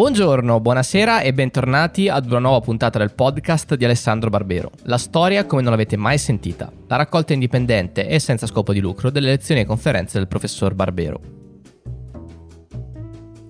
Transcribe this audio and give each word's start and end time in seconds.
Buongiorno, 0.00 0.60
buonasera 0.60 1.20
e 1.20 1.34
bentornati 1.34 2.08
ad 2.08 2.24
una 2.24 2.38
nuova 2.38 2.60
puntata 2.60 2.96
del 2.96 3.12
podcast 3.12 3.74
di 3.74 3.84
Alessandro 3.84 4.30
Barbero. 4.30 4.70
La 4.84 4.96
storia 4.96 5.44
come 5.44 5.60
non 5.60 5.72
l'avete 5.72 5.98
mai 5.98 6.16
sentita. 6.16 6.72
La 6.86 6.96
raccolta 6.96 7.34
indipendente 7.34 8.08
e 8.08 8.18
senza 8.18 8.46
scopo 8.46 8.72
di 8.72 8.80
lucro 8.80 9.10
delle 9.10 9.28
lezioni 9.28 9.60
e 9.60 9.66
conferenze 9.66 10.16
del 10.16 10.26
professor 10.26 10.72
Barbero. 10.72 11.20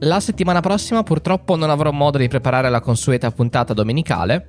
La 0.00 0.18
settimana 0.18 0.58
prossima 0.58 1.04
purtroppo 1.04 1.54
non 1.54 1.70
avrò 1.70 1.92
modo 1.92 2.18
di 2.18 2.26
preparare 2.26 2.68
la 2.68 2.80
consueta 2.80 3.30
puntata 3.30 3.72
domenicale. 3.72 4.48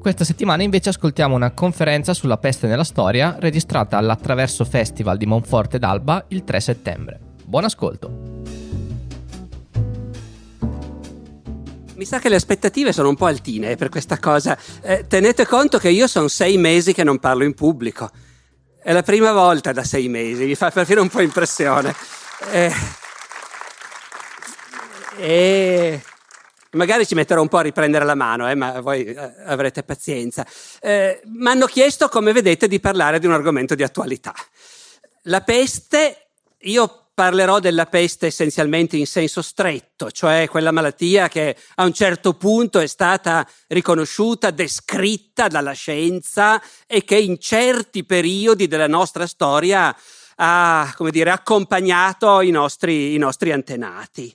Questa 0.00 0.24
settimana 0.24 0.64
invece 0.64 0.88
ascoltiamo 0.88 1.36
una 1.36 1.52
conferenza 1.52 2.14
sulla 2.14 2.38
peste 2.38 2.66
nella 2.66 2.82
storia 2.82 3.36
registrata 3.38 3.96
all'Attraverso 3.96 4.64
Festival 4.64 5.16
di 5.16 5.26
Monforte 5.26 5.78
d'Alba 5.78 6.24
il 6.30 6.42
3 6.42 6.58
settembre. 6.58 7.20
Buon 7.44 7.62
ascolto! 7.62 8.37
Mi 11.98 12.04
sa 12.04 12.20
che 12.20 12.28
le 12.28 12.36
aspettative 12.36 12.92
sono 12.92 13.08
un 13.08 13.16
po' 13.16 13.26
altine 13.26 13.74
per 13.74 13.88
questa 13.88 14.20
cosa. 14.20 14.56
Eh, 14.82 15.06
tenete 15.08 15.44
conto 15.46 15.78
che 15.78 15.88
io 15.88 16.06
sono 16.06 16.28
sei 16.28 16.56
mesi 16.56 16.92
che 16.92 17.02
non 17.02 17.18
parlo 17.18 17.42
in 17.42 17.54
pubblico. 17.54 18.08
È 18.80 18.92
la 18.92 19.02
prima 19.02 19.32
volta 19.32 19.72
da 19.72 19.82
sei 19.82 20.08
mesi, 20.08 20.44
mi 20.44 20.54
fa 20.54 20.70
perfino 20.70 21.02
un 21.02 21.08
po' 21.08 21.20
impressione. 21.20 21.92
Eh, 22.52 22.72
e 25.16 26.00
magari 26.70 27.04
ci 27.04 27.16
metterò 27.16 27.42
un 27.42 27.48
po' 27.48 27.58
a 27.58 27.62
riprendere 27.62 28.04
la 28.04 28.14
mano, 28.14 28.48
eh, 28.48 28.54
ma 28.54 28.80
voi 28.80 29.04
eh, 29.04 29.32
avrete 29.46 29.82
pazienza. 29.82 30.46
Eh, 30.80 31.20
mi 31.24 31.48
hanno 31.48 31.66
chiesto, 31.66 32.08
come 32.08 32.30
vedete, 32.30 32.68
di 32.68 32.78
parlare 32.78 33.18
di 33.18 33.26
un 33.26 33.32
argomento 33.32 33.74
di 33.74 33.82
attualità. 33.82 34.32
La 35.22 35.40
peste, 35.40 36.28
io 36.58 37.07
parlerò 37.18 37.58
della 37.58 37.86
peste 37.86 38.26
essenzialmente 38.26 38.96
in 38.96 39.04
senso 39.04 39.42
stretto, 39.42 40.12
cioè 40.12 40.46
quella 40.48 40.70
malattia 40.70 41.26
che 41.26 41.56
a 41.74 41.82
un 41.82 41.92
certo 41.92 42.34
punto 42.34 42.78
è 42.78 42.86
stata 42.86 43.44
riconosciuta, 43.66 44.52
descritta 44.52 45.48
dalla 45.48 45.72
scienza 45.72 46.62
e 46.86 47.02
che 47.02 47.18
in 47.18 47.40
certi 47.40 48.04
periodi 48.04 48.68
della 48.68 48.86
nostra 48.86 49.26
storia 49.26 49.92
ha, 50.36 50.94
come 50.96 51.10
dire, 51.10 51.32
accompagnato 51.32 52.40
i 52.40 52.50
nostri, 52.50 53.14
i 53.14 53.18
nostri 53.18 53.50
antenati. 53.50 54.32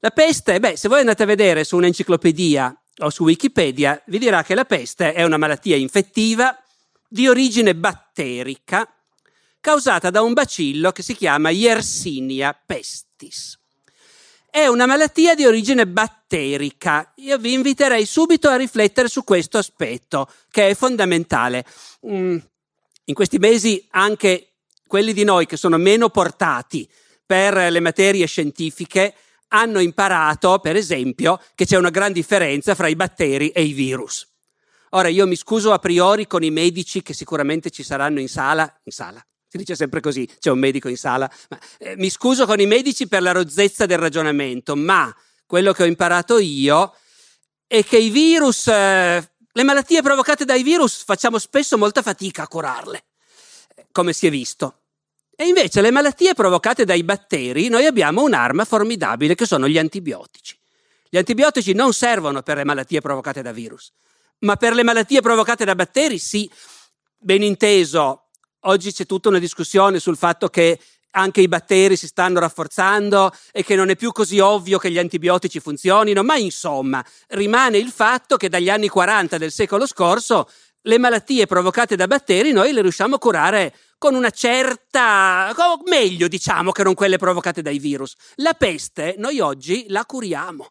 La 0.00 0.10
peste, 0.10 0.58
beh, 0.58 0.76
se 0.76 0.88
voi 0.88 0.98
andate 0.98 1.22
a 1.22 1.26
vedere 1.26 1.62
su 1.62 1.76
un'enciclopedia 1.76 2.82
o 2.98 3.10
su 3.10 3.22
Wikipedia, 3.22 4.02
vi 4.06 4.18
dirà 4.18 4.42
che 4.42 4.56
la 4.56 4.64
peste 4.64 5.12
è 5.12 5.22
una 5.22 5.36
malattia 5.36 5.76
infettiva 5.76 6.60
di 7.08 7.28
origine 7.28 7.76
batterica 7.76 8.92
causata 9.60 10.10
da 10.10 10.22
un 10.22 10.32
bacillo 10.32 10.92
che 10.92 11.02
si 11.02 11.14
chiama 11.14 11.50
Yersinia 11.50 12.58
pestis. 12.66 13.58
È 14.50 14.66
una 14.66 14.86
malattia 14.86 15.34
di 15.34 15.44
origine 15.44 15.86
batterica. 15.86 17.12
Io 17.16 17.38
vi 17.38 17.52
inviterei 17.52 18.06
subito 18.06 18.48
a 18.48 18.56
riflettere 18.56 19.08
su 19.08 19.22
questo 19.22 19.58
aspetto, 19.58 20.30
che 20.50 20.70
è 20.70 20.74
fondamentale. 20.74 21.64
Mm, 22.06 22.38
in 23.04 23.14
questi 23.14 23.38
mesi 23.38 23.86
anche 23.90 24.54
quelli 24.86 25.12
di 25.12 25.24
noi 25.24 25.46
che 25.46 25.56
sono 25.56 25.76
meno 25.76 26.08
portati 26.08 26.88
per 27.24 27.70
le 27.70 27.80
materie 27.80 28.26
scientifiche 28.26 29.14
hanno 29.48 29.80
imparato, 29.80 30.58
per 30.58 30.76
esempio, 30.76 31.40
che 31.54 31.66
c'è 31.66 31.76
una 31.76 31.90
gran 31.90 32.12
differenza 32.12 32.74
fra 32.74 32.88
i 32.88 32.96
batteri 32.96 33.50
e 33.50 33.62
i 33.62 33.72
virus. 33.72 34.26
Ora 34.90 35.08
io 35.08 35.26
mi 35.26 35.36
scuso 35.36 35.72
a 35.72 35.78
priori 35.78 36.26
con 36.26 36.42
i 36.42 36.50
medici 36.50 37.02
che 37.02 37.12
sicuramente 37.12 37.70
ci 37.70 37.82
saranno 37.82 38.20
in 38.20 38.28
sala, 38.28 38.80
in 38.84 38.92
sala, 38.92 39.24
si 39.48 39.56
dice 39.56 39.74
sempre 39.74 40.00
così, 40.00 40.28
c'è 40.38 40.50
un 40.50 40.58
medico 40.58 40.88
in 40.88 40.96
sala. 40.96 41.30
Ma, 41.48 41.58
eh, 41.78 41.96
mi 41.96 42.10
scuso 42.10 42.44
con 42.44 42.60
i 42.60 42.66
medici 42.66 43.08
per 43.08 43.22
la 43.22 43.32
rozzezza 43.32 43.86
del 43.86 43.98
ragionamento, 43.98 44.76
ma 44.76 45.14
quello 45.46 45.72
che 45.72 45.82
ho 45.82 45.86
imparato 45.86 46.38
io 46.38 46.94
è 47.66 47.82
che 47.82 47.98
i 47.98 48.10
virus, 48.10 48.66
eh, 48.68 49.30
le 49.50 49.62
malattie 49.62 50.02
provocate 50.02 50.44
dai 50.44 50.62
virus, 50.62 51.02
facciamo 51.02 51.38
spesso 51.38 51.78
molta 51.78 52.02
fatica 52.02 52.42
a 52.42 52.48
curarle, 52.48 53.04
come 53.90 54.12
si 54.12 54.26
è 54.26 54.30
visto. 54.30 54.80
E 55.34 55.46
invece 55.46 55.80
le 55.80 55.90
malattie 55.90 56.34
provocate 56.34 56.84
dai 56.84 57.02
batteri, 57.02 57.68
noi 57.68 57.86
abbiamo 57.86 58.22
un'arma 58.22 58.64
formidabile 58.64 59.34
che 59.34 59.46
sono 59.46 59.68
gli 59.68 59.78
antibiotici. 59.78 60.58
Gli 61.08 61.16
antibiotici 61.16 61.72
non 61.72 61.94
servono 61.94 62.42
per 62.42 62.58
le 62.58 62.64
malattie 62.64 63.00
provocate 63.00 63.40
da 63.40 63.52
virus, 63.52 63.92
ma 64.40 64.56
per 64.56 64.74
le 64.74 64.82
malattie 64.82 65.22
provocate 65.22 65.64
da 65.64 65.74
batteri 65.74 66.18
sì. 66.18 66.50
Ben 67.20 67.42
inteso, 67.42 68.27
Oggi 68.62 68.92
c'è 68.92 69.06
tutta 69.06 69.28
una 69.28 69.38
discussione 69.38 70.00
sul 70.00 70.16
fatto 70.16 70.48
che 70.48 70.78
anche 71.12 71.40
i 71.40 71.48
batteri 71.48 71.96
si 71.96 72.06
stanno 72.06 72.40
rafforzando 72.40 73.32
e 73.52 73.62
che 73.62 73.74
non 73.76 73.88
è 73.88 73.96
più 73.96 74.12
così 74.12 74.40
ovvio 74.40 74.78
che 74.78 74.90
gli 74.90 74.98
antibiotici 74.98 75.60
funzionino, 75.60 76.22
ma 76.22 76.36
insomma 76.36 77.04
rimane 77.28 77.78
il 77.78 77.90
fatto 77.90 78.36
che 78.36 78.48
dagli 78.48 78.68
anni 78.68 78.88
40 78.88 79.38
del 79.38 79.52
secolo 79.52 79.86
scorso 79.86 80.48
le 80.82 80.98
malattie 80.98 81.46
provocate 81.46 81.96
da 81.96 82.06
batteri 82.06 82.52
noi 82.52 82.72
le 82.72 82.82
riusciamo 82.82 83.16
a 83.16 83.18
curare 83.18 83.74
con 83.98 84.14
una 84.14 84.30
certa, 84.30 85.52
meglio 85.86 86.28
diciamo 86.28 86.70
che 86.70 86.84
non 86.84 86.94
quelle 86.94 87.18
provocate 87.18 87.62
dai 87.62 87.78
virus. 87.78 88.14
La 88.36 88.54
peste 88.54 89.14
noi 89.18 89.40
oggi 89.40 89.86
la 89.88 90.04
curiamo. 90.04 90.70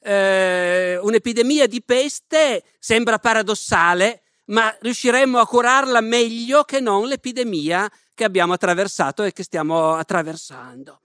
Eh, 0.00 0.98
un'epidemia 1.00 1.66
di 1.66 1.82
peste 1.82 2.62
sembra 2.78 3.18
paradossale, 3.18 4.23
ma 4.46 4.74
riusciremmo 4.80 5.38
a 5.38 5.46
curarla 5.46 6.00
meglio 6.00 6.64
che 6.64 6.80
non 6.80 7.06
l'epidemia 7.06 7.90
che 8.12 8.24
abbiamo 8.24 8.52
attraversato 8.52 9.22
e 9.22 9.32
che 9.32 9.42
stiamo 9.42 9.94
attraversando. 9.94 11.00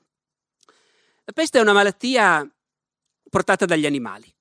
La 1.24 1.34
peste 1.34 1.60
è 1.60 1.62
una 1.62 1.74
malattia 1.74 2.48
portata 3.30 3.66
dagli 3.66 3.86
animali. 3.86 4.34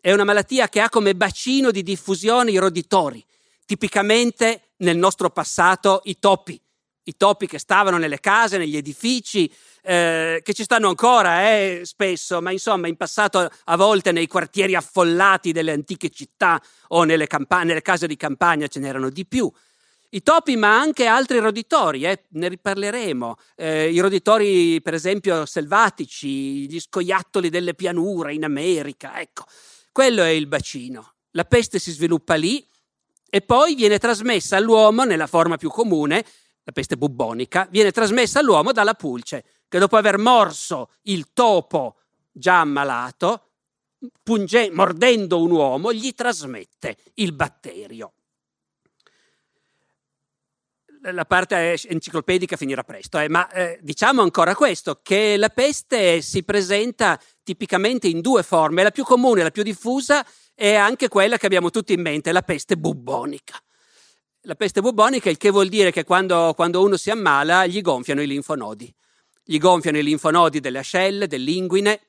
È 0.00 0.12
una 0.12 0.24
malattia 0.24 0.68
che 0.68 0.80
ha 0.80 0.88
come 0.88 1.14
bacino 1.14 1.70
di 1.70 1.82
diffusione 1.82 2.50
i 2.50 2.56
roditori, 2.56 3.24
tipicamente 3.66 4.72
nel 4.78 4.96
nostro 4.96 5.30
passato 5.30 6.00
i 6.04 6.18
topi, 6.18 6.60
i 7.08 7.16
topi 7.16 7.46
che 7.46 7.58
stavano 7.58 7.96
nelle 7.96 8.20
case, 8.20 8.58
negli 8.58 8.76
edifici, 8.76 9.50
eh, 9.82 10.40
che 10.44 10.52
ci 10.52 10.62
stanno 10.62 10.88
ancora 10.88 11.50
eh, 11.50 11.80
spesso, 11.84 12.40
ma 12.42 12.50
insomma 12.50 12.86
in 12.86 12.96
passato 12.96 13.50
a 13.64 13.76
volte 13.76 14.12
nei 14.12 14.26
quartieri 14.26 14.74
affollati 14.74 15.52
delle 15.52 15.72
antiche 15.72 16.10
città 16.10 16.62
o 16.88 17.04
nelle, 17.04 17.26
camp- 17.26 17.62
nelle 17.62 17.82
case 17.82 18.06
di 18.06 18.16
campagna 18.16 18.66
ce 18.66 18.78
n'erano 18.78 19.08
di 19.08 19.26
più. 19.26 19.50
I 20.10 20.22
topi, 20.22 20.56
ma 20.56 20.78
anche 20.78 21.06
altri 21.06 21.38
roditori, 21.38 22.04
eh, 22.04 22.24
ne 22.30 22.48
riparleremo. 22.48 23.36
Eh, 23.56 23.90
I 23.90 24.00
roditori, 24.00 24.80
per 24.80 24.94
esempio, 24.94 25.44
selvatici, 25.44 26.66
gli 26.68 26.80
scoiattoli 26.80 27.50
delle 27.50 27.74
pianure 27.74 28.32
in 28.32 28.44
America, 28.44 29.20
ecco, 29.20 29.44
quello 29.92 30.22
è 30.22 30.28
il 30.28 30.46
bacino. 30.46 31.14
La 31.32 31.44
peste 31.44 31.78
si 31.78 31.90
sviluppa 31.90 32.34
lì 32.34 32.66
e 33.28 33.42
poi 33.42 33.74
viene 33.74 33.98
trasmessa 33.98 34.56
all'uomo 34.56 35.04
nella 35.04 35.26
forma 35.26 35.58
più 35.58 35.68
comune, 35.68 36.24
la 36.68 36.72
peste 36.74 36.98
bubbonica, 36.98 37.66
viene 37.70 37.90
trasmessa 37.90 38.40
all'uomo 38.40 38.72
dalla 38.72 38.92
pulce 38.92 39.42
che 39.68 39.78
dopo 39.78 39.96
aver 39.96 40.18
morso 40.18 40.90
il 41.04 41.32
topo 41.32 41.96
già 42.30 42.60
ammalato, 42.60 43.52
punge, 44.22 44.70
mordendo 44.70 45.40
un 45.40 45.50
uomo, 45.50 45.94
gli 45.94 46.12
trasmette 46.12 46.98
il 47.14 47.32
batterio. 47.32 48.12
La 51.10 51.24
parte 51.24 51.80
enciclopedica 51.88 52.56
finirà 52.56 52.84
presto, 52.84 53.18
eh, 53.18 53.30
ma 53.30 53.50
eh, 53.50 53.78
diciamo 53.80 54.20
ancora 54.20 54.54
questo, 54.54 55.00
che 55.02 55.38
la 55.38 55.48
peste 55.48 56.20
si 56.20 56.42
presenta 56.42 57.18
tipicamente 57.42 58.08
in 58.08 58.20
due 58.20 58.42
forme. 58.42 58.82
La 58.82 58.90
più 58.90 59.04
comune, 59.04 59.42
la 59.42 59.50
più 59.50 59.62
diffusa, 59.62 60.26
è 60.54 60.74
anche 60.74 61.08
quella 61.08 61.38
che 61.38 61.46
abbiamo 61.46 61.70
tutti 61.70 61.94
in 61.94 62.02
mente, 62.02 62.30
la 62.30 62.42
peste 62.42 62.76
bubbonica. 62.76 63.58
La 64.48 64.54
peste 64.54 64.80
bubbonica, 64.80 65.28
il 65.28 65.36
che 65.36 65.50
vuol 65.50 65.68
dire 65.68 65.92
che 65.92 66.04
quando, 66.04 66.54
quando 66.56 66.82
uno 66.82 66.96
si 66.96 67.10
ammala 67.10 67.66
gli 67.66 67.82
gonfiano 67.82 68.22
i 68.22 68.26
linfonodi. 68.26 68.90
Gli 69.44 69.58
gonfiano 69.58 69.98
i 69.98 70.02
linfonodi 70.02 70.58
delle 70.58 70.78
ascelle, 70.78 71.26
dell'inguine, 71.26 72.00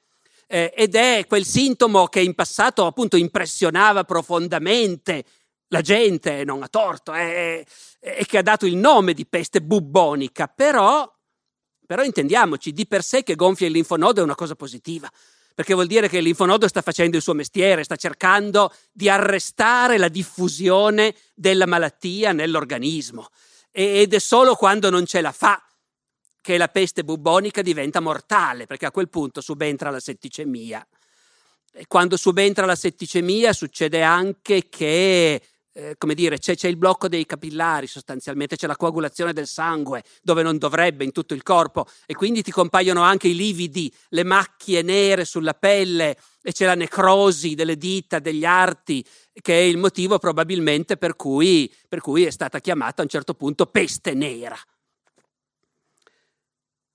eh, 0.48 0.72
ed 0.74 0.96
è 0.96 1.26
quel 1.28 1.44
sintomo 1.44 2.08
che 2.08 2.22
in 2.22 2.36
passato 2.36 2.86
appunto 2.86 3.18
impressionava 3.18 4.06
profondamente 4.06 5.26
la 5.68 5.82
gente, 5.82 6.46
non 6.46 6.64
a 6.64 6.70
torto, 6.70 7.14
eh, 7.14 7.66
e 8.00 8.26
che 8.26 8.38
ha 8.38 8.42
dato 8.42 8.66
il 8.66 8.78
nome 8.78 9.12
di 9.12 9.26
peste 9.26 9.62
bubbonica, 9.62 10.48
però, 10.48 11.14
però 11.86 12.04
intendiamoci, 12.04 12.72
di 12.72 12.88
per 12.88 13.04
sé 13.04 13.22
che 13.22 13.36
gonfia 13.36 13.68
il 13.68 13.74
linfonodo 13.74 14.22
è 14.22 14.24
una 14.24 14.36
cosa 14.36 14.56
positiva, 14.56 15.12
perché 15.60 15.74
vuol 15.74 15.88
dire 15.88 16.08
che 16.08 16.22
linfonodo 16.22 16.70
sta 16.70 16.82
facendo 16.82 17.18
il 17.18 17.22
suo 17.22 17.34
mestiere, 17.34 17.84
sta 17.84 17.98
cercando 17.98 18.74
di 18.94 19.10
arrestare 19.10 19.98
la 19.98 20.08
diffusione 20.08 21.14
della 21.36 21.66
malattia 21.66 22.32
nell'organismo 22.32 23.28
ed 23.70 24.14
è 24.14 24.20
solo 24.20 24.56
quando 24.56 24.90
non 24.90 25.06
ce 25.06 25.20
la 25.20 25.34
fa 25.34 25.62
che 26.40 26.58
la 26.58 26.70
peste 26.70 27.04
bubbonica 27.04 27.62
diventa 27.62 28.00
mortale, 28.00 28.68
perché 28.68 28.86
a 28.86 28.92
quel 28.92 29.10
punto 29.10 29.42
subentra 29.42 29.90
la 29.90 30.00
setticemia. 30.00 30.88
E 31.74 31.88
quando 31.88 32.16
subentra 32.16 32.66
la 32.66 32.78
setticemia 32.78 33.52
succede 33.52 34.02
anche 34.02 34.70
che 34.70 35.42
eh, 35.80 35.96
come 35.98 36.14
dire, 36.14 36.38
c'è, 36.38 36.56
c'è, 36.56 36.68
il 36.68 36.76
blocco 36.76 37.08
dei 37.08 37.26
capillari 37.26 37.88
sostanzialmente, 37.88 38.58
c'è 38.58 38.68
la 38.68 38.76
coagulazione 38.76 39.32
del 39.32 39.48
sangue 39.48 40.04
dove 40.22 40.44
non 40.44 40.58
dovrebbe 40.58 41.06
in 41.06 41.14
tutto 41.14 41.34
il 41.34 41.42
corpo 41.42 41.88
e 42.06 42.14
quindi 42.16 42.44
ti 42.44 42.52
compaiono 42.52 43.02
anche 43.02 43.30
i 43.30 43.36
lividi, 43.36 43.92
le 44.10 44.26
macchie 44.26 44.82
nere 44.82 45.24
sulla 45.24 45.54
pelle 45.54 46.18
e 46.42 46.52
c'è 46.52 46.66
la 46.66 46.76
necrosi 46.76 47.56
delle 47.56 47.78
dita, 47.78 48.20
degli 48.20 48.44
arti, 48.44 49.06
che 49.42 49.58
è 49.58 49.64
il 49.64 49.78
motivo 49.78 50.20
probabilmente 50.20 50.98
per 50.98 51.16
cui, 51.16 51.74
per 51.88 52.02
cui 52.02 52.26
è 52.26 52.30
stata 52.30 52.60
chiamata 52.60 53.02
a 53.02 53.04
un 53.04 53.10
certo 53.10 53.34
punto 53.34 53.66
peste 53.66 54.14
nera. 54.14 54.58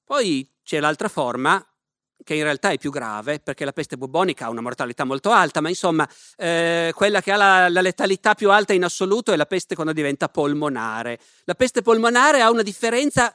Poi 0.05 0.47
c'è 0.63 0.79
l'altra 0.81 1.09
forma 1.09 1.67
che 2.22 2.34
in 2.34 2.43
realtà 2.43 2.70
è 2.70 2.78
più 2.78 2.90
grave 2.90 3.38
perché 3.40 3.64
la 3.64 3.72
peste 3.72 3.96
bubonica 3.96 4.46
ha 4.46 4.50
una 4.50 4.61
mortalità 4.61 5.05
molto 5.05 5.31
alta, 5.31 5.61
ma 5.61 5.69
insomma 5.69 6.08
eh, 6.37 6.93
quella 6.94 7.20
che 7.20 7.32
ha 7.32 7.37
la, 7.37 7.69
la, 7.69 7.81
letalità 7.81 8.34
più 8.34 8.50
alta 8.50 8.72
in 8.72 8.84
assoluto 8.84 9.32
è 9.32 9.37
la 9.37 9.46
peste 9.46 9.75
quando 9.75 9.93
diventa 9.93 10.28
polmonare. 10.28 11.19
La 11.44 11.55
peste 11.55 11.82
polmonare 11.82 12.40
ha 12.40 12.50
una 12.50 12.62
differenza, 12.62 13.32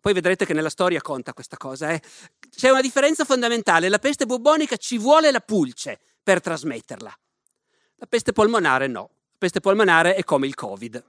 poi 0.00 0.12
vedrete 0.12 0.46
che 0.46 0.54
nella 0.54 0.70
storia 0.70 1.00
conta 1.00 1.32
questa 1.32 1.56
cosa, 1.56 1.90
eh. 1.90 2.00
c'è 2.54 2.70
una 2.70 2.80
differenza 2.80 3.24
fondamentale, 3.24 3.88
la 3.88 3.98
peste 3.98 4.26
bubonica 4.26 4.76
ci 4.76 4.98
vuole 4.98 5.30
la 5.30 5.40
pulce 5.40 5.98
per 6.22 6.40
trasmetterla, 6.40 7.18
la 7.96 8.06
peste 8.06 8.32
polmonare 8.32 8.86
no, 8.86 9.10
la 9.30 9.36
peste 9.38 9.60
polmonare 9.60 10.14
è 10.14 10.24
come 10.24 10.46
il 10.46 10.54
covid. 10.54 11.04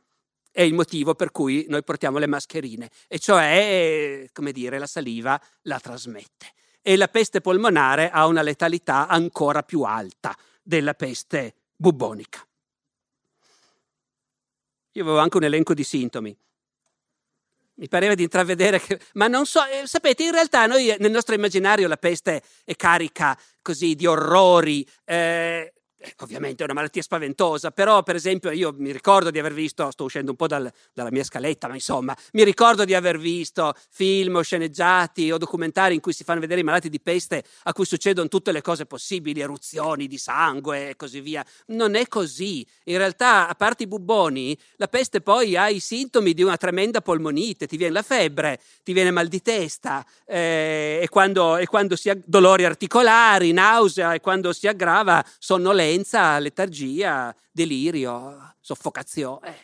È 0.57 0.63
il 0.63 0.73
motivo 0.73 1.13
per 1.13 1.29
cui 1.29 1.67
noi 1.69 1.83
portiamo 1.83 2.17
le 2.17 2.25
mascherine, 2.25 2.89
e 3.07 3.19
cioè, 3.19 4.27
come 4.33 4.51
dire, 4.51 4.79
la 4.79 4.87
saliva 4.87 5.39
la 5.63 5.79
trasmette 5.79 6.53
e 6.87 6.95
la 6.95 7.09
peste 7.09 7.41
polmonare 7.41 8.09
ha 8.09 8.27
una 8.27 8.41
letalità 8.41 9.09
ancora 9.09 9.61
più 9.61 9.81
alta 9.81 10.33
della 10.63 10.93
peste 10.93 11.53
bubonica. 11.75 12.47
Io 14.93 15.03
avevo 15.03 15.19
anche 15.19 15.35
un 15.35 15.43
elenco 15.43 15.73
di 15.73 15.83
sintomi. 15.83 16.33
Mi 17.73 17.89
pareva 17.89 18.15
di 18.15 18.23
intravedere 18.23 18.79
che... 18.79 19.01
Ma 19.15 19.27
non 19.27 19.45
so, 19.45 19.65
eh, 19.65 19.85
sapete, 19.85 20.23
in 20.23 20.31
realtà 20.31 20.65
noi 20.65 20.95
nel 20.97 21.11
nostro 21.11 21.35
immaginario 21.35 21.89
la 21.89 21.97
peste 21.97 22.41
è 22.63 22.73
carica 22.77 23.37
così 23.61 23.93
di 23.93 24.05
orrori, 24.05 24.87
eh, 25.03 25.73
ovviamente 26.19 26.61
è 26.61 26.65
una 26.65 26.75
malattia 26.75 27.01
spaventosa, 27.01 27.71
però 27.71 28.03
per 28.03 28.15
esempio 28.15 28.51
io 28.51 28.73
mi 28.77 28.91
ricordo 28.91 29.31
di 29.31 29.39
aver 29.39 29.53
visto, 29.53 29.89
sto 29.91 30.03
uscendo 30.03 30.31
un 30.31 30.38
po' 30.38 30.47
dal, 30.47 30.71
dalla 30.94 31.11
mia 31.11 31.23
scaletta, 31.23 31.67
ma 31.67 31.73
insomma, 31.73 32.15
mi 32.33 32.44
ricordo 32.44 32.85
di 32.85 32.94
aver 32.94 33.17
visto 33.17 33.73
film 33.89 34.35
o 34.35 34.41
sceneggiati 34.41 35.31
o 35.31 35.38
documentari 35.38 35.95
in 35.95 36.01
cui 36.01 36.13
si 36.13 36.23
fanno 36.23 36.39
vedere 36.39 36.61
i 36.61 36.63
malati 36.63 36.89
di 36.89 36.99
peste 36.99 37.44
a 37.63 37.73
cui 37.73 37.85
succedono 37.85 38.27
tutte 38.27 38.51
le 38.51 38.61
cose 38.61 38.85
possibili, 38.85 39.41
eruzioni 39.41 40.07
di 40.07 40.17
sangue 40.17 40.89
e 40.89 40.95
così 40.95 41.19
via. 41.19 41.44
Non 41.67 41.95
è 41.95 42.07
così. 42.07 42.65
In 42.85 42.97
realtà, 42.97 43.47
a 43.47 43.55
parte 43.55 43.83
i 43.83 43.88
bubboni, 43.88 44.57
la 44.75 44.88
peste 44.88 45.21
poi 45.21 45.55
ha 45.55 45.69
i 45.69 45.79
sintomi 45.79 46.33
di 46.33 46.44
una 46.44 46.57
tremenda 46.57 47.01
polmonite, 47.01 47.65
ti 47.67 47.77
viene 47.77 47.94
la 47.94 48.03
febbre, 48.03 48.59
ti 48.83 48.94
viene 48.94 49.11
mal 49.11 49.27
di 49.27 49.41
testa 49.41 50.05
eh, 50.25 50.99
e, 51.01 51.09
quando, 51.09 51.57
e 51.57 51.65
quando 51.65 51.95
si 51.95 52.09
ha 52.09 52.17
dolori 52.23 52.65
articolari, 52.65 53.51
nausea 53.51 54.13
e 54.13 54.19
quando 54.19 54.53
si 54.53 54.67
aggrava 54.67 55.25
sonnolenza 55.39 55.86
sonnolenza, 55.87 56.39
letargia, 56.39 57.35
delirio, 57.51 58.55
soffocazione. 58.59 59.55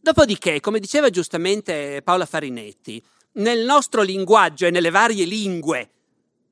Dopodiché, 0.00 0.58
come 0.60 0.80
diceva 0.80 1.10
giustamente 1.10 2.02
Paola 2.02 2.26
Farinetti, 2.26 3.02
nel 3.34 3.64
nostro 3.64 4.02
linguaggio 4.02 4.66
e 4.66 4.70
nelle 4.70 4.90
varie 4.90 5.24
lingue, 5.24 5.90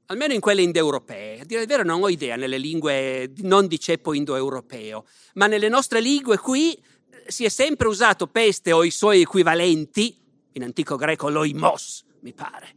almeno 0.07 0.33
in 0.33 0.41
quelle 0.41 0.63
indoeuropee, 0.63 1.41
a 1.41 1.45
dire 1.45 1.63
il 1.63 1.67
vero 1.67 1.83
non 1.83 2.03
ho 2.03 2.09
idea 2.09 2.37
nelle 2.37 2.59
lingue 2.59 3.33
non 3.39 3.67
di 3.67 3.79
ceppo 3.81 4.15
indoeuropeo, 4.15 5.05
ma 5.35 5.47
nelle 5.47 5.69
nostre 5.69 6.01
lingue 6.01 6.39
qui 6.39 6.75
eh, 6.75 7.25
si 7.27 7.45
è 7.45 7.49
sempre 7.49 7.89
usato 7.89 8.29
peste 8.29 8.73
o 8.73 8.85
i 8.85 8.91
suoi 8.91 9.23
equivalenti, 9.23 10.17
in 10.53 10.63
antico 10.63 10.97
greco 10.97 11.29
loimos, 11.29 12.05
mi 12.21 12.33
pare. 12.33 12.77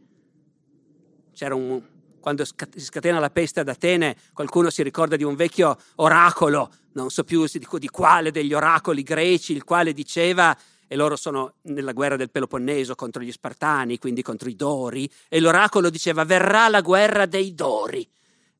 C'era 1.32 1.54
un, 1.54 1.80
quando 2.24 2.46
si 2.46 2.54
scatena 2.76 3.18
la 3.18 3.28
peste 3.28 3.60
ad 3.60 3.68
Atene, 3.68 4.16
qualcuno 4.32 4.70
si 4.70 4.82
ricorda 4.82 5.14
di 5.14 5.24
un 5.24 5.34
vecchio 5.34 5.76
oracolo, 5.96 6.72
non 6.92 7.10
so 7.10 7.22
più 7.22 7.44
di 7.46 7.88
quale 7.90 8.30
degli 8.30 8.54
oracoli 8.54 9.02
greci, 9.02 9.52
il 9.52 9.62
quale 9.62 9.92
diceva 9.92 10.56
e 10.88 10.96
loro 10.96 11.16
sono 11.16 11.56
nella 11.64 11.92
guerra 11.92 12.16
del 12.16 12.30
Peloponneso 12.30 12.94
contro 12.94 13.20
gli 13.20 13.30
Spartani, 13.30 13.98
quindi 13.98 14.22
contro 14.22 14.48
i 14.48 14.56
Dori, 14.56 15.06
e 15.28 15.38
l'oracolo 15.38 15.90
diceva 15.90 16.24
verrà 16.24 16.68
la 16.68 16.80
guerra 16.80 17.26
dei 17.26 17.54
Dori 17.54 18.08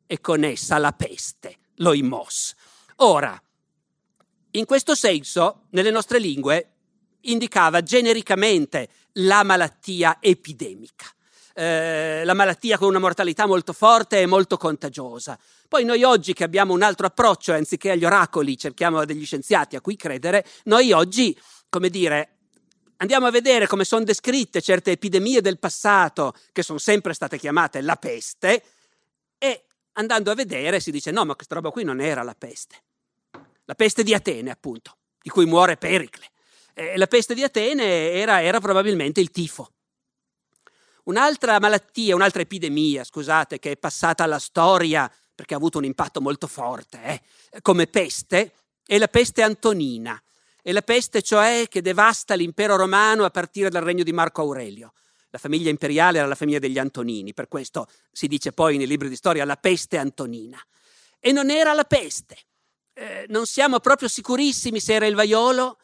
e 0.06 0.20
con 0.20 0.44
essa 0.44 0.76
la 0.76 0.92
peste, 0.92 1.56
l'oimos. 1.76 2.54
Ora, 2.96 3.42
in 4.50 4.66
questo 4.66 4.94
senso, 4.94 5.62
nelle 5.70 5.90
nostre 5.90 6.18
lingue 6.18 6.72
indicava 7.20 7.82
genericamente 7.82 8.90
la 9.12 9.42
malattia 9.42 10.18
epidemica 10.20 11.13
eh, 11.54 12.22
la 12.24 12.34
malattia 12.34 12.76
con 12.76 12.88
una 12.88 12.98
mortalità 12.98 13.46
molto 13.46 13.72
forte 13.72 14.20
e 14.20 14.26
molto 14.26 14.56
contagiosa. 14.56 15.38
Poi 15.68 15.84
noi 15.84 16.02
oggi 16.02 16.32
che 16.32 16.44
abbiamo 16.44 16.74
un 16.74 16.82
altro 16.82 17.06
approccio, 17.06 17.52
anziché 17.52 17.92
agli 17.92 18.04
oracoli 18.04 18.58
cerchiamo 18.58 19.04
degli 19.04 19.24
scienziati 19.24 19.76
a 19.76 19.80
cui 19.80 19.96
credere, 19.96 20.44
noi 20.64 20.92
oggi, 20.92 21.38
come 21.68 21.88
dire, 21.88 22.36
andiamo 22.96 23.26
a 23.26 23.30
vedere 23.30 23.66
come 23.66 23.84
sono 23.84 24.04
descritte 24.04 24.60
certe 24.60 24.92
epidemie 24.92 25.40
del 25.40 25.58
passato 25.58 26.34
che 26.52 26.62
sono 26.62 26.78
sempre 26.78 27.14
state 27.14 27.38
chiamate 27.38 27.80
la 27.80 27.96
peste 27.96 28.62
e 29.38 29.64
andando 29.92 30.30
a 30.30 30.34
vedere 30.34 30.80
si 30.80 30.90
dice 30.90 31.10
no, 31.10 31.24
ma 31.24 31.34
questa 31.34 31.54
roba 31.54 31.70
qui 31.70 31.84
non 31.84 32.00
era 32.00 32.22
la 32.22 32.34
peste. 32.34 32.82
La 33.66 33.74
peste 33.74 34.02
di 34.02 34.12
Atene, 34.12 34.50
appunto, 34.50 34.96
di 35.22 35.30
cui 35.30 35.46
muore 35.46 35.76
Pericle. 35.76 36.30
Eh, 36.74 36.96
la 36.96 37.06
peste 37.06 37.34
di 37.34 37.42
Atene 37.42 38.10
era, 38.10 38.42
era 38.42 38.60
probabilmente 38.60 39.20
il 39.20 39.30
tifo. 39.30 39.70
Un'altra 41.04 41.60
malattia, 41.60 42.14
un'altra 42.14 42.42
epidemia, 42.42 43.04
scusate, 43.04 43.58
che 43.58 43.72
è 43.72 43.76
passata 43.76 44.24
alla 44.24 44.38
storia 44.38 45.10
perché 45.34 45.54
ha 45.54 45.56
avuto 45.56 45.78
un 45.78 45.84
impatto 45.84 46.20
molto 46.20 46.46
forte, 46.46 47.22
eh, 47.50 47.60
come 47.60 47.86
peste, 47.86 48.52
è 48.86 48.96
la 48.98 49.08
peste 49.08 49.42
antonina. 49.42 50.20
È 50.62 50.72
la 50.72 50.80
peste 50.80 51.20
cioè 51.20 51.66
che 51.68 51.82
devasta 51.82 52.34
l'impero 52.34 52.76
romano 52.76 53.24
a 53.24 53.30
partire 53.30 53.68
dal 53.68 53.82
regno 53.82 54.02
di 54.02 54.12
Marco 54.12 54.40
Aurelio. 54.40 54.94
La 55.28 55.38
famiglia 55.38 55.68
imperiale 55.68 56.18
era 56.18 56.26
la 56.26 56.34
famiglia 56.34 56.58
degli 56.58 56.78
Antonini, 56.78 57.34
per 57.34 57.48
questo 57.48 57.86
si 58.10 58.28
dice 58.28 58.52
poi 58.52 58.78
nei 58.78 58.86
libri 58.86 59.10
di 59.10 59.16
storia 59.16 59.44
la 59.44 59.56
peste 59.56 59.98
antonina. 59.98 60.58
E 61.18 61.32
non 61.32 61.50
era 61.50 61.74
la 61.74 61.84
peste. 61.84 62.38
Eh, 62.94 63.26
non 63.28 63.44
siamo 63.44 63.80
proprio 63.80 64.08
sicurissimi 64.08 64.80
se 64.80 64.94
era 64.94 65.06
il 65.06 65.14
vaiolo 65.14 65.78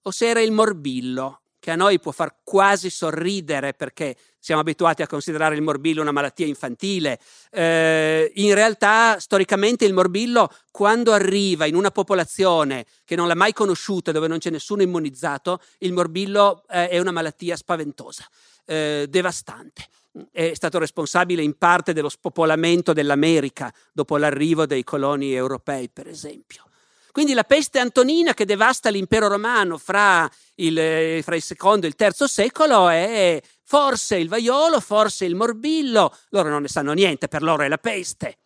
o 0.00 0.10
se 0.10 0.28
era 0.28 0.40
il 0.40 0.52
morbillo 0.52 1.41
che 1.62 1.70
a 1.70 1.76
noi 1.76 2.00
può 2.00 2.10
far 2.10 2.38
quasi 2.42 2.90
sorridere 2.90 3.72
perché 3.72 4.16
siamo 4.40 4.60
abituati 4.60 5.02
a 5.02 5.06
considerare 5.06 5.54
il 5.54 5.62
morbillo 5.62 6.02
una 6.02 6.10
malattia 6.10 6.44
infantile. 6.44 7.20
Eh, 7.52 8.32
in 8.34 8.52
realtà, 8.52 9.20
storicamente, 9.20 9.84
il 9.84 9.92
morbillo, 9.92 10.52
quando 10.72 11.12
arriva 11.12 11.64
in 11.64 11.76
una 11.76 11.92
popolazione 11.92 12.84
che 13.04 13.14
non 13.14 13.28
l'ha 13.28 13.36
mai 13.36 13.52
conosciuta, 13.52 14.10
dove 14.10 14.26
non 14.26 14.38
c'è 14.38 14.50
nessuno 14.50 14.82
immunizzato, 14.82 15.60
il 15.78 15.92
morbillo 15.92 16.64
eh, 16.68 16.88
è 16.88 16.98
una 16.98 17.12
malattia 17.12 17.54
spaventosa, 17.54 18.26
eh, 18.64 19.06
devastante. 19.08 19.86
È 20.32 20.54
stato 20.54 20.80
responsabile 20.80 21.44
in 21.44 21.56
parte 21.56 21.92
dello 21.92 22.08
spopolamento 22.08 22.92
dell'America 22.92 23.72
dopo 23.92 24.16
l'arrivo 24.16 24.66
dei 24.66 24.82
coloni 24.82 25.32
europei, 25.32 25.88
per 25.88 26.08
esempio. 26.08 26.64
Quindi 27.12 27.34
la 27.34 27.44
peste 27.44 27.78
antonina 27.78 28.32
che 28.32 28.46
devasta 28.46 28.88
l'impero 28.88 29.28
romano 29.28 29.76
fra 29.76 30.28
il, 30.54 30.78
eh, 30.78 31.20
fra 31.22 31.36
il 31.36 31.42
secondo 31.42 31.84
e 31.84 31.90
il 31.90 31.94
terzo 31.94 32.26
secolo 32.26 32.88
è 32.88 33.38
forse 33.62 34.16
il 34.16 34.28
vaiolo, 34.28 34.80
forse 34.80 35.26
il 35.26 35.34
morbillo, 35.34 36.16
loro 36.30 36.48
non 36.48 36.62
ne 36.62 36.68
sanno 36.68 36.94
niente, 36.94 37.28
per 37.28 37.42
loro 37.42 37.64
è 37.64 37.68
la 37.68 37.76
peste. 37.76 38.38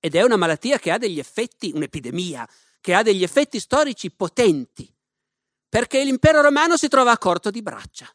Ed 0.00 0.14
è 0.14 0.22
una 0.22 0.36
malattia 0.36 0.78
che 0.78 0.90
ha 0.90 0.96
degli 0.96 1.18
effetti, 1.18 1.70
un'epidemia, 1.74 2.48
che 2.80 2.94
ha 2.94 3.02
degli 3.02 3.22
effetti 3.22 3.60
storici 3.60 4.10
potenti, 4.10 4.90
perché 5.68 6.02
l'impero 6.02 6.40
romano 6.40 6.78
si 6.78 6.88
trova 6.88 7.10
a 7.10 7.18
corto 7.18 7.50
di 7.50 7.60
braccia. 7.60 8.10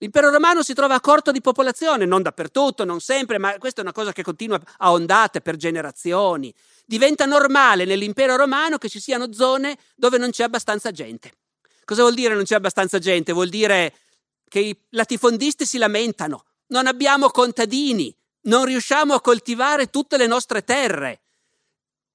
L'impero 0.00 0.30
romano 0.30 0.62
si 0.62 0.74
trova 0.74 0.94
a 0.94 1.00
corto 1.00 1.32
di 1.32 1.40
popolazione, 1.40 2.04
non 2.04 2.22
dappertutto, 2.22 2.84
non 2.84 3.00
sempre, 3.00 3.38
ma 3.38 3.58
questa 3.58 3.80
è 3.80 3.82
una 3.82 3.92
cosa 3.92 4.12
che 4.12 4.22
continua 4.22 4.60
a 4.76 4.92
ondate 4.92 5.40
per 5.40 5.56
generazioni. 5.56 6.54
Diventa 6.88 7.26
normale 7.26 7.84
nell'impero 7.84 8.34
romano 8.34 8.78
che 8.78 8.88
ci 8.88 8.98
siano 8.98 9.30
zone 9.34 9.76
dove 9.94 10.16
non 10.16 10.30
c'è 10.30 10.44
abbastanza 10.44 10.90
gente. 10.90 11.32
Cosa 11.84 12.00
vuol 12.00 12.14
dire 12.14 12.34
non 12.34 12.44
c'è 12.44 12.54
abbastanza 12.54 12.98
gente? 12.98 13.34
Vuol 13.34 13.50
dire 13.50 13.94
che 14.48 14.60
i 14.60 14.78
latifondisti 14.92 15.66
si 15.66 15.76
lamentano, 15.76 16.46
non 16.68 16.86
abbiamo 16.86 17.28
contadini, 17.28 18.16
non 18.44 18.64
riusciamo 18.64 19.12
a 19.12 19.20
coltivare 19.20 19.90
tutte 19.90 20.16
le 20.16 20.26
nostre 20.26 20.64
terre. 20.64 21.20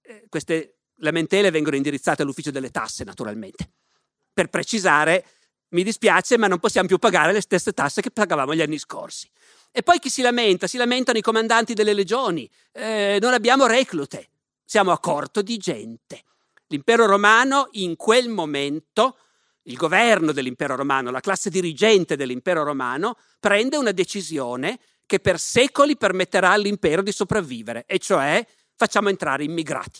Eh, 0.02 0.26
queste 0.28 0.78
lamentele 0.96 1.52
vengono 1.52 1.76
indirizzate 1.76 2.24
all'ufficio 2.24 2.50
delle 2.50 2.72
tasse, 2.72 3.04
naturalmente. 3.04 3.70
Per 4.34 4.48
precisare, 4.48 5.24
mi 5.70 5.84
dispiace, 5.84 6.36
ma 6.40 6.48
non 6.48 6.58
possiamo 6.58 6.88
più 6.88 6.98
pagare 6.98 7.32
le 7.32 7.42
stesse 7.42 7.74
tasse 7.74 8.02
che 8.02 8.10
pagavamo 8.10 8.56
gli 8.56 8.62
anni 8.62 8.80
scorsi. 8.80 9.30
E 9.72 9.84
poi 9.84 10.00
chi 10.00 10.10
si 10.10 10.24
lamenta? 10.24 10.66
Si 10.66 10.78
lamentano 10.78 11.20
i 11.20 11.22
comandanti 11.22 11.76
delle 11.76 11.94
legioni. 11.94 12.50
Eh, 12.72 13.20
non 13.22 13.34
abbiamo 13.34 13.68
reclute, 13.68 14.30
siamo 14.74 14.92
a 14.92 14.98
corto 14.98 15.44
di 15.44 15.58
gente. 15.58 16.24
L'impero 16.70 17.06
romano 17.06 17.68
in 17.74 17.96
quel 17.96 18.28
momento, 18.28 19.18
il 19.66 19.76
governo 19.76 20.32
dell'impero 20.32 20.76
romano, 20.76 21.12
la 21.12 21.20
classe 21.20 21.52
dirigente 21.52 22.16
dell'impero 22.16 22.64
romano, 22.64 23.18
prende 23.40 23.78
una 23.78 23.92
decisione 23.92 24.80
che 25.06 25.20
per 25.20 25.38
secoli 25.38 25.96
permetterà 25.96 26.50
all'impero 26.50 27.04
di 27.04 27.12
sopravvivere, 27.12 27.84
e 27.86 28.00
cioè 28.00 28.44
facciamo 28.76 29.10
entrare 29.10 29.44
immigrati. 29.44 30.00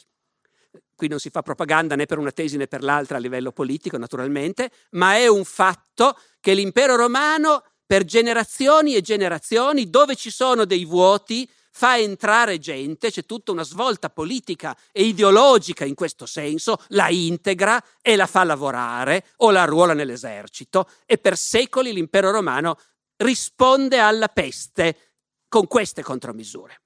Qui 0.96 1.08
non 1.08 1.20
si 1.20 1.30
fa 1.30 1.44
propaganda 1.44 1.96
né 1.96 2.08
per 2.08 2.18
una 2.18 2.32
tesi 2.32 2.58
né 2.58 2.66
per 2.66 2.82
l'altra 2.82 3.18
a 3.18 3.20
livello 3.20 3.52
politico, 3.52 4.00
naturalmente, 4.00 4.72
ma 4.94 5.18
è 5.18 5.28
un 5.28 5.46
fatto 5.46 6.18
che 6.40 6.56
l'impero 6.56 6.96
romano 6.96 7.64
per 7.86 8.06
generazioni 8.06 8.96
e 8.96 9.02
generazioni, 9.02 9.88
dove 9.92 10.16
ci 10.16 10.32
sono 10.32 10.66
dei 10.66 10.84
vuoti, 10.84 11.48
fa 11.76 11.98
entrare 11.98 12.60
gente, 12.60 13.10
c'è 13.10 13.26
tutta 13.26 13.52
una 13.52 13.64
svolta 13.64 14.12
politica 14.12 14.78
e 14.92 15.06
ideologica 15.06 15.86
in 15.86 15.96
questo 15.96 16.28
senso, 16.28 16.78
la 16.90 17.10
integra 17.10 17.84
e 18.00 18.16
la 18.16 18.28
fa 18.28 18.44
lavorare 18.44 19.26
o 19.38 19.50
la 19.50 19.64
arruola 19.64 19.94
nell'esercito 19.94 20.88
e 21.08 21.18
per 21.18 21.36
secoli 21.36 21.92
l'impero 21.92 22.30
romano 22.30 22.78
risponde 23.18 23.98
alla 23.98 24.28
peste 24.28 25.14
con 25.48 25.66
queste 25.66 26.04
contromisure. 26.04 26.80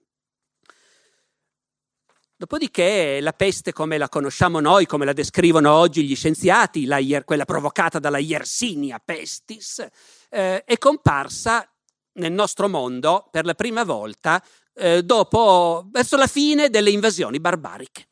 Dopodiché 2.38 3.20
la 3.20 3.34
peste 3.34 3.74
come 3.74 3.98
la 3.98 4.08
conosciamo 4.08 4.62
noi, 4.62 4.86
come 4.86 5.04
la 5.04 5.14
descrivono 5.14 5.74
oggi 5.74 6.06
gli 6.06 6.16
scienziati, 6.16 6.86
la, 6.86 7.00
quella 7.26 7.46
provocata 7.46 8.00
dalla 8.00 8.20
Yersinia 8.20 9.02
pestis, 9.04 9.86
eh, 10.30 10.64
è 10.64 10.78
comparsa 10.78 11.70
nel 12.14 12.32
nostro 12.32 12.70
mondo 12.70 13.28
per 13.32 13.44
la 13.46 13.54
prima 13.54 13.84
volta 13.84 14.42
eh, 14.78 15.04
dopo, 15.04 15.88
verso 15.90 16.18
la 16.18 16.28
fine 16.28 16.70
delle 16.70 16.92
invasioni 16.92 17.40
barbariche. 17.40 18.08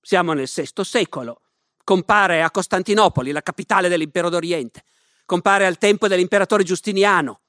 Siamo 0.00 0.32
nel 0.32 0.50
VI 0.52 0.84
secolo, 0.84 1.42
compare 1.84 2.42
a 2.42 2.50
Costantinopoli, 2.50 3.32
la 3.32 3.42
capitale 3.42 3.88
dell'impero 3.88 4.28
d'Oriente, 4.28 4.84
compare 5.24 5.66
al 5.66 5.78
tempo 5.78 6.08
dell'imperatore 6.08 6.64
Giustiniano, 6.64 7.40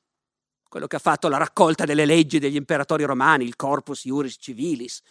quello 0.69 0.87
che 0.87 0.97
ha 0.97 0.99
fatto 0.99 1.27
la 1.27 1.37
raccolta 1.37 1.85
delle 1.85 2.05
leggi 2.05 2.39
degli 2.39 2.55
imperatori 2.55 3.03
romani, 3.03 3.45
il 3.45 3.55
Corpus 3.55 4.05
Iuris 4.05 4.37
Civilis, 4.39 5.01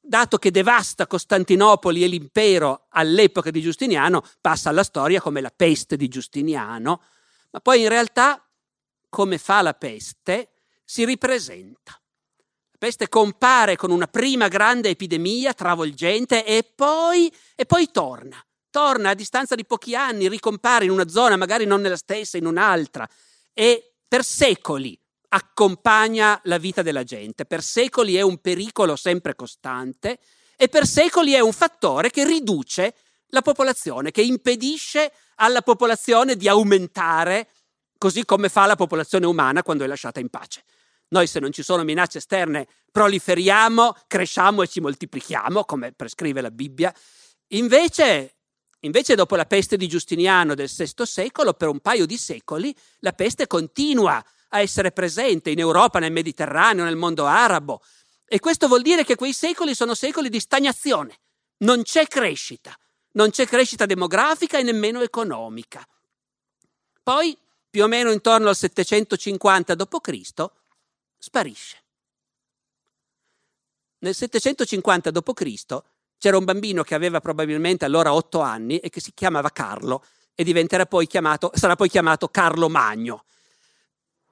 dato 0.00 0.38
che 0.38 0.50
devasta 0.50 1.06
Costantinopoli 1.06 2.02
e 2.02 2.06
l'impero 2.06 2.86
all'epoca 2.90 3.50
di 3.50 3.60
Giustiniano, 3.60 4.22
passa 4.40 4.70
alla 4.70 4.84
storia 4.84 5.20
come 5.20 5.40
la 5.40 5.52
peste 5.54 5.96
di 5.96 6.08
Giustiniano, 6.08 7.02
ma 7.50 7.60
poi 7.60 7.82
in 7.82 7.88
realtà, 7.88 8.46
come 9.08 9.38
fa 9.38 9.62
la 9.62 9.74
peste, 9.74 10.50
si 10.84 11.04
ripresenta. 11.04 11.98
Peste 12.78 13.08
compare 13.08 13.74
con 13.74 13.90
una 13.90 14.06
prima 14.06 14.46
grande 14.46 14.90
epidemia 14.90 15.52
travolgente 15.52 16.44
e 16.46 16.62
poi, 16.62 17.30
e 17.56 17.66
poi 17.66 17.90
torna. 17.90 18.40
Torna 18.70 19.10
a 19.10 19.14
distanza 19.14 19.56
di 19.56 19.66
pochi 19.66 19.96
anni, 19.96 20.28
ricompare 20.28 20.84
in 20.84 20.92
una 20.92 21.08
zona, 21.08 21.36
magari 21.36 21.64
non 21.64 21.80
nella 21.80 21.96
stessa, 21.96 22.36
in 22.36 22.46
un'altra, 22.46 23.08
e 23.52 23.94
per 24.06 24.22
secoli 24.22 24.96
accompagna 25.30 26.40
la 26.44 26.58
vita 26.58 26.82
della 26.82 27.02
gente. 27.02 27.46
Per 27.46 27.62
secoli 27.62 28.14
è 28.14 28.20
un 28.20 28.38
pericolo 28.38 28.94
sempre 28.94 29.34
costante 29.34 30.20
e 30.56 30.68
per 30.68 30.86
secoli 30.86 31.32
è 31.32 31.40
un 31.40 31.52
fattore 31.52 32.10
che 32.10 32.24
riduce 32.24 32.94
la 33.30 33.42
popolazione, 33.42 34.12
che 34.12 34.22
impedisce 34.22 35.12
alla 35.36 35.62
popolazione 35.62 36.36
di 36.36 36.48
aumentare 36.48 37.48
così 37.98 38.24
come 38.24 38.48
fa 38.48 38.66
la 38.66 38.76
popolazione 38.76 39.26
umana 39.26 39.64
quando 39.64 39.82
è 39.82 39.86
lasciata 39.86 40.20
in 40.20 40.28
pace. 40.28 40.62
Noi 41.08 41.26
se 41.26 41.40
non 41.40 41.52
ci 41.52 41.62
sono 41.62 41.84
minacce 41.84 42.18
esterne 42.18 42.66
proliferiamo, 42.90 43.94
cresciamo 44.06 44.62
e 44.62 44.66
ci 44.66 44.80
moltiplichiamo, 44.80 45.64
come 45.64 45.92
prescrive 45.92 46.40
la 46.40 46.50
Bibbia. 46.50 46.92
Invece, 47.48 48.36
invece 48.80 49.14
dopo 49.14 49.36
la 49.36 49.46
peste 49.46 49.76
di 49.76 49.88
Giustiniano 49.88 50.54
del 50.54 50.70
VI 50.74 51.06
secolo, 51.06 51.54
per 51.54 51.68
un 51.68 51.80
paio 51.80 52.06
di 52.06 52.16
secoli, 52.16 52.74
la 53.00 53.12
peste 53.12 53.46
continua 53.46 54.24
a 54.48 54.60
essere 54.60 54.92
presente 54.92 55.50
in 55.50 55.58
Europa, 55.58 55.98
nel 55.98 56.12
Mediterraneo, 56.12 56.84
nel 56.84 56.96
mondo 56.96 57.26
arabo. 57.26 57.82
E 58.26 58.38
questo 58.40 58.66
vuol 58.66 58.82
dire 58.82 59.04
che 59.04 59.14
quei 59.14 59.32
secoli 59.32 59.74
sono 59.74 59.94
secoli 59.94 60.28
di 60.28 60.40
stagnazione. 60.40 61.20
Non 61.58 61.82
c'è 61.82 62.06
crescita, 62.06 62.76
non 63.12 63.30
c'è 63.30 63.46
crescita 63.46 63.86
demografica 63.86 64.58
e 64.58 64.62
nemmeno 64.62 65.00
economica. 65.00 65.86
Poi, 67.02 67.36
più 67.70 67.84
o 67.84 67.86
meno 67.86 68.10
intorno 68.10 68.48
al 68.48 68.56
750 68.56 69.74
d.C., 69.74 70.50
sparisce. 71.18 71.82
Nel 73.98 74.14
750 74.14 75.10
d.C. 75.10 75.82
c'era 76.18 76.36
un 76.36 76.44
bambino 76.44 76.82
che 76.82 76.94
aveva 76.94 77.20
probabilmente 77.20 77.84
allora 77.84 78.14
otto 78.14 78.40
anni 78.40 78.78
e 78.78 78.90
che 78.90 79.00
si 79.00 79.12
chiamava 79.12 79.50
Carlo 79.50 80.04
e 80.34 80.86
poi 80.86 81.06
chiamato, 81.08 81.50
sarà 81.54 81.74
poi 81.74 81.88
chiamato 81.88 82.28
Carlo 82.28 82.68
Magno. 82.68 83.24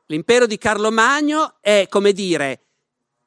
L'impero 0.06 0.46
di 0.46 0.56
Carlo 0.56 0.92
Magno 0.92 1.56
è, 1.60 1.86
come 1.88 2.12
dire, 2.12 2.66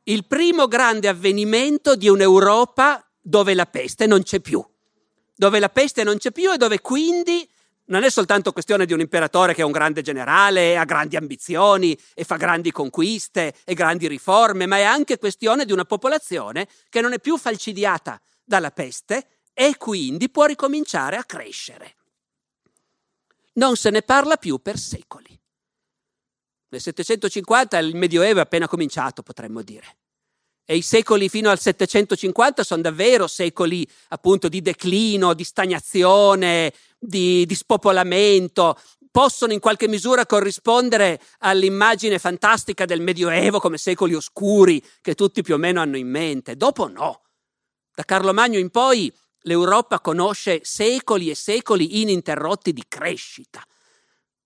il 0.03 0.25
primo 0.25 0.67
grande 0.67 1.09
avvenimento 1.09 1.97
di 1.97 2.07
un'Europa 2.07 3.05
dove 3.19 3.53
la 3.53 3.65
peste 3.65 4.07
non 4.07 4.23
c'è 4.23 4.39
più. 4.39 4.65
Dove 5.35 5.59
la 5.59 5.67
peste 5.67 6.03
non 6.03 6.17
c'è 6.17 6.31
più 6.31 6.53
e 6.53 6.57
dove 6.57 6.79
quindi 6.79 7.47
non 7.89 8.03
è 8.03 8.09
soltanto 8.09 8.51
questione 8.51 8.85
di 8.85 8.93
un 8.93 8.99
imperatore 8.99 9.53
che 9.53 9.61
è 9.61 9.65
un 9.65 9.71
grande 9.71 10.01
generale, 10.01 10.77
ha 10.77 10.85
grandi 10.85 11.15
ambizioni 11.15 11.97
e 12.13 12.23
fa 12.23 12.35
grandi 12.35 12.71
conquiste 12.71 13.53
e 13.63 13.73
grandi 13.73 14.07
riforme, 14.07 14.65
ma 14.65 14.77
è 14.77 14.83
anche 14.83 15.17
questione 15.17 15.65
di 15.65 15.71
una 15.71 15.85
popolazione 15.85 16.67
che 16.89 17.01
non 17.01 17.13
è 17.13 17.19
più 17.19 17.37
falcidiata 17.37 18.19
dalla 18.43 18.71
peste 18.71 19.41
e 19.53 19.77
quindi 19.77 20.29
può 20.29 20.45
ricominciare 20.45 21.17
a 21.17 21.23
crescere. 21.23 21.95
Non 23.53 23.75
se 23.75 23.89
ne 23.89 24.01
parla 24.01 24.37
più 24.37 24.59
per 24.59 24.77
secoli. 24.77 25.37
Nel 26.69 26.81
750 26.81 27.77
il 27.79 27.95
Medioevo 27.95 28.39
è 28.39 28.43
appena 28.43 28.67
cominciato, 28.67 29.23
potremmo 29.23 29.63
dire. 29.63 29.97
E 30.71 30.75
i 30.75 30.83
secoli 30.83 31.29
fino 31.29 31.49
al 31.49 31.57
750 31.59 32.63
sono 32.63 32.83
davvero 32.83 33.25
secoli 33.25 33.89
appunto 34.09 34.47
di 34.47 34.61
declino, 34.61 35.33
di 35.33 35.43
stagnazione, 35.43 36.71
di, 36.99 37.43
di 37.47 37.55
spopolamento, 37.55 38.77
possono 39.09 39.51
in 39.51 39.59
qualche 39.59 39.87
misura 39.87 40.27
corrispondere 40.27 41.19
all'immagine 41.39 42.19
fantastica 42.19 42.85
del 42.85 43.01
Medioevo 43.01 43.59
come 43.59 43.79
secoli 43.79 44.13
oscuri 44.13 44.79
che 45.01 45.15
tutti 45.15 45.41
più 45.41 45.55
o 45.55 45.57
meno 45.57 45.81
hanno 45.81 45.97
in 45.97 46.07
mente. 46.07 46.55
Dopo 46.55 46.87
no. 46.87 47.23
Da 47.95 48.03
Carlo 48.03 48.31
Magno 48.31 48.59
in 48.59 48.69
poi 48.69 49.11
l'Europa 49.45 49.99
conosce 49.99 50.59
secoli 50.61 51.31
e 51.31 51.35
secoli 51.35 52.01
ininterrotti 52.01 52.73
di 52.73 52.83
crescita 52.87 53.65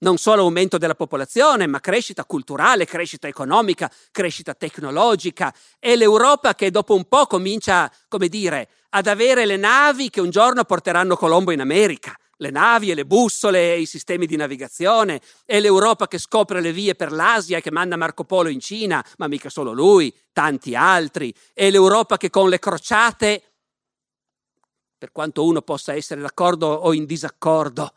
non 0.03 0.17
solo 0.17 0.41
aumento 0.43 0.77
della 0.77 0.95
popolazione, 0.95 1.65
ma 1.65 1.79
crescita 1.79 2.25
culturale, 2.25 2.85
crescita 2.85 3.27
economica, 3.27 3.89
crescita 4.11 4.53
tecnologica. 4.53 5.51
È 5.79 5.95
l'Europa 5.95 6.53
che 6.55 6.69
dopo 6.69 6.93
un 6.93 7.05
po' 7.05 7.25
comincia, 7.25 7.91
come 8.09 8.27
dire, 8.27 8.67
ad 8.89 9.07
avere 9.07 9.45
le 9.45 9.55
navi 9.55 10.09
che 10.09 10.21
un 10.21 10.29
giorno 10.29 10.65
porteranno 10.65 11.15
Colombo 11.15 11.51
in 11.51 11.61
America. 11.61 12.15
Le 12.37 12.49
navi 12.49 12.91
e 12.91 12.95
le 12.95 13.05
bussole 13.05 13.73
e 13.73 13.79
i 13.79 13.85
sistemi 13.85 14.25
di 14.25 14.35
navigazione. 14.35 15.21
È 15.45 15.59
l'Europa 15.61 16.07
che 16.07 16.17
scopre 16.17 16.59
le 16.59 16.73
vie 16.73 16.95
per 16.95 17.13
l'Asia 17.13 17.57
e 17.57 17.61
che 17.61 17.71
manda 17.71 17.95
Marco 17.95 18.25
Polo 18.25 18.49
in 18.49 18.59
Cina, 18.59 19.03
ma 19.17 19.27
mica 19.27 19.49
solo 19.49 19.71
lui, 19.71 20.13
tanti 20.33 20.75
altri. 20.75 21.33
È 21.53 21.69
l'Europa 21.69 22.17
che 22.17 22.29
con 22.29 22.49
le 22.49 22.59
crociate, 22.59 23.41
per 24.97 25.13
quanto 25.13 25.45
uno 25.45 25.61
possa 25.61 25.93
essere 25.93 26.19
d'accordo 26.19 26.67
o 26.67 26.93
in 26.93 27.05
disaccordo, 27.05 27.93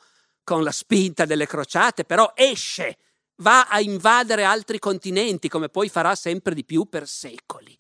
con 0.47 0.63
la 0.63 0.71
spinta 0.71 1.25
delle 1.25 1.45
crociate, 1.45 2.05
però 2.05 2.31
esce, 2.37 2.99
va 3.39 3.67
a 3.67 3.81
invadere 3.81 4.45
altri 4.45 4.79
continenti, 4.79 5.49
come 5.49 5.69
poi 5.69 5.89
farà 5.89 6.15
sempre 6.15 6.55
di 6.55 6.65
più 6.65 6.85
per 6.89 7.09
secoli. 7.09 7.77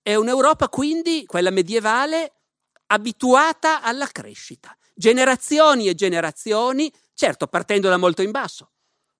È 0.00 0.14
un'Europa 0.14 0.70
quindi, 0.70 1.26
quella 1.26 1.50
medievale, 1.50 2.32
abituata 2.86 3.82
alla 3.82 4.06
crescita. 4.06 4.74
Generazioni 4.94 5.86
e 5.86 5.94
generazioni, 5.94 6.90
certo 7.12 7.48
partendo 7.48 7.90
da 7.90 7.98
molto 7.98 8.22
in 8.22 8.30
basso, 8.30 8.70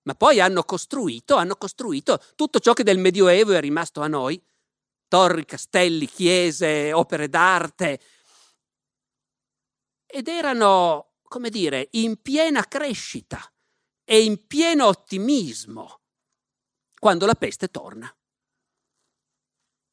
ma 0.05 0.15
poi 0.15 0.39
hanno 0.39 0.63
costruito, 0.63 1.35
hanno 1.35 1.57
costruito 1.57 2.19
tutto 2.35 2.59
ciò 2.59 2.73
che 2.73 2.83
del 2.83 2.97
Medioevo 2.97 3.51
è 3.51 3.59
rimasto 3.59 4.01
a 4.01 4.07
noi, 4.07 4.43
torri, 5.07 5.45
castelli, 5.45 6.07
chiese, 6.07 6.93
opere 6.93 7.29
d'arte, 7.29 7.99
ed 10.07 10.27
erano 10.27 11.11
come 11.27 11.49
dire, 11.49 11.89
in 11.91 12.21
piena 12.21 12.67
crescita 12.67 13.39
e 14.03 14.23
in 14.23 14.45
pieno 14.47 14.85
ottimismo 14.85 16.01
quando 16.99 17.25
la 17.25 17.35
peste 17.35 17.69
torna. 17.69 18.13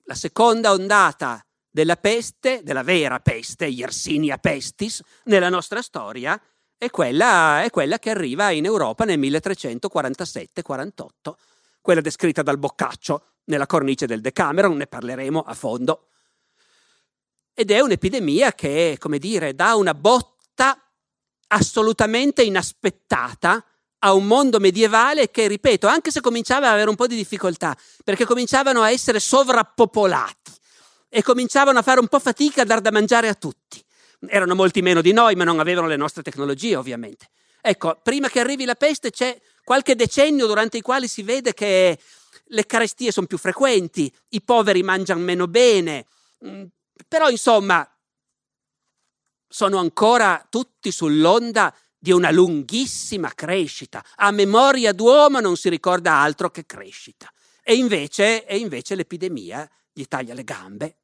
La 0.04 0.14
seconda 0.14 0.72
ondata 0.72 1.44
della 1.70 1.96
peste, 1.96 2.62
della 2.62 2.82
vera 2.82 3.20
peste, 3.20 3.66
Yersinia 3.66 4.38
pestis, 4.38 5.02
nella 5.24 5.48
nostra 5.48 5.80
storia, 5.80 6.40
è 6.76 6.90
quella, 6.90 7.62
è 7.62 7.70
quella 7.70 7.98
che 7.98 8.10
arriva 8.10 8.50
in 8.50 8.64
Europa 8.64 9.04
nel 9.04 9.18
1347-48, 9.18 11.32
quella 11.80 12.00
descritta 12.00 12.42
dal 12.42 12.58
Boccaccio 12.58 13.26
nella 13.44 13.66
cornice 13.66 14.06
del 14.06 14.20
Decameron, 14.20 14.76
ne 14.76 14.86
parleremo 14.86 15.40
a 15.40 15.54
fondo. 15.54 16.08
ed 17.54 17.70
è 17.70 17.80
un'epidemia 17.80 18.52
che, 18.52 18.96
come 18.98 19.18
dire, 19.18 19.54
dà 19.54 19.74
una 19.74 19.94
botta 19.94 20.76
assolutamente 21.52 22.42
inaspettata 22.42 23.64
a 24.04 24.12
un 24.14 24.26
mondo 24.26 24.58
medievale 24.58 25.30
che, 25.30 25.46
ripeto, 25.46 25.86
anche 25.86 26.10
se 26.10 26.20
cominciava 26.20 26.66
ad 26.66 26.72
avere 26.74 26.90
un 26.90 26.96
po' 26.96 27.06
di 27.06 27.14
difficoltà, 27.14 27.76
perché 28.02 28.24
cominciavano 28.24 28.82
a 28.82 28.90
essere 28.90 29.20
sovrappopolati 29.20 30.52
e 31.08 31.22
cominciavano 31.22 31.78
a 31.78 31.82
fare 31.82 32.00
un 32.00 32.08
po' 32.08 32.18
fatica 32.18 32.62
a 32.62 32.64
dar 32.64 32.80
da 32.80 32.90
mangiare 32.90 33.28
a 33.28 33.34
tutti. 33.34 33.82
Erano 34.26 34.54
molti 34.54 34.82
meno 34.82 35.00
di 35.02 35.12
noi, 35.12 35.34
ma 35.34 35.44
non 35.44 35.60
avevano 35.60 35.86
le 35.86 35.96
nostre 35.96 36.22
tecnologie, 36.22 36.74
ovviamente. 36.74 37.28
Ecco, 37.60 38.00
prima 38.02 38.28
che 38.28 38.40
arrivi 38.40 38.64
la 38.64 38.74
peste 38.74 39.10
c'è 39.10 39.38
qualche 39.62 39.94
decennio 39.94 40.46
durante 40.46 40.78
i 40.78 40.80
quali 40.80 41.06
si 41.06 41.22
vede 41.22 41.54
che 41.54 41.98
le 42.44 42.66
carestie 42.66 43.12
sono 43.12 43.26
più 43.26 43.38
frequenti, 43.38 44.12
i 44.30 44.42
poveri 44.42 44.82
mangiano 44.82 45.20
meno 45.20 45.46
bene, 45.46 46.06
mm, 46.44 46.64
però 47.06 47.30
insomma 47.30 47.88
sono 49.52 49.76
ancora 49.76 50.46
tutti 50.48 50.90
sull'onda 50.90 51.76
di 51.98 52.10
una 52.10 52.30
lunghissima 52.30 53.34
crescita. 53.34 54.02
A 54.16 54.30
memoria 54.30 54.94
d'uomo 54.94 55.40
non 55.40 55.56
si 55.56 55.68
ricorda 55.68 56.14
altro 56.14 56.50
che 56.50 56.64
crescita. 56.64 57.30
E 57.62 57.74
invece, 57.74 58.46
e 58.46 58.56
invece 58.56 58.94
l'epidemia 58.94 59.70
gli 59.92 60.04
taglia 60.06 60.32
le 60.32 60.42
gambe. 60.42 60.96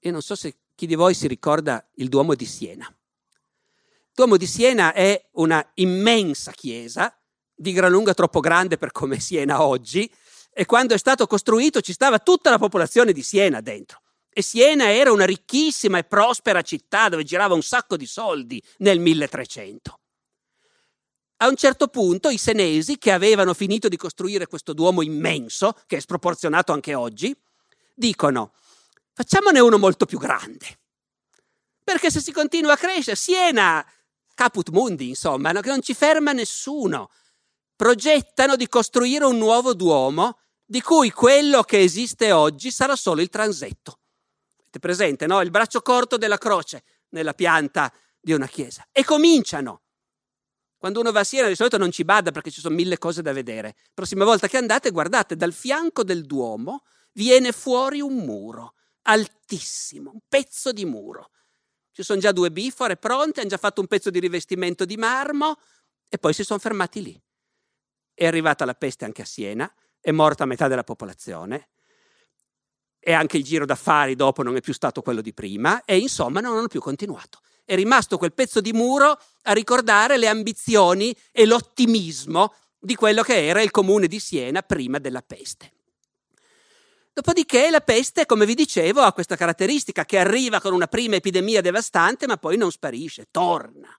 Io 0.00 0.12
non 0.12 0.20
so 0.20 0.34
se 0.34 0.58
chi 0.74 0.86
di 0.86 0.94
voi 0.94 1.14
si 1.14 1.26
ricorda 1.26 1.88
il 1.94 2.08
Duomo 2.08 2.34
di 2.34 2.44
Siena. 2.44 2.86
Il 2.86 4.12
Duomo 4.12 4.36
di 4.36 4.46
Siena 4.46 4.92
è 4.92 5.30
una 5.32 5.66
immensa 5.74 6.52
chiesa, 6.52 7.16
di 7.54 7.72
gran 7.72 7.90
lunga 7.90 8.12
troppo 8.12 8.40
grande 8.40 8.76
per 8.76 8.92
come 8.92 9.18
Siena 9.18 9.62
oggi, 9.62 10.12
e 10.52 10.66
quando 10.66 10.92
è 10.92 10.98
stato 10.98 11.26
costruito 11.26 11.80
ci 11.80 11.94
stava 11.94 12.18
tutta 12.18 12.50
la 12.50 12.58
popolazione 12.58 13.12
di 13.12 13.22
Siena 13.22 13.62
dentro. 13.62 14.01
E 14.34 14.40
Siena 14.40 14.90
era 14.90 15.12
una 15.12 15.26
ricchissima 15.26 15.98
e 15.98 16.04
prospera 16.04 16.62
città 16.62 17.10
dove 17.10 17.22
girava 17.22 17.54
un 17.54 17.62
sacco 17.62 17.98
di 17.98 18.06
soldi 18.06 18.62
nel 18.78 18.98
1300. 18.98 20.00
A 21.38 21.48
un 21.48 21.56
certo 21.56 21.88
punto 21.88 22.30
i 22.30 22.38
senesi, 22.38 22.98
che 22.98 23.10
avevano 23.10 23.52
finito 23.52 23.88
di 23.88 23.96
costruire 23.96 24.46
questo 24.46 24.72
duomo 24.72 25.02
immenso, 25.02 25.76
che 25.86 25.96
è 25.96 26.00
sproporzionato 26.00 26.72
anche 26.72 26.94
oggi, 26.94 27.36
dicono 27.94 28.52
facciamone 29.12 29.60
uno 29.60 29.76
molto 29.76 30.06
più 30.06 30.18
grande. 30.18 30.78
Perché 31.84 32.10
se 32.10 32.20
si 32.20 32.32
continua 32.32 32.72
a 32.72 32.76
crescere, 32.76 33.16
Siena, 33.16 33.84
caput 34.34 34.70
mundi, 34.70 35.08
insomma, 35.08 35.52
che 35.60 35.68
non 35.68 35.82
ci 35.82 35.94
ferma 35.94 36.32
nessuno. 36.32 37.10
Progettano 37.76 38.56
di 38.56 38.68
costruire 38.68 39.24
un 39.24 39.36
nuovo 39.36 39.74
duomo 39.74 40.38
di 40.64 40.80
cui 40.80 41.10
quello 41.10 41.62
che 41.64 41.80
esiste 41.80 42.32
oggi 42.32 42.70
sarà 42.70 42.96
solo 42.96 43.20
il 43.20 43.28
transetto. 43.28 44.01
Avete 44.72 44.78
presente, 44.78 45.26
no? 45.26 45.42
Il 45.42 45.50
braccio 45.50 45.82
corto 45.82 46.16
della 46.16 46.38
croce 46.38 46.82
nella 47.10 47.34
pianta 47.34 47.92
di 48.18 48.32
una 48.32 48.46
chiesa. 48.46 48.86
E 48.90 49.04
cominciano. 49.04 49.82
Quando 50.78 51.00
uno 51.00 51.12
va 51.12 51.20
a 51.20 51.24
Siena 51.24 51.48
di 51.48 51.54
solito 51.54 51.76
non 51.76 51.90
ci 51.90 52.04
bada 52.04 52.30
perché 52.30 52.50
ci 52.50 52.60
sono 52.60 52.74
mille 52.74 52.96
cose 52.96 53.20
da 53.20 53.32
vedere. 53.32 53.76
Prossima 53.92 54.24
volta 54.24 54.48
che 54.48 54.56
andate, 54.56 54.90
guardate, 54.90 55.36
dal 55.36 55.52
fianco 55.52 56.02
del 56.02 56.24
Duomo 56.24 56.84
viene 57.12 57.52
fuori 57.52 58.00
un 58.00 58.14
muro 58.14 58.74
altissimo, 59.02 60.10
un 60.12 60.20
pezzo 60.26 60.72
di 60.72 60.86
muro. 60.86 61.30
Ci 61.90 62.02
sono 62.02 62.18
già 62.18 62.32
due 62.32 62.50
bifore 62.50 62.96
pronte, 62.96 63.40
hanno 63.40 63.50
già 63.50 63.58
fatto 63.58 63.82
un 63.82 63.86
pezzo 63.86 64.08
di 64.08 64.20
rivestimento 64.20 64.86
di 64.86 64.96
marmo 64.96 65.58
e 66.08 66.16
poi 66.16 66.32
si 66.32 66.44
sono 66.44 66.58
fermati 66.58 67.02
lì. 67.02 67.22
È 68.14 68.26
arrivata 68.26 68.64
la 68.64 68.74
peste 68.74 69.04
anche 69.04 69.22
a 69.22 69.26
Siena 69.26 69.70
è 70.00 70.10
morta 70.10 70.46
metà 70.46 70.66
della 70.66 70.82
popolazione 70.82 71.71
e 73.04 73.12
anche 73.12 73.36
il 73.36 73.42
giro 73.42 73.66
d'affari 73.66 74.14
dopo 74.14 74.44
non 74.44 74.54
è 74.54 74.60
più 74.60 74.72
stato 74.72 75.02
quello 75.02 75.20
di 75.20 75.34
prima 75.34 75.84
e 75.84 75.98
insomma 75.98 76.38
non 76.38 76.56
hanno 76.56 76.68
più 76.68 76.80
continuato. 76.80 77.40
È 77.64 77.74
rimasto 77.74 78.16
quel 78.16 78.32
pezzo 78.32 78.60
di 78.60 78.72
muro 78.72 79.18
a 79.42 79.52
ricordare 79.52 80.18
le 80.18 80.28
ambizioni 80.28 81.14
e 81.32 81.44
l'ottimismo 81.44 82.54
di 82.78 82.94
quello 82.94 83.22
che 83.22 83.46
era 83.46 83.60
il 83.60 83.72
comune 83.72 84.06
di 84.06 84.20
Siena 84.20 84.62
prima 84.62 84.98
della 84.98 85.22
peste. 85.22 85.72
Dopodiché 87.12 87.70
la 87.70 87.80
peste, 87.80 88.24
come 88.24 88.46
vi 88.46 88.54
dicevo, 88.54 89.00
ha 89.00 89.12
questa 89.12 89.36
caratteristica 89.36 90.04
che 90.04 90.18
arriva 90.18 90.60
con 90.60 90.72
una 90.72 90.86
prima 90.86 91.16
epidemia 91.16 91.60
devastante 91.60 92.28
ma 92.28 92.36
poi 92.36 92.56
non 92.56 92.70
sparisce, 92.70 93.26
torna. 93.30 93.94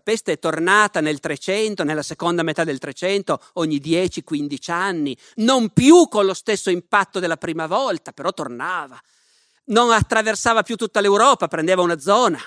La 0.00 0.12
peste 0.12 0.32
è 0.32 0.38
tornata 0.38 1.02
nel 1.02 1.20
300, 1.20 1.84
nella 1.84 2.02
seconda 2.02 2.42
metà 2.42 2.64
del 2.64 2.78
300, 2.78 3.38
ogni 3.54 3.76
10-15 3.76 4.70
anni, 4.70 5.14
non 5.36 5.74
più 5.74 6.08
con 6.08 6.24
lo 6.24 6.32
stesso 6.32 6.70
impatto 6.70 7.18
della 7.20 7.36
prima 7.36 7.66
volta, 7.66 8.12
però 8.12 8.32
tornava. 8.32 8.98
Non 9.64 9.90
attraversava 9.90 10.62
più 10.62 10.76
tutta 10.76 11.02
l'Europa, 11.02 11.48
prendeva 11.48 11.82
una 11.82 11.98
zona. 11.98 12.40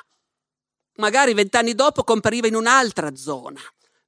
Magari 0.96 1.36
vent'anni 1.36 1.76
dopo 1.76 2.04
compariva 2.04 2.48
in 2.48 2.56
un'altra 2.56 3.16
zona, 3.16 3.62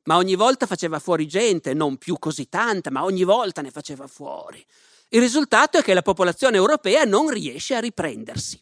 ma 0.06 0.16
ogni 0.16 0.34
volta 0.34 0.66
faceva 0.66 0.98
fuori 0.98 1.28
gente, 1.28 1.76
non 1.76 1.98
più 1.98 2.18
così 2.18 2.50
tanta, 2.50 2.90
ma 2.90 3.04
ogni 3.04 3.24
volta 3.24 3.62
ne 3.62 3.70
faceva 3.70 4.08
fuori. 4.08 4.66
Il 5.10 5.22
risultato 5.22 5.78
è 5.78 5.84
che 5.84 5.94
la 5.94 6.02
popolazione 6.02 6.58
europea 6.58 7.04
non 7.04 7.30
riesce 7.30 7.76
a 7.76 7.80
riprendersi. 7.80 8.60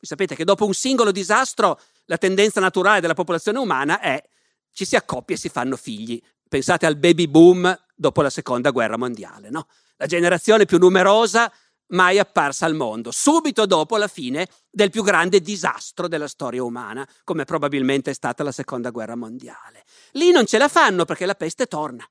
Sapete 0.00 0.34
che 0.34 0.44
dopo 0.44 0.64
un 0.64 0.72
singolo 0.72 1.12
disastro 1.12 1.78
la 2.08 2.18
tendenza 2.18 2.60
naturale 2.60 3.00
della 3.00 3.14
popolazione 3.14 3.58
umana 3.58 4.00
è 4.00 4.22
ci 4.72 4.84
si 4.84 4.96
accoppia 4.96 5.36
e 5.36 5.38
si 5.38 5.48
fanno 5.48 5.76
figli. 5.76 6.20
Pensate 6.48 6.86
al 6.86 6.96
baby 6.96 7.28
boom 7.28 7.78
dopo 7.94 8.22
la 8.22 8.30
seconda 8.30 8.70
guerra 8.70 8.96
mondiale, 8.96 9.50
no? 9.50 9.66
La 9.96 10.06
generazione 10.06 10.64
più 10.64 10.78
numerosa 10.78 11.52
mai 11.88 12.18
apparsa 12.18 12.66
al 12.66 12.74
mondo, 12.74 13.10
subito 13.10 13.66
dopo 13.66 13.96
la 13.96 14.08
fine 14.08 14.46
del 14.70 14.90
più 14.90 15.02
grande 15.02 15.40
disastro 15.40 16.08
della 16.08 16.28
storia 16.28 16.62
umana, 16.62 17.06
come 17.24 17.44
probabilmente 17.44 18.10
è 18.10 18.14
stata 18.14 18.42
la 18.42 18.52
seconda 18.52 18.90
guerra 18.90 19.16
mondiale. 19.16 19.84
Lì 20.12 20.30
non 20.30 20.46
ce 20.46 20.58
la 20.58 20.68
fanno 20.68 21.04
perché 21.04 21.26
la 21.26 21.34
peste 21.34 21.66
torna. 21.66 22.08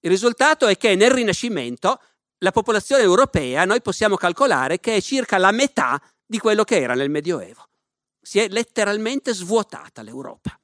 Il 0.00 0.10
risultato 0.10 0.66
è 0.66 0.76
che 0.76 0.96
nel 0.96 1.10
Rinascimento 1.10 2.00
la 2.38 2.50
popolazione 2.50 3.02
europea 3.02 3.64
noi 3.64 3.82
possiamo 3.82 4.16
calcolare 4.16 4.80
che 4.80 4.96
è 4.96 5.00
circa 5.00 5.38
la 5.38 5.52
metà 5.52 6.00
di 6.26 6.38
quello 6.38 6.64
che 6.64 6.80
era 6.80 6.94
nel 6.94 7.10
Medioevo. 7.10 7.68
Si 8.22 8.38
è 8.38 8.48
letteralmente 8.48 9.34
svuotata 9.34 10.02
l'Europa. 10.02 10.56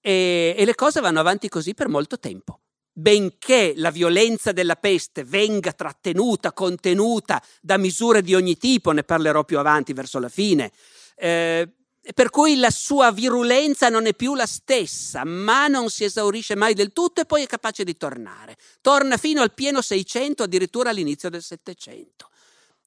E, 0.00 0.54
e 0.56 0.64
le 0.64 0.74
cose 0.74 1.00
vanno 1.00 1.20
avanti 1.20 1.48
così 1.48 1.74
per 1.74 1.88
molto 1.88 2.18
tempo. 2.18 2.60
Benché 2.94 3.72
la 3.76 3.90
violenza 3.90 4.52
della 4.52 4.76
peste 4.76 5.24
venga 5.24 5.72
trattenuta, 5.72 6.52
contenuta 6.52 7.42
da 7.60 7.76
misure 7.78 8.22
di 8.22 8.34
ogni 8.34 8.56
tipo, 8.56 8.92
ne 8.92 9.02
parlerò 9.02 9.44
più 9.44 9.58
avanti 9.58 9.94
verso 9.94 10.18
la 10.18 10.28
fine, 10.28 10.70
eh, 11.16 11.68
per 12.14 12.30
cui 12.30 12.56
la 12.56 12.70
sua 12.70 13.12
virulenza 13.12 13.88
non 13.88 14.06
è 14.06 14.14
più 14.14 14.34
la 14.34 14.44
stessa, 14.44 15.24
ma 15.24 15.68
non 15.68 15.88
si 15.88 16.04
esaurisce 16.04 16.56
mai 16.56 16.74
del 16.74 16.92
tutto 16.92 17.20
e 17.20 17.24
poi 17.24 17.44
è 17.44 17.46
capace 17.46 17.84
di 17.84 17.96
tornare. 17.96 18.56
Torna 18.80 19.16
fino 19.16 19.40
al 19.40 19.54
pieno 19.54 19.80
600, 19.80 20.42
addirittura 20.42 20.90
all'inizio 20.90 21.30
del 21.30 21.42
700. 21.42 22.28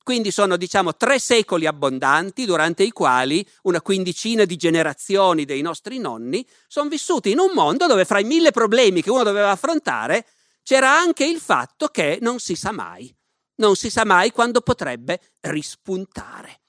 Quindi 0.05 0.29
sono, 0.29 0.55
diciamo, 0.55 0.95
tre 0.95 1.17
secoli 1.17 1.65
abbondanti 1.65 2.45
durante 2.45 2.83
i 2.83 2.91
quali 2.91 3.43
una 3.63 3.81
quindicina 3.81 4.45
di 4.45 4.55
generazioni 4.55 5.45
dei 5.45 5.63
nostri 5.63 5.97
nonni 5.97 6.45
sono 6.67 6.89
vissuti 6.89 7.31
in 7.31 7.39
un 7.39 7.49
mondo 7.55 7.87
dove 7.87 8.05
fra 8.05 8.19
i 8.19 8.23
mille 8.23 8.51
problemi 8.51 9.01
che 9.01 9.09
uno 9.09 9.23
doveva 9.23 9.49
affrontare 9.49 10.27
c'era 10.61 10.95
anche 10.95 11.25
il 11.25 11.39
fatto 11.39 11.87
che 11.87 12.19
non 12.21 12.37
si 12.37 12.53
sa 12.53 12.71
mai, 12.71 13.11
non 13.55 13.75
si 13.75 13.89
sa 13.89 14.05
mai 14.05 14.31
quando 14.31 14.61
potrebbe 14.61 15.19
rispuntare. 15.39 16.59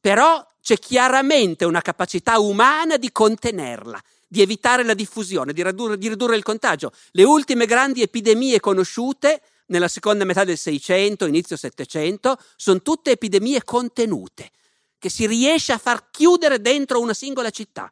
Però 0.00 0.42
c'è 0.62 0.78
chiaramente 0.78 1.66
una 1.66 1.82
capacità 1.82 2.38
umana 2.38 2.96
di 2.96 3.12
contenerla, 3.12 4.02
di 4.26 4.40
evitare 4.40 4.82
la 4.82 4.94
diffusione, 4.94 5.52
di 5.52 5.62
ridurre, 5.62 5.98
di 5.98 6.08
ridurre 6.08 6.36
il 6.36 6.42
contagio. 6.42 6.90
Le 7.10 7.24
ultime 7.24 7.66
grandi 7.66 8.00
epidemie 8.00 8.60
conosciute 8.60 9.42
nella 9.66 9.88
seconda 9.88 10.24
metà 10.24 10.44
del 10.44 10.58
600, 10.58 11.26
inizio 11.26 11.56
700, 11.56 12.38
sono 12.56 12.82
tutte 12.82 13.12
epidemie 13.12 13.62
contenute, 13.64 14.50
che 14.98 15.08
si 15.08 15.26
riesce 15.26 15.72
a 15.72 15.78
far 15.78 16.10
chiudere 16.10 16.60
dentro 16.60 17.00
una 17.00 17.14
singola 17.14 17.50
città. 17.50 17.90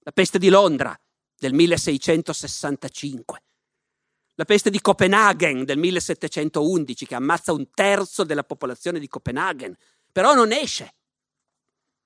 La 0.00 0.12
peste 0.12 0.38
di 0.38 0.48
Londra 0.48 0.98
del 1.38 1.52
1665, 1.52 3.42
la 4.34 4.44
peste 4.44 4.70
di 4.70 4.80
Copenaghen 4.80 5.64
del 5.64 5.78
1711, 5.78 7.06
che 7.06 7.14
ammazza 7.14 7.52
un 7.52 7.70
terzo 7.70 8.24
della 8.24 8.44
popolazione 8.44 8.98
di 8.98 9.08
Copenaghen, 9.08 9.76
però 10.10 10.34
non 10.34 10.52
esce. 10.52 10.94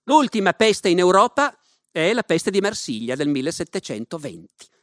L'ultima 0.05 0.53
peste 0.53 0.89
in 0.89 0.99
Europa 0.99 1.57
è 1.91 2.13
la 2.13 2.23
peste 2.23 2.51
di 2.51 2.61
Marsiglia 2.61 3.15
del 3.15 3.29
1720 3.29 4.75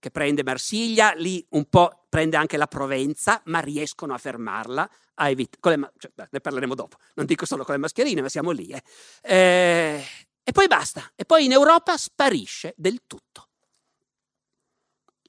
che 0.00 0.10
prende 0.10 0.42
Marsiglia, 0.42 1.12
lì 1.14 1.46
un 1.50 1.66
po' 1.66 2.06
prende 2.08 2.36
anche 2.36 2.56
la 2.56 2.66
Provenza, 2.66 3.40
ma 3.44 3.60
riescono 3.60 4.14
a 4.14 4.18
fermarla. 4.18 4.90
A 5.14 5.28
evit- 5.28 5.58
ma- 5.76 5.92
cioè, 5.98 6.10
ne 6.30 6.40
parleremo 6.40 6.74
dopo, 6.74 6.96
non 7.14 7.26
dico 7.26 7.44
solo 7.44 7.62
con 7.62 7.74
le 7.74 7.80
mascherine, 7.80 8.22
ma 8.22 8.28
siamo 8.28 8.50
lì. 8.50 8.68
Eh. 8.68 8.82
Eh, 9.22 10.04
e 10.42 10.52
poi 10.52 10.66
basta, 10.66 11.12
e 11.14 11.24
poi 11.24 11.44
in 11.44 11.52
Europa 11.52 11.96
sparisce 11.96 12.74
del 12.76 13.02
tutto. 13.06 13.48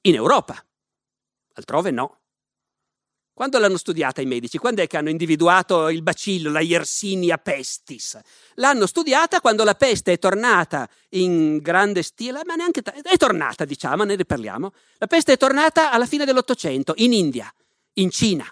In 0.02 0.14
Europa, 0.14 0.64
altrove 1.52 1.90
no. 1.90 2.21
Quando 3.34 3.58
l'hanno 3.58 3.78
studiata 3.78 4.20
i 4.20 4.26
medici? 4.26 4.58
Quando 4.58 4.82
è 4.82 4.86
che 4.86 4.98
hanno 4.98 5.08
individuato 5.08 5.88
il 5.88 6.02
bacillo, 6.02 6.50
la 6.50 6.60
Yersinia 6.60 7.38
pestis? 7.38 8.20
L'hanno 8.56 8.86
studiata 8.86 9.40
quando 9.40 9.64
la 9.64 9.74
peste 9.74 10.12
è 10.12 10.18
tornata 10.18 10.86
in 11.10 11.56
grande 11.58 12.02
stile, 12.02 12.42
ma 12.44 12.56
neanche 12.56 12.82
t- 12.82 12.90
è 12.90 13.16
tornata, 13.16 13.64
diciamo, 13.64 14.04
ne 14.04 14.16
riparliamo. 14.16 14.72
La 14.98 15.06
peste 15.06 15.32
è 15.32 15.36
tornata 15.38 15.90
alla 15.90 16.04
fine 16.04 16.26
dell'Ottocento 16.26 16.92
in 16.96 17.14
India, 17.14 17.50
in 17.94 18.10
Cina. 18.10 18.46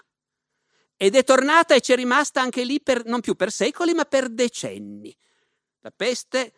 Ed 0.97 1.15
è 1.15 1.23
tornata 1.23 1.75
e 1.75 1.79
c'è 1.79 1.95
rimasta 1.95 2.41
anche 2.41 2.63
lì 2.63 2.81
per, 2.81 3.05
non 3.05 3.21
più 3.21 3.35
per 3.35 3.51
secoli, 3.51 3.93
ma 3.93 4.05
per 4.05 4.29
decenni. 4.29 5.15
La 5.81 5.93
peste 5.95 6.53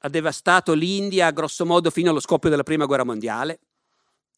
ha 0.00 0.08
devastato 0.08 0.72
l'India 0.72 1.30
grosso 1.30 1.64
modo 1.64 1.90
fino 1.90 2.10
allo 2.10 2.20
scoppio 2.20 2.50
della 2.50 2.64
Prima 2.64 2.86
Guerra 2.86 3.04
Mondiale 3.04 3.60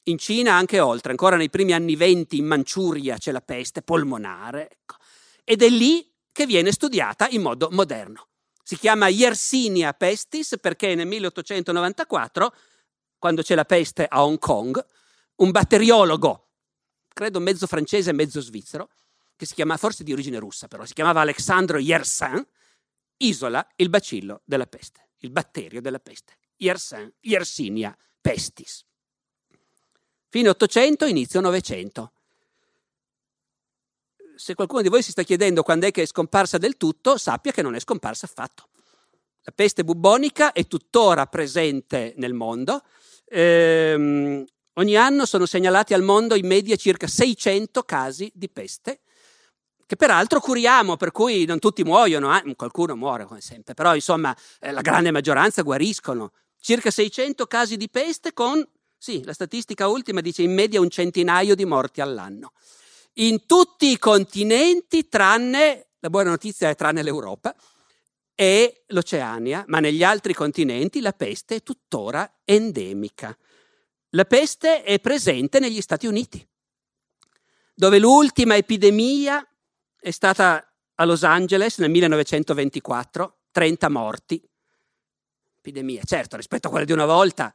in 0.05 0.19
Cina 0.19 0.55
anche 0.55 0.81
oltre, 0.81 1.11
ancora 1.11 1.37
nei 1.37 1.51
primi 1.51 1.73
anni 1.73 1.97
venti 1.97 2.39
in 2.39 2.47
Manciuria 2.47 3.19
c'è 3.19 3.33
la 3.33 3.41
peste 3.41 3.83
polmonare, 3.83 4.71
ecco. 4.71 4.97
ed 5.45 5.63
è 5.63 5.69
lì 5.69 6.11
che 6.33 6.47
viene 6.47 6.73
studiata 6.73 7.29
in 7.29 7.43
modo 7.43 7.69
moderno. 7.71 8.29
Si 8.63 8.77
chiama 8.77 9.09
Yersinia 9.09 9.93
pestis 9.93 10.57
perché 10.61 10.95
nel 10.95 11.07
1894, 11.07 12.55
quando 13.19 13.43
c'è 13.43 13.55
la 13.55 13.65
peste 13.65 14.07
a 14.07 14.25
Hong 14.25 14.39
Kong, 14.39 14.83
un 15.37 15.51
batteriologo, 15.51 16.49
credo 17.13 17.41
mezzo 17.41 17.67
francese 17.67 18.11
e 18.11 18.13
mezzo 18.15 18.41
svizzero, 18.41 18.89
che 19.37 19.47
si 19.47 19.55
chiama 19.55 19.77
forse 19.77 20.05
di 20.05 20.13
origine 20.13 20.39
russa 20.39 20.69
però, 20.69 20.85
si 20.85 20.93
chiamava 20.93 21.21
Alexandre 21.21 21.81
Yersin, 21.81 22.47
isola 23.19 23.67
il 23.77 23.89
bacillo 23.89 24.43
della 24.45 24.67
peste, 24.67 25.11
il 25.19 25.31
batterio 25.31 25.81
della 25.81 25.99
peste, 25.99 26.39
Yersin, 26.57 27.13
Yersinia 27.21 27.97
pestis. 28.21 28.85
Fine 30.33 30.51
800, 30.51 31.07
inizio 31.07 31.40
900. 31.40 32.12
Se 34.37 34.55
qualcuno 34.55 34.81
di 34.81 34.88
voi 34.88 35.03
si 35.03 35.11
sta 35.11 35.25
chiedendo 35.25 35.64
quando 35.64 35.87
è 35.87 35.90
che 35.90 36.03
è 36.03 36.07
scomparsa 36.07 36.57
del 36.57 36.77
tutto, 36.77 37.19
sappia 37.19 37.51
che 37.51 37.62
non 37.62 37.75
è 37.75 37.81
scomparsa 37.81 38.27
affatto. 38.27 38.69
La 39.43 39.51
peste 39.53 39.83
bubbonica 39.83 40.53
è 40.53 40.69
tuttora 40.69 41.27
presente 41.27 42.14
nel 42.16 42.33
mondo. 42.33 42.85
Ehm, 43.27 44.45
ogni 44.75 44.97
anno 44.97 45.27
sono 45.27 45.47
segnalati 45.47 45.95
al 45.95 46.03
mondo 46.03 46.37
in 46.37 46.47
media 46.47 46.77
circa 46.77 47.09
600 47.09 47.83
casi 47.83 48.31
di 48.33 48.49
peste, 48.49 49.01
che 49.85 49.97
peraltro 49.97 50.38
curiamo, 50.38 50.97
per 50.97 51.11
cui 51.11 51.45
non 51.45 51.59
tutti 51.59 51.83
muoiono, 51.83 52.37
eh? 52.37 52.55
qualcuno 52.55 52.95
muore 52.95 53.25
come 53.25 53.40
sempre, 53.40 53.75
però 53.75 53.97
insomma 53.97 54.37
eh, 54.61 54.71
la 54.71 54.81
grande 54.81 55.11
maggioranza 55.11 55.62
guariscono. 55.62 56.31
Circa 56.61 56.93
600 56.93 57.49
casi 57.49 57.77
di 57.77 57.88
peste 57.90 58.33
con 58.33 58.64
sì, 59.03 59.25
la 59.25 59.33
statistica 59.33 59.89
ultima 59.89 60.21
dice 60.21 60.43
in 60.43 60.53
media 60.53 60.79
un 60.79 60.91
centinaio 60.91 61.55
di 61.55 61.65
morti 61.65 62.03
all'anno. 62.03 62.53
In 63.15 63.47
tutti 63.47 63.91
i 63.91 63.99
continenti, 63.99 65.09
tranne, 65.09 65.93
la 66.01 66.11
buona 66.11 66.29
notizia 66.29 66.69
è 66.69 66.75
tranne 66.75 67.03
l'Europa 67.03 67.57
e 68.35 68.85
l'Oceania, 68.89 69.65
ma 69.69 69.81
negli 69.81 70.05
altri 70.05 70.35
continenti 70.35 71.01
la 71.01 71.15
peste 71.15 71.57
è 71.57 71.63
tuttora 71.63 72.41
endemica. 72.45 73.35
La 74.11 74.27
peste 74.27 74.83
è 74.83 75.01
presente 75.01 75.61
negli 75.61 75.81
Stati 75.81 76.07
Uniti, 76.07 76.47
dove 77.73 77.99
l'ultima 77.99 78.55
epidemia 78.55 79.43
è 79.99 80.11
stata 80.11 80.75
a 80.97 81.05
Los 81.07 81.23
Angeles 81.23 81.79
nel 81.79 81.89
1924, 81.89 83.39
30 83.51 83.89
morti. 83.89 84.47
Epidemia, 85.57 86.03
certo, 86.05 86.37
rispetto 86.37 86.67
a 86.67 86.71
quella 86.71 86.85
di 86.85 86.93
una 86.93 87.07
volta 87.07 87.55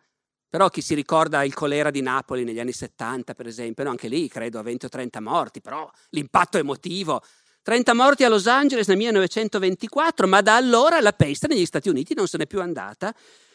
però 0.50 0.70
chi 0.70 0.82
si 0.82 0.94
ricorda 0.94 1.44
il 1.44 1.54
colera 1.54 1.92
di 1.92 2.02
Napoli 2.02 2.44
negli 2.44 2.60
anni 2.60 2.72
70, 2.72 3.34
per 3.34 3.48
esempio, 3.48 3.84
no, 3.84 3.90
anche 3.90 4.08
lì 4.08 4.28
credo 4.28 4.60
a 4.60 4.62
20 4.62 4.86
o 4.86 4.90
30 4.90 5.20
morti, 5.22 5.62
però 5.62 5.90
l'impatto 6.10 6.58
emotivo. 6.58 7.22
30 7.62 7.94
morti 7.94 8.24
a 8.24 8.30
Los 8.30 8.46
Angeles 8.46 8.88
nel 8.88 8.98
1924, 8.98 10.28
ma 10.28 10.42
da 10.42 10.56
allora 10.56 11.02
la 11.02 11.14
peste 11.14 11.48
negli 11.48 11.66
Stati 11.66 11.90
Uniti 11.90 12.14
non 12.14 12.28
se 12.28 12.38
n'è 12.38 12.46
più 12.46 12.62
andata. 12.62 13.14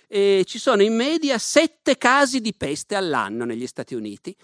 E 0.09 0.43
ci 0.45 0.59
sono 0.59 0.83
in 0.83 0.97
media 0.97 1.39
7 1.39 1.97
casi 1.97 2.41
di 2.41 2.53
peste 2.53 2.97
all'anno 2.97 3.45
negli 3.45 3.69
Stati 3.69 3.95
Uniti, 3.95 4.37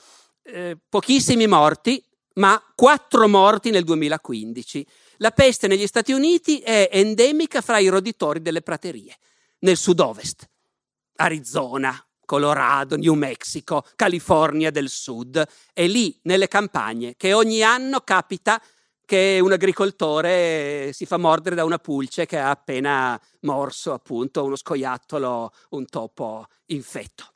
eh, 0.45 0.79
pochissimi 0.89 1.49
morti, 1.49 2.01
ma 2.35 2.63
4 2.75 3.27
morti 3.27 3.71
nel 3.71 3.83
2015. 3.83 4.87
La 5.17 5.33
peste 5.33 5.67
negli 5.67 5.87
Stati 5.87 6.13
Uniti 6.13 6.61
è 6.61 6.89
endemica 6.93 7.61
fra 7.61 7.79
i 7.79 7.89
roditori 7.89 8.41
delle 8.41 8.63
praterie, 8.63 9.17
nel 9.61 9.77
sud-ovest, 9.77 10.49
Arizona, 11.17 12.06
Colorado, 12.27 12.99
New 12.99 13.15
Mexico, 13.15 13.87
California 13.97 14.71
del 14.71 14.91
Sud. 14.91 15.43
È 15.73 15.87
lì, 15.87 16.15
nelle 16.25 16.49
campagne, 16.49 17.15
che 17.17 17.33
ogni 17.33 17.63
anno 17.63 18.01
capita 18.01 18.61
che 19.07 19.39
un 19.41 19.53
agricoltore 19.53 20.91
si 20.93 21.07
fa 21.07 21.17
mordere 21.17 21.55
da 21.55 21.65
una 21.65 21.79
pulce 21.79 22.27
che 22.27 22.39
ha 22.39 22.51
appena 22.51 23.19
morso 23.43 23.95
appunto 23.95 24.45
uno 24.45 24.57
scoiattolo, 24.57 25.53
un 25.71 25.87
topo 25.87 26.47
infetto. 26.67 27.31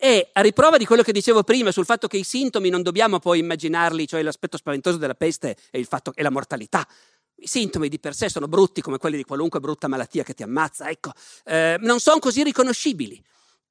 E 0.00 0.30
a 0.32 0.40
riprova 0.42 0.76
di 0.76 0.86
quello 0.86 1.02
che 1.02 1.10
dicevo 1.10 1.42
prima 1.42 1.72
sul 1.72 1.84
fatto 1.84 2.06
che 2.06 2.18
i 2.18 2.22
sintomi 2.22 2.68
non 2.68 2.82
dobbiamo 2.82 3.18
poi 3.18 3.40
immaginarli, 3.40 4.06
cioè 4.06 4.22
l'aspetto 4.22 4.56
spaventoso 4.56 4.96
della 4.96 5.16
peste 5.16 5.56
il 5.72 5.86
fatto 5.86 6.12
è 6.14 6.22
la 6.22 6.30
mortalità. 6.30 6.86
I 7.34 7.48
sintomi 7.48 7.88
di 7.88 7.98
per 7.98 8.14
sé 8.14 8.28
sono 8.28 8.46
brutti 8.46 8.80
come 8.80 8.98
quelli 8.98 9.16
di 9.16 9.24
qualunque 9.24 9.58
brutta 9.58 9.88
malattia 9.88 10.22
che 10.22 10.34
ti 10.34 10.44
ammazza, 10.44 10.88
ecco, 10.88 11.10
eh, 11.44 11.76
non 11.80 11.98
sono 11.98 12.20
così 12.20 12.44
riconoscibili. 12.44 13.20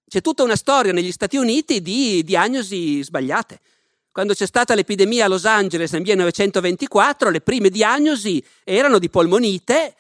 C'è 0.10 0.22
tutta 0.22 0.43
una 0.43 0.56
storia 0.56 0.93
negli 0.93 1.12
Stati 1.12 1.36
Uniti 1.36 1.82
di 1.82 2.24
diagnosi 2.24 3.04
sbagliate. 3.04 3.60
Quando 4.10 4.34
c'è 4.34 4.46
stata 4.46 4.74
l'epidemia 4.74 5.26
a 5.26 5.28
Los 5.28 5.43
Angeles 5.43 5.91
nel 5.91 6.04
1924, 6.04 7.30
le 7.30 7.41
prime 7.41 7.70
diagnosi 7.70 8.41
erano 8.63 9.00
di 9.00 9.10
polmonite 9.10 9.96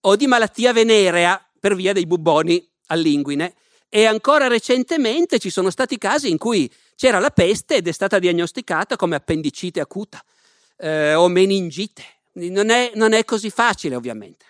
o 0.00 0.16
di 0.16 0.26
malattia 0.26 0.72
venerea 0.72 1.40
per 1.60 1.76
via 1.76 1.92
dei 1.92 2.06
bubboni 2.06 2.68
all'inguine. 2.86 3.54
E 3.88 4.04
ancora 4.04 4.48
recentemente 4.48 5.38
ci 5.38 5.48
sono 5.48 5.70
stati 5.70 5.96
casi 5.96 6.28
in 6.28 6.38
cui 6.38 6.68
c'era 6.96 7.20
la 7.20 7.30
peste 7.30 7.76
ed 7.76 7.86
è 7.86 7.92
stata 7.92 8.18
diagnosticata 8.18 8.96
come 8.96 9.14
appendicite 9.14 9.78
acuta 9.78 10.20
eh, 10.76 11.14
o 11.14 11.28
meningite. 11.28 12.02
Non 12.32 12.70
è, 12.70 12.90
non 12.96 13.12
è 13.12 13.24
così 13.24 13.48
facile, 13.48 13.94
ovviamente. 13.94 14.44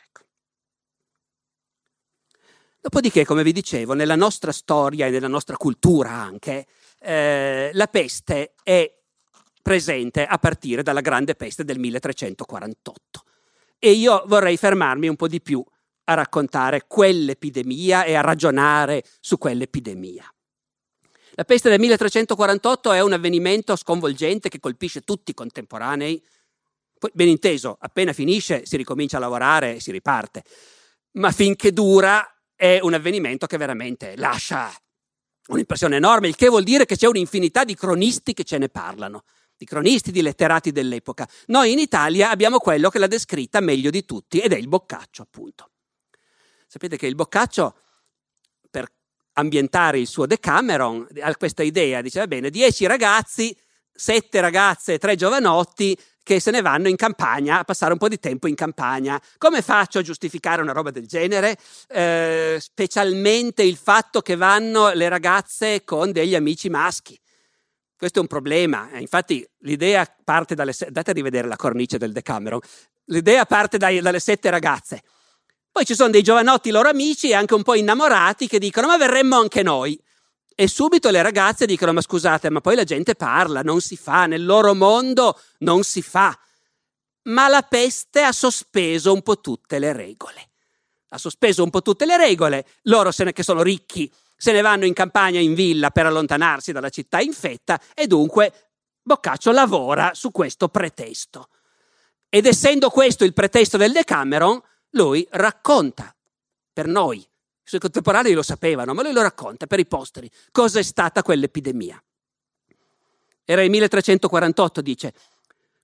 Dopodiché, 2.83 3.25
come 3.25 3.45
vi 3.45 3.53
dicevo, 3.53 3.92
nella 3.92 4.16
nostra 4.16 4.51
storia 4.51 5.07
e 5.07 5.11
nella 5.11 5.29
nostra 5.29 5.57
cultura 5.57 6.11
anche, 6.11 6.66
eh, 6.99 7.71
la 7.75 7.87
peste 7.87 8.55
è 8.64 8.92
presente 9.62 10.27
a 10.27 10.37
partire 10.38 10.83
dalla 10.83 11.01
grande 11.01 11.37
peste 11.37 11.62
del 11.62 11.79
1348. 11.79 13.23
E 13.79 13.92
io 13.92 14.25
vorrei 14.27 14.57
fermarmi 14.57 15.07
un 15.07 15.14
po' 15.14 15.29
di 15.29 15.40
più 15.40 15.64
a 16.07 16.14
raccontare 16.14 16.88
quell'epidemia 16.88 18.03
e 18.03 18.16
a 18.16 18.21
ragionare 18.21 19.05
su 19.21 19.38
quell'epidemia. 19.38 20.29
La 21.35 21.45
peste 21.45 21.68
del 21.68 21.79
1348 21.79 22.90
è 22.90 23.01
un 23.01 23.12
avvenimento 23.12 23.77
sconvolgente 23.77 24.49
che 24.49 24.59
colpisce 24.59 25.03
tutti 25.03 25.31
i 25.31 25.35
contemporanei. 25.35 26.21
Poi, 26.99 27.11
ben 27.14 27.29
inteso, 27.29 27.77
appena 27.79 28.12
finisce 28.12 28.66
si 28.66 28.77
ricomincia 28.77 29.18
a 29.18 29.21
lavorare 29.21 29.77
e 29.77 29.81
si 29.81 29.92
riparte. 29.92 30.42
Ma 31.12 31.31
finché 31.31 31.73
dura 31.73 32.27
è 32.62 32.79
un 32.81 32.94
avvenimento 32.94 33.48
che 33.48 33.57
veramente 33.57 34.14
lascia 34.14 34.72
un'impressione 35.48 35.96
enorme, 35.96 36.29
il 36.29 36.37
che 36.37 36.46
vuol 36.46 36.62
dire 36.62 36.87
che 36.87 36.96
c'è 36.96 37.09
un'infinità 37.09 37.64
di 37.64 37.75
cronisti 37.75 38.35
che 38.35 38.44
ce 38.44 38.57
ne 38.57 38.68
parlano, 38.68 39.25
di 39.57 39.64
cronisti, 39.64 40.12
di 40.12 40.22
letterati 40.22 40.70
dell'epoca. 40.70 41.29
Noi 41.46 41.72
in 41.72 41.81
Italia 41.81 42.31
abbiamo 42.31 42.59
quello 42.59 42.88
che 42.88 43.01
l'ha 43.01 43.09
descritta 43.09 43.59
meglio 43.59 43.90
di 43.90 44.05
tutti 44.05 44.38
ed 44.38 44.53
è 44.53 44.57
il 44.57 44.68
Boccaccio, 44.68 45.22
appunto. 45.22 45.70
Sapete 46.68 46.96
che 46.96 47.09
il 47.09 47.16
Boccaccio, 47.16 47.75
per 48.70 48.87
ambientare 49.33 49.98
il 49.98 50.07
suo 50.07 50.27
Decameron, 50.27 51.09
ha 51.20 51.35
questa 51.35 51.64
idea, 51.64 52.01
dice, 52.01 52.20
va 52.20 52.29
bene, 52.29 52.48
dieci 52.48 52.87
ragazzi, 52.87 53.59
sette 53.92 54.40
ragazze 54.40 54.92
e 54.92 54.98
tre 54.98 55.16
giovanotti 55.16 55.98
che 56.22 56.40
se 56.40 56.50
ne 56.50 56.61
vanno 56.61 56.88
in 56.88 56.96
campagna 56.96 57.58
a 57.58 57.64
passare 57.64 57.92
un 57.92 57.98
po' 57.98 58.08
di 58.08 58.18
tempo 58.18 58.46
in 58.46 58.54
campagna. 58.54 59.20
Come 59.38 59.62
faccio 59.62 59.98
a 59.98 60.02
giustificare 60.02 60.62
una 60.62 60.72
roba 60.72 60.90
del 60.90 61.06
genere? 61.06 61.56
Eh, 61.88 62.58
specialmente 62.61 63.62
il 63.62 63.76
fatto 63.76 64.20
che 64.20 64.37
vanno 64.37 64.92
le 64.92 65.08
ragazze 65.08 65.85
con 65.85 66.12
degli 66.12 66.35
amici 66.35 66.68
maschi. 66.68 67.18
Questo 67.96 68.18
è 68.18 68.22
un 68.22 68.28
problema. 68.28 68.90
Eh, 68.90 69.00
infatti, 69.00 69.48
l'idea 69.61 70.04
parte 70.24 70.54
dalle. 70.54 70.74
Andate 70.87 71.11
a 71.11 71.14
rivedere 71.14 71.46
la 71.46 71.56
cornice 71.56 71.98
del 71.98 72.12
Decameron. 72.12 72.61
L'idea 73.06 73.44
parte 73.46 73.78
dai, 73.78 74.00
dalle 74.00 74.20
sette 74.20 74.50
ragazze. 74.50 75.02
Poi 75.70 75.85
ci 75.85 75.94
sono 75.94 76.11
dei 76.11 76.22
giovanotti 76.22 76.70
loro 76.70 76.88
amici 76.88 77.30
e 77.30 77.35
anche 77.35 77.54
un 77.54 77.62
po' 77.62 77.74
innamorati 77.74 78.48
che 78.48 78.58
dicono: 78.58 78.88
Ma 78.88 78.96
verremmo 78.96 79.38
anche 79.38 79.62
noi. 79.62 80.00
E 80.62 80.68
subito 80.68 81.11
le 81.11 81.22
ragazze 81.22 81.66
dicono: 81.66 81.92
Ma 81.92 82.01
scusate, 82.01 82.48
ma 82.48 82.61
poi 82.61 82.77
la 82.77 82.85
gente 82.85 83.16
parla, 83.16 83.62
non 83.62 83.81
si 83.81 83.96
fa, 83.96 84.27
nel 84.27 84.44
loro 84.44 84.77
mondo 84.77 85.37
non 85.59 85.83
si 85.83 86.03
fa. 86.03 86.38
Ma 87.22 87.48
la 87.48 87.62
peste 87.62 88.22
ha 88.22 88.31
sospeso 88.31 89.12
un 89.12 89.22
po' 89.22 89.40
tutte 89.40 89.81
le 89.81 89.92
regole. 89.92 90.51
Ha 91.09 91.18
sospeso 91.18 91.64
un 91.64 91.70
po' 91.70 91.83
tutte 91.83 92.07
le 92.07 92.16
regole. 92.16 92.64
Loro, 92.83 93.11
se 93.11 93.25
ne, 93.25 93.33
che 93.33 93.42
sono 93.42 93.61
ricchi, 93.61 94.09
se 94.37 94.53
ne 94.53 94.61
vanno 94.61 94.87
in 94.87 94.92
campagna 94.92 95.40
in 95.40 95.55
villa 95.55 95.90
per 95.90 96.07
allontanarsi 96.07 96.70
dalla 96.70 96.90
città 96.90 97.18
infetta 97.18 97.81
e 97.92 98.07
dunque 98.07 98.68
Boccaccio 99.03 99.51
lavora 99.51 100.12
su 100.14 100.31
questo 100.31 100.68
pretesto. 100.68 101.48
Ed 102.29 102.46
essendo 102.46 102.88
questo 102.88 103.25
il 103.25 103.33
pretesto 103.33 103.77
del 103.77 103.90
Decameron, 103.90 104.62
lui 104.90 105.27
racconta 105.29 106.14
per 106.72 106.87
noi, 106.87 107.29
i 107.64 107.68
suoi 107.68 107.81
contemporanei 107.81 108.33
lo 108.33 108.42
sapevano, 108.42 108.92
ma 108.92 109.03
lui 109.03 109.12
lo 109.12 109.22
racconta 109.22 109.66
per 109.66 109.79
i 109.79 109.87
posteri, 109.87 110.31
cosa 110.51 110.81
è 110.81 110.83
stata 110.83 111.22
quell'epidemia. 111.22 112.03
Era 113.44 113.62
il 113.62 113.70
1348, 113.70 114.81
dice, 114.81 115.14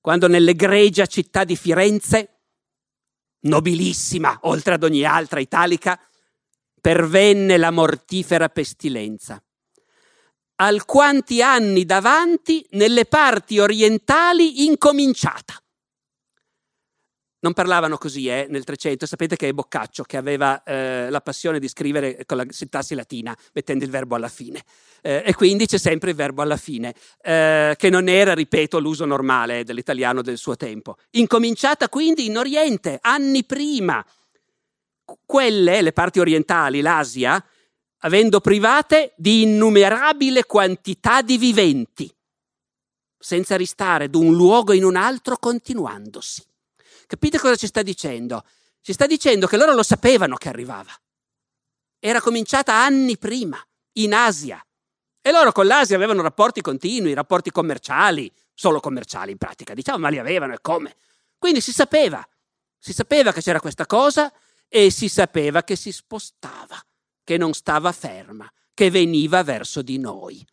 quando 0.00 0.28
nell'egregia 0.28 1.06
città 1.06 1.44
di 1.44 1.56
Firenze, 1.56 2.38
nobilissima 3.40 4.38
oltre 4.42 4.74
ad 4.74 4.82
ogni 4.82 5.04
altra 5.04 5.40
italica, 5.40 6.00
pervenne 6.80 7.56
la 7.56 7.70
mortifera 7.70 8.48
pestilenza. 8.48 9.42
Alquanti 10.56 11.42
anni 11.42 11.84
davanti 11.84 12.66
nelle 12.70 13.04
parti 13.04 13.58
orientali 13.58 14.64
incominciata. 14.64 15.62
Non 17.40 17.52
parlavano 17.52 17.98
così 17.98 18.26
eh, 18.26 18.46
nel 18.50 18.64
300, 18.64 19.06
sapete 19.06 19.36
che 19.36 19.48
è 19.48 19.52
Boccaccio 19.52 20.02
che 20.02 20.16
aveva 20.16 20.60
eh, 20.64 21.08
la 21.08 21.20
passione 21.20 21.60
di 21.60 21.68
scrivere 21.68 22.24
con 22.26 22.38
la 22.38 22.46
sintassi 22.48 22.96
latina, 22.96 23.36
mettendo 23.52 23.84
il 23.84 23.90
verbo 23.90 24.16
alla 24.16 24.28
fine. 24.28 24.64
Eh, 25.02 25.22
e 25.24 25.34
quindi 25.34 25.66
c'è 25.66 25.78
sempre 25.78 26.10
il 26.10 26.16
verbo 26.16 26.42
alla 26.42 26.56
fine, 26.56 26.94
eh, 27.22 27.76
che 27.78 27.90
non 27.90 28.08
era, 28.08 28.34
ripeto, 28.34 28.80
l'uso 28.80 29.04
normale 29.04 29.62
dell'italiano 29.62 30.20
del 30.20 30.36
suo 30.36 30.56
tempo. 30.56 30.96
Incominciata 31.10 31.88
quindi 31.88 32.26
in 32.26 32.38
Oriente, 32.38 32.98
anni 33.00 33.44
prima. 33.44 34.04
Quelle, 35.24 35.80
le 35.80 35.92
parti 35.92 36.18
orientali, 36.18 36.80
l'Asia, 36.80 37.42
avendo 37.98 38.40
private 38.40 39.12
di 39.16 39.42
innumerabile 39.42 40.44
quantità 40.44 41.22
di 41.22 41.38
viventi, 41.38 42.12
senza 43.16 43.56
ristare 43.56 44.10
d'un 44.10 44.34
luogo 44.34 44.72
in 44.72 44.84
un 44.84 44.96
altro 44.96 45.36
continuandosi. 45.38 46.47
Capite 47.08 47.38
cosa 47.38 47.56
ci 47.56 47.66
sta 47.66 47.80
dicendo? 47.80 48.44
Ci 48.82 48.92
sta 48.92 49.06
dicendo 49.06 49.46
che 49.46 49.56
loro 49.56 49.72
lo 49.72 49.82
sapevano 49.82 50.36
che 50.36 50.50
arrivava. 50.50 50.92
Era 51.98 52.20
cominciata 52.20 52.74
anni 52.74 53.16
prima, 53.16 53.58
in 53.92 54.12
Asia. 54.12 54.62
E 55.22 55.32
loro 55.32 55.50
con 55.50 55.66
l'Asia 55.66 55.96
avevano 55.96 56.20
rapporti 56.20 56.60
continui, 56.60 57.14
rapporti 57.14 57.50
commerciali, 57.50 58.30
solo 58.52 58.80
commerciali 58.80 59.30
in 59.30 59.38
pratica, 59.38 59.72
diciamo, 59.72 59.96
ma 59.96 60.10
li 60.10 60.18
avevano 60.18 60.52
e 60.52 60.58
come. 60.60 60.96
Quindi 61.38 61.62
si 61.62 61.72
sapeva, 61.72 62.26
si 62.76 62.92
sapeva 62.92 63.32
che 63.32 63.40
c'era 63.40 63.58
questa 63.58 63.86
cosa 63.86 64.30
e 64.68 64.90
si 64.90 65.08
sapeva 65.08 65.62
che 65.62 65.76
si 65.76 65.90
spostava, 65.90 66.78
che 67.24 67.38
non 67.38 67.54
stava 67.54 67.90
ferma, 67.92 68.52
che 68.74 68.90
veniva 68.90 69.42
verso 69.42 69.80
di 69.80 69.98
noi. 69.98 70.46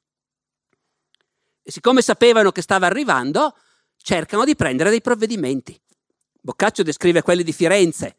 E 1.62 1.70
siccome 1.70 2.02
sapevano 2.02 2.54
che 2.54 2.62
stava 2.62 2.86
arrivando, 2.86 3.58
cercano 3.98 4.46
di 4.46 4.56
prendere 4.56 4.90
dei 4.90 5.02
provvedimenti. 5.02 5.78
Boccaccio 6.46 6.84
descrive 6.84 7.24
quelli 7.24 7.42
di 7.42 7.52
Firenze, 7.52 8.18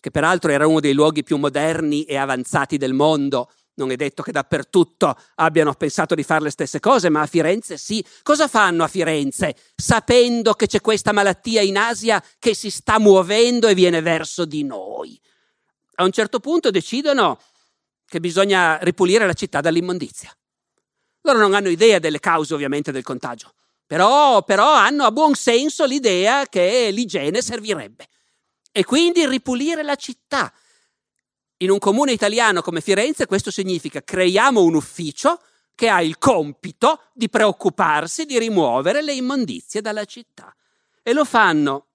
che 0.00 0.10
peraltro 0.10 0.50
era 0.50 0.66
uno 0.66 0.80
dei 0.80 0.94
luoghi 0.94 1.22
più 1.22 1.36
moderni 1.36 2.04
e 2.04 2.16
avanzati 2.16 2.78
del 2.78 2.94
mondo. 2.94 3.50
Non 3.74 3.90
è 3.90 3.96
detto 3.96 4.22
che 4.22 4.32
dappertutto 4.32 5.14
abbiano 5.34 5.74
pensato 5.74 6.14
di 6.14 6.22
fare 6.22 6.44
le 6.44 6.50
stesse 6.50 6.80
cose, 6.80 7.10
ma 7.10 7.20
a 7.20 7.26
Firenze 7.26 7.76
sì. 7.76 8.02
Cosa 8.22 8.48
fanno 8.48 8.82
a 8.82 8.88
Firenze, 8.88 9.54
sapendo 9.74 10.54
che 10.54 10.66
c'è 10.66 10.80
questa 10.80 11.12
malattia 11.12 11.60
in 11.60 11.76
Asia 11.76 12.24
che 12.38 12.54
si 12.54 12.70
sta 12.70 12.98
muovendo 12.98 13.68
e 13.68 13.74
viene 13.74 14.00
verso 14.00 14.46
di 14.46 14.64
noi? 14.64 15.20
A 15.96 16.04
un 16.04 16.12
certo 16.12 16.40
punto 16.40 16.70
decidono 16.70 17.38
che 18.06 18.20
bisogna 18.20 18.78
ripulire 18.78 19.26
la 19.26 19.34
città 19.34 19.60
dall'immondizia. 19.60 20.34
Loro 21.20 21.40
non 21.40 21.52
hanno 21.52 21.68
idea 21.68 21.98
delle 21.98 22.20
cause 22.20 22.54
ovviamente 22.54 22.90
del 22.90 23.02
contagio. 23.02 23.52
Però, 23.86 24.42
però 24.42 24.72
hanno 24.72 25.04
a 25.04 25.12
buon 25.12 25.34
senso 25.34 25.84
l'idea 25.84 26.46
che 26.46 26.90
l'igiene 26.90 27.40
servirebbe. 27.40 28.08
E 28.72 28.84
quindi 28.84 29.26
ripulire 29.26 29.82
la 29.82 29.94
città. 29.94 30.52
In 31.58 31.70
un 31.70 31.78
comune 31.78 32.12
italiano 32.12 32.60
come 32.60 32.80
Firenze 32.80 33.26
questo 33.26 33.50
significa 33.50 34.02
creiamo 34.02 34.62
un 34.62 34.74
ufficio 34.74 35.40
che 35.74 35.88
ha 35.88 36.02
il 36.02 36.18
compito 36.18 37.00
di 37.14 37.28
preoccuparsi 37.28 38.24
di 38.24 38.38
rimuovere 38.38 39.02
le 39.02 39.14
immondizie 39.14 39.80
dalla 39.80 40.04
città. 40.04 40.54
E 41.02 41.12
lo 41.12 41.24
fanno. 41.24 41.86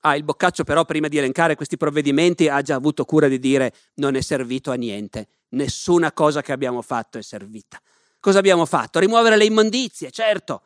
Ah, 0.00 0.16
il 0.16 0.24
Boccaccio 0.24 0.64
però 0.64 0.84
prima 0.84 1.08
di 1.08 1.18
elencare 1.18 1.54
questi 1.54 1.76
provvedimenti 1.76 2.48
ha 2.48 2.62
già 2.62 2.74
avuto 2.74 3.04
cura 3.04 3.28
di 3.28 3.38
dire 3.38 3.74
non 3.96 4.16
è 4.16 4.22
servito 4.22 4.70
a 4.70 4.74
niente, 4.74 5.28
nessuna 5.50 6.12
cosa 6.12 6.40
che 6.40 6.52
abbiamo 6.52 6.80
fatto 6.80 7.18
è 7.18 7.22
servita. 7.22 7.78
Cosa 8.20 8.38
abbiamo 8.38 8.66
fatto? 8.66 8.98
Rimuovere 8.98 9.36
le 9.36 9.46
immondizie, 9.46 10.10
certo. 10.10 10.62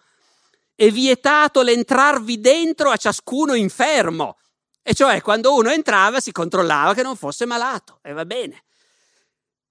È 0.75 0.91
vietato 0.91 1.63
l'entrarvi 1.63 2.41
dentro 2.41 2.91
a 2.91 2.97
ciascuno 2.97 3.55
infermo. 3.55 4.39
E 4.83 4.93
cioè 4.93 5.23
quando 5.23 5.55
uno 5.55 5.71
entrava 5.71 6.21
si 6.21 6.33
controllava 6.33 6.95
che 6.95 7.03
non 7.03 7.17
fosse 7.17 7.47
malato. 7.47 8.01
E 8.03 8.13
va 8.13 8.27
bene. 8.27 8.65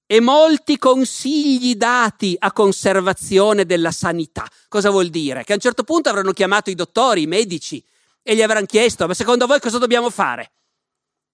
E 0.05 0.19
molti 0.21 0.77
consigli 0.77 1.75
dati 1.75 2.35
a 2.39 2.51
conservazione 2.51 3.65
della 3.65 3.91
sanità. 3.91 4.47
Cosa 4.69 4.89
vuol 4.89 5.09
dire? 5.09 5.43
Che 5.43 5.51
a 5.51 5.55
un 5.55 5.61
certo 5.61 5.83
punto 5.83 6.09
avranno 6.09 6.31
chiamato 6.31 6.69
i 6.69 6.75
dottori, 6.75 7.23
i 7.23 7.27
medici, 7.27 7.83
e 8.21 8.35
gli 8.35 8.41
avranno 8.41 8.65
chiesto, 8.65 9.05
ma 9.05 9.13
secondo 9.13 9.45
voi 9.45 9.59
cosa 9.59 9.77
dobbiamo 9.77 10.09
fare? 10.09 10.51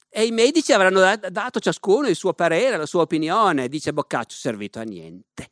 E 0.10 0.26
i 0.26 0.32
medici 0.32 0.74
avranno 0.74 1.16
dato 1.30 1.60
ciascuno 1.60 2.08
il 2.08 2.16
suo 2.16 2.34
parere, 2.34 2.78
la 2.78 2.88
sua 2.88 3.02
opinione. 3.02 3.70
Dice 3.70 3.94
Boccaccio, 3.94 4.36
servito 4.36 4.80
a 4.80 4.84
niente. 4.84 5.52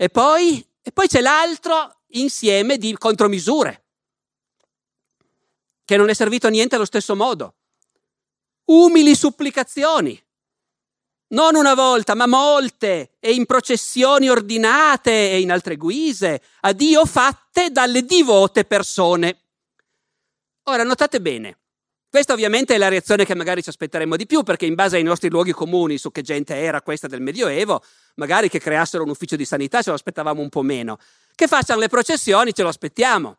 E 0.00 0.08
poi, 0.10 0.64
e 0.80 0.92
poi 0.92 1.08
c'è 1.08 1.20
l'altro 1.20 2.02
insieme 2.10 2.78
di 2.78 2.96
contromisure, 2.96 3.86
che 5.84 5.96
non 5.96 6.08
è 6.08 6.14
servito 6.14 6.46
a 6.46 6.50
niente 6.50 6.76
allo 6.76 6.84
stesso 6.84 7.16
modo. 7.16 7.56
Umili 8.66 9.16
supplicazioni, 9.16 10.24
non 11.30 11.56
una 11.56 11.74
volta, 11.74 12.14
ma 12.14 12.28
molte, 12.28 13.16
e 13.18 13.32
in 13.32 13.44
processioni 13.44 14.28
ordinate 14.28 15.32
e 15.32 15.40
in 15.40 15.50
altre 15.50 15.74
guise, 15.74 16.42
a 16.60 16.72
Dio 16.72 17.04
fatte 17.04 17.72
dalle 17.72 18.04
divote 18.04 18.64
persone. 18.64 19.40
Ora, 20.68 20.84
notate 20.84 21.20
bene, 21.20 21.58
questa 22.10 22.32
ovviamente 22.32 22.74
è 22.74 22.78
la 22.78 22.88
reazione 22.88 23.26
che 23.26 23.34
magari 23.34 23.62
ci 23.62 23.68
aspetteremmo 23.68 24.16
di 24.16 24.24
più, 24.24 24.42
perché 24.42 24.64
in 24.64 24.74
base 24.74 24.96
ai 24.96 25.02
nostri 25.02 25.28
luoghi 25.28 25.52
comuni 25.52 25.98
su 25.98 26.10
che 26.10 26.22
gente 26.22 26.54
era 26.54 26.80
questa 26.80 27.06
del 27.06 27.20
Medioevo, 27.20 27.82
magari 28.14 28.48
che 28.48 28.58
creassero 28.58 29.02
un 29.02 29.10
ufficio 29.10 29.36
di 29.36 29.44
sanità 29.44 29.82
ce 29.82 29.90
lo 29.90 29.96
aspettavamo 29.96 30.40
un 30.40 30.48
po' 30.48 30.62
meno. 30.62 30.98
Che 31.34 31.46
facciano 31.46 31.80
le 31.80 31.88
processioni 31.88 32.54
ce 32.54 32.62
lo 32.62 32.68
aspettiamo. 32.68 33.36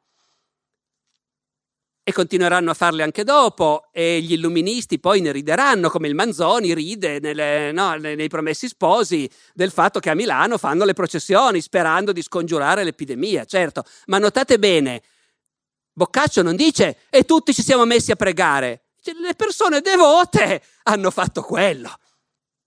E 2.04 2.12
continueranno 2.12 2.72
a 2.72 2.74
farle 2.74 3.04
anche 3.04 3.24
dopo, 3.24 3.90
e 3.92 4.22
gli 4.22 4.34
illuministi 4.34 5.00
poi 5.00 5.22
ne 5.22 5.32
rideranno, 5.32 5.90
come 5.90 6.08
il 6.08 6.16
Manzoni 6.16 6.74
ride 6.74 7.20
nelle, 7.20 7.72
no, 7.72 7.96
nei 7.96 8.28
promessi 8.30 8.68
sposi 8.68 9.30
del 9.54 9.72
fatto 9.72 10.00
che 10.00 10.10
a 10.10 10.16
Milano 10.16 10.58
fanno 10.58 10.86
le 10.86 10.94
processioni 10.94 11.62
sperando 11.62 12.12
di 12.12 12.22
scongiurare 12.22 12.84
l'epidemia, 12.84 13.46
certo. 13.46 13.84
Ma 14.06 14.18
notate 14.18 14.58
bene, 14.58 15.02
Boccaccio 16.00 16.42
non 16.42 16.56
dice 16.56 17.00
e 17.10 17.26
tutti 17.26 17.54
ci 17.54 17.62
siamo 17.62 17.84
messi 17.84 18.12
a 18.12 18.16
pregare. 18.16 18.84
Le 19.04 19.36
persone 19.36 19.82
devote 19.82 20.64
hanno 20.84 21.12
fatto 21.12 21.42
quello. 21.42 21.94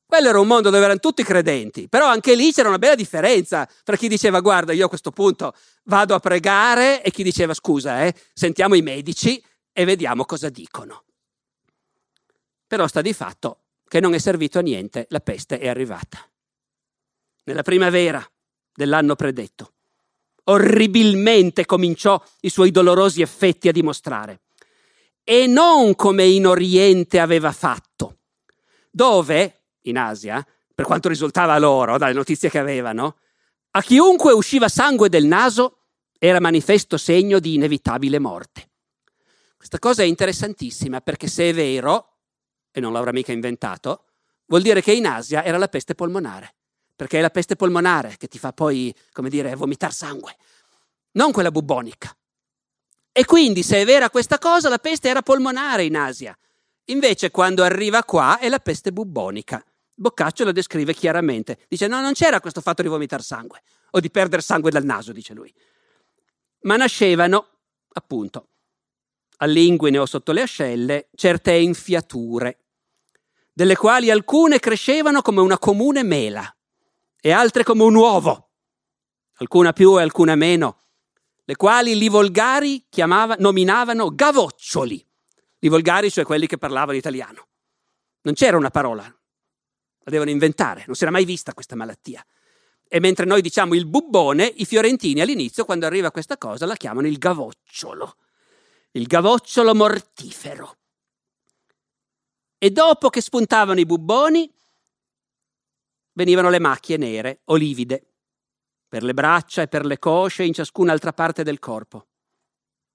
Quello 0.05 0.29
era 0.29 0.39
un 0.39 0.47
mondo 0.47 0.69
dove 0.69 0.85
erano 0.85 0.99
tutti 0.99 1.23
credenti, 1.23 1.89
però 1.89 2.07
anche 2.09 2.35
lì 2.35 2.53
c'era 2.53 2.69
una 2.69 2.77
bella 2.77 2.95
differenza 2.95 3.67
tra 3.85 3.97
chi 3.97 4.09
diceva 4.09 4.41
guarda 4.41 4.75
io 4.75 4.85
a 4.85 4.89
questo 4.91 5.13
punto 5.13 5.55
vado 5.85 6.15
a 6.15 6.19
pregare 6.19 7.03
e 7.03 7.11
chi 7.11 7.23
diceva 7.23 7.55
scusa, 7.55 8.05
eh, 8.05 8.15
sentiamo 8.35 8.75
i 8.75 8.83
medici 8.83 9.43
e 9.73 9.85
vediamo 9.87 10.27
cosa 10.27 10.51
dicono. 10.51 11.05
Però 12.67 12.87
sta 12.87 13.01
di 13.01 13.15
fatto 13.15 13.61
che 13.89 13.99
non 14.01 14.13
è 14.13 14.19
servito 14.19 14.59
a 14.59 14.63
niente, 14.63 15.07
la 15.09 15.21
peste 15.21 15.59
è 15.59 15.69
arrivata. 15.69 16.19
Nella 17.45 17.63
primavera 17.63 18.23
dell'anno 18.75 19.15
predetto 19.17 19.72
orribilmente 20.45 21.67
cominciò 21.67 22.23
i 22.41 22.51
suoi 22.51 22.71
dolorosi 22.71 23.23
effetti 23.23 23.69
a 23.69 23.73
dimostrare. 23.73 24.41
E 25.25 25.47
non 25.47 25.95
come 25.95 26.25
in 26.25 26.47
Oriente 26.47 27.21
aveva 27.21 27.53
fatto, 27.53 28.19
dove, 28.91 29.67
in 29.83 29.97
Asia, 29.97 30.45
per 30.75 30.85
quanto 30.85 31.09
risultava 31.09 31.59
loro 31.59 31.97
dalle 31.97 32.13
notizie 32.13 32.51
che 32.51 32.59
avevano, 32.59 33.19
a 33.73 33.83
chiunque 33.83 34.33
usciva 34.33 34.69
sangue 34.69 35.09
del 35.09 35.25
naso 35.25 35.79
era 36.19 36.41
manifesto 36.41 36.97
segno 36.97 37.39
di 37.39 37.55
inevitabile 37.55 38.19
morte. 38.19 38.71
Questa 39.57 39.79
cosa 39.79 40.03
è 40.03 40.07
interessantissima 40.07 41.01
perché 41.01 41.29
se 41.29 41.51
è 41.51 41.55
vero, 41.55 42.17
e 42.73 42.81
non 42.81 42.93
l'avrà 42.93 43.13
mica 43.13 43.33
inventato, 43.33 44.07
vuol 44.47 44.63
dire 44.63 44.83
che 44.83 44.93
in 44.93 45.07
Asia 45.07 45.45
era 45.45 45.59
la 45.59 45.69
peste 45.69 45.95
polmonare 45.95 46.55
perché 47.03 47.19
è 47.19 47.21
la 47.21 47.31
peste 47.31 47.57
polmonare 47.57 48.15
che 48.17 48.29
ti 48.29 48.39
fa 48.39 48.53
poi, 48.53 48.95
come 49.11 49.29
dire, 49.29 49.57
vomitare 49.57 49.93
sangue, 49.93 50.37
non 51.15 51.33
quella 51.33 51.51
bubbonica. 51.51 52.17
E 53.11 53.25
quindi, 53.25 53.65
se 53.65 53.81
è 53.81 53.85
vera 53.85 54.09
questa 54.09 54.39
cosa, 54.39 54.69
la 54.69 54.79
peste 54.79 55.09
era 55.09 55.21
polmonare 55.21 55.83
in 55.83 55.97
Asia. 55.97 56.39
Invece, 56.87 57.33
quando 57.33 57.65
arriva 57.65 58.05
qua, 58.05 58.39
è 58.39 58.49
la 58.49 58.61
peste 58.61 58.93
bubbonica. 58.93 59.65
Boccaccio 59.93 60.45
lo 60.45 60.53
descrive 60.53 60.95
chiaramente. 60.95 61.59
Dice: 61.67 61.89
No, 61.89 62.01
non 62.01 62.13
c'era 62.13 62.41
questo 62.41 62.61
fatto 62.61 62.83
di 62.83 62.89
vomitare 62.89 63.25
sangue 63.25 63.63
o 63.91 63.99
di 63.99 64.09
perdere 64.09 64.41
sangue 64.41 64.71
dal 64.71 64.85
naso, 64.85 65.11
dice 65.11 65.35
lui. 65.35 65.53
ma 66.61 66.77
nascevano, 66.77 67.49
appunto, 67.95 68.47
all'inguine 69.39 69.99
o 69.99 70.07
sotto 70.07 70.31
le 70.31 70.43
ascelle, 70.43 71.09
certe 71.17 71.55
enfiature, 71.55 72.59
delle 73.53 73.75
quali 73.75 74.09
alcune 74.09 74.61
crescevano 74.61 75.21
come 75.21 75.41
una 75.41 75.59
comune 75.59 76.05
mela 76.05 76.55
e 77.25 77.31
altre 77.31 77.63
come 77.63 77.85
un 77.85 77.95
uovo, 77.95 78.51
alcuna 79.35 79.73
più 79.73 79.97
e 79.97 80.03
alcuna 80.03 80.35
meno, 80.35 80.81
le 81.45 81.55
quali 81.55 81.97
li 81.97 82.09
volgari 82.09 82.87
chiamava, 82.89 83.37
nominavano 83.39 84.13
gavoccioli. 84.13 85.07
I 85.61 85.69
volgari, 85.69 86.11
cioè 86.11 86.25
quelli 86.25 86.49
che 86.49 86.59
parlavano 86.59 86.99
italiano. 86.99 87.47
Non 88.23 88.35
c'era 88.35 88.57
una 88.57 88.71
parola, 88.71 89.05
la 89.05 90.11
devono 90.11 90.31
inventare, 90.31 90.83
non 90.87 90.97
si 90.97 91.05
era 91.05 91.13
mai 91.13 91.25
vista 91.25 91.55
questa 91.55 91.77
malattia. 91.77 92.27
E 92.89 92.99
mentre 92.99 93.25
noi 93.25 93.41
diciamo 93.41 93.75
il 93.75 93.87
bubbone, 93.87 94.45
i 94.57 94.65
fiorentini 94.65 95.21
all'inizio, 95.21 95.65
quando 95.65 95.87
arriva 95.87 96.11
questa 96.11 96.37
cosa, 96.37 96.67
la 96.67 96.75
chiamano 96.75 97.07
il 97.07 97.19
gavocciolo. 97.19 98.17
Il 98.91 99.07
gavocciolo 99.07 99.77
mortifero. 99.77 100.77
E 102.59 102.71
dopo 102.71 103.11
che 103.11 103.21
spuntavano 103.21 103.79
i 103.79 103.87
bubboni, 103.87 104.53
venivano 106.13 106.51
le 106.51 106.59
macchie 106.59 106.97
nere, 106.97 107.41
olivide, 107.47 108.07
per 108.89 109.03
le 109.03 109.15
braccia 109.15 109.63
e 109.63 109.69
per 109.69 109.87
le 109.87 109.99
cosce 109.99 110.43
e 110.43 110.47
in 110.47 110.53
ciascun'altra 110.53 111.13
parte 111.13 111.43
del 111.43 111.59
corpo. 111.59 112.09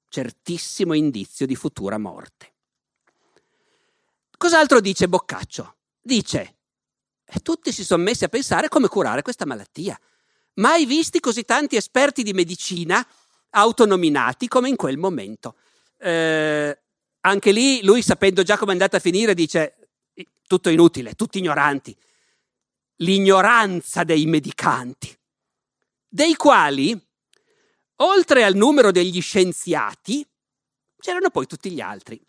Certissimo 0.09 0.93
indizio 0.93 1.45
di 1.45 1.55
futura 1.55 1.97
morte. 1.97 2.53
Cos'altro 4.37 4.79
dice 4.79 5.09
Boccaccio? 5.09 5.75
Dice, 5.99 6.57
e 7.25 7.39
tutti 7.39 7.71
si 7.71 7.83
sono 7.83 8.03
messi 8.03 8.23
a 8.23 8.29
pensare 8.29 8.69
come 8.69 8.87
curare 8.87 9.23
questa 9.23 9.45
malattia. 9.45 9.99
Mai 10.55 10.85
visti 10.85 11.19
così 11.19 11.43
tanti 11.43 11.75
esperti 11.75 12.23
di 12.23 12.33
medicina 12.33 13.05
autonominati 13.49 14.47
come 14.47 14.69
in 14.69 14.75
quel 14.75 14.97
momento. 14.97 15.55
Eh, 15.97 16.79
anche 17.21 17.51
lì 17.51 17.83
lui, 17.83 18.01
sapendo 18.01 18.43
già 18.43 18.57
come 18.57 18.69
è 18.69 18.73
andata 18.73 18.97
a 18.97 19.01
finire, 19.01 19.33
dice 19.33 19.89
tutto 20.47 20.69
inutile, 20.69 21.13
tutti 21.15 21.39
ignoranti. 21.39 21.95
L'ignoranza 22.97 24.03
dei 24.03 24.25
medicanti, 24.25 25.15
dei 26.07 26.35
quali, 26.35 26.99
oltre 27.97 28.43
al 28.43 28.55
numero 28.55 28.91
degli 28.91 29.21
scienziati, 29.21 30.27
c'erano 30.99 31.29
poi 31.29 31.45
tutti 31.45 31.69
gli 31.71 31.79
altri. 31.79 32.19